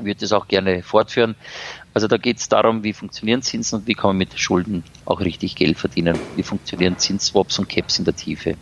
würde 0.00 0.18
das 0.18 0.32
auch 0.32 0.48
gerne 0.48 0.82
fortführen. 0.82 1.36
Also 1.94 2.08
da 2.08 2.16
geht 2.16 2.38
es 2.38 2.48
darum, 2.48 2.82
wie 2.82 2.92
funktionieren 2.92 3.42
Zinsen 3.42 3.78
und 3.78 3.86
wie 3.86 3.94
kann 3.94 4.08
man 4.10 4.16
mit 4.16 4.36
Schulden 4.36 4.82
auch 5.04 5.20
richtig 5.20 5.54
Geld 5.54 5.78
verdienen. 5.78 6.18
Wie 6.34 6.42
funktionieren 6.42 6.98
Zinsswaps 6.98 7.60
und 7.60 7.68
Caps 7.68 8.00
in 8.00 8.06
der 8.06 8.16
Tiefe. 8.16 8.56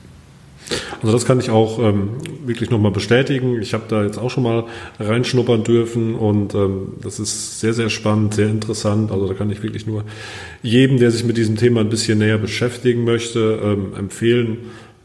Also 1.02 1.12
das 1.12 1.24
kann 1.24 1.38
ich 1.38 1.50
auch 1.50 1.78
ähm, 1.78 2.10
wirklich 2.44 2.70
nochmal 2.70 2.90
bestätigen. 2.90 3.60
Ich 3.60 3.74
habe 3.74 3.84
da 3.88 4.02
jetzt 4.02 4.18
auch 4.18 4.30
schon 4.30 4.42
mal 4.42 4.64
reinschnuppern 4.98 5.62
dürfen 5.62 6.14
und 6.14 6.54
ähm, 6.54 6.94
das 7.02 7.20
ist 7.20 7.60
sehr, 7.60 7.74
sehr 7.74 7.90
spannend, 7.90 8.34
sehr 8.34 8.48
interessant. 8.48 9.12
Also 9.12 9.28
da 9.28 9.34
kann 9.34 9.50
ich 9.50 9.62
wirklich 9.62 9.86
nur 9.86 10.04
jedem, 10.62 10.98
der 10.98 11.10
sich 11.10 11.24
mit 11.24 11.36
diesem 11.36 11.56
Thema 11.56 11.80
ein 11.80 11.88
bisschen 11.88 12.18
näher 12.18 12.38
beschäftigen 12.38 13.04
möchte, 13.04 13.60
ähm, 13.62 13.92
empfehlen, 13.96 14.58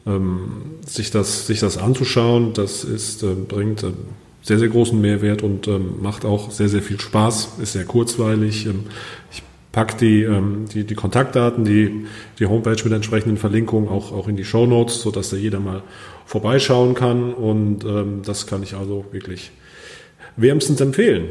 ähm, 0.07 0.39
sich, 0.86 1.12
das, 1.12 1.47
sich 1.47 1.59
das 1.59 1.78
anzuschauen. 1.78 2.53
Das 2.53 2.84
ist, 2.84 3.24
ähm, 3.24 3.45
bringt 3.47 3.84
ähm, 3.84 3.93
sehr, 4.41 4.57
sehr 4.57 4.70
großen 4.70 4.99
Mehrwert 4.99 5.43
und 5.43 5.68
ähm, 5.68 6.01
macht 6.01 6.26
auch 6.26 6.51
sehr, 6.51 6.70
sehr 6.70 6.82
viel 6.82 6.99
Spaß, 6.99 7.57
ist 7.62 7.74
sehr 7.74 7.86
kurzweilig. 7.86 8.66
Ähm, 8.66 8.86
ich 9.32 9.43
pack 9.72 9.97
die, 9.97 10.24
ähm, 10.24 10.65
die, 10.74 10.84
die 10.84 10.95
Kontaktdaten, 10.95 11.63
die, 11.63 12.05
die 12.39 12.45
Homepage 12.45 12.82
mit 12.84 12.93
entsprechenden 12.93 13.38
Verlinkungen 13.38 13.89
auch, 13.89 14.11
auch 14.11 14.28
in 14.28 14.36
die 14.36 14.43
Show 14.43 14.65
Notes, 14.65 15.01
sodass 15.01 15.30
da 15.30 15.38
jeder 15.38 15.59
mal 15.59 15.82
vorbeischauen 16.26 16.93
kann. 16.93 17.34
Und 17.34 17.86
ähm, 17.86 18.22
das 18.26 18.47
kann 18.47 18.63
ich 18.63 18.76
also 18.76 19.05
wirklich 19.11 19.51
wärmstens 20.36 20.82
empfehlen. 20.82 21.30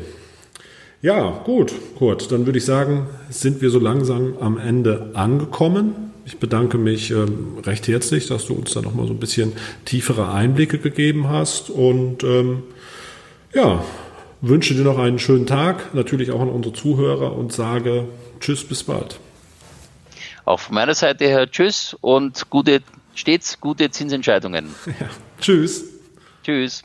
Ja, 1.03 1.43
gut, 1.45 1.73
Kurt, 1.99 2.31
dann 2.31 2.45
würde 2.45 2.59
ich 2.59 2.65
sagen, 2.65 3.07
sind 3.31 3.63
wir 3.63 3.71
so 3.71 3.79
langsam 3.79 4.35
am 4.39 4.59
Ende 4.59 5.11
angekommen. 5.15 6.13
Ich 6.27 6.39
bedanke 6.39 6.77
mich 6.77 7.11
ähm, 7.11 7.59
recht 7.65 7.89
herzlich, 7.89 8.27
dass 8.27 8.47
du 8.47 8.55
uns 8.55 8.75
da 8.75 8.83
nochmal 8.83 9.07
so 9.07 9.15
ein 9.15 9.19
bisschen 9.19 9.53
tiefere 9.87 10.31
Einblicke 10.31 10.79
gegeben 10.79 11.29
hast. 11.29 11.71
Und 11.71 12.23
ähm, 12.25 12.63
ja, 13.55 13.83
wünsche 14.43 14.75
dir 14.75 14.85
noch 14.85 14.99
einen 14.99 15.19
schönen 15.19 15.47
Tag, 15.47 15.95
natürlich 15.95 16.31
auch 16.31 16.41
an 16.41 16.49
unsere 16.49 16.75
Zuhörer 16.75 17.37
und 17.37 17.53
sage 17.53 18.05
Tschüss, 18.41 18.65
bis 18.65 18.83
bald. 18.83 19.19
Auch 20.45 20.61
von 20.61 20.75
meiner 20.75 20.95
Seite 20.95 21.27
her 21.27 21.51
Tschüss 21.51 21.97
und 22.01 22.49
gute, 22.51 22.83
stets 23.15 23.61
gute 23.61 23.91
Zinsentscheidungen. 23.91 24.75
Ja, 24.87 25.09
tschüss. 25.41 25.85
Tschüss. 26.43 26.83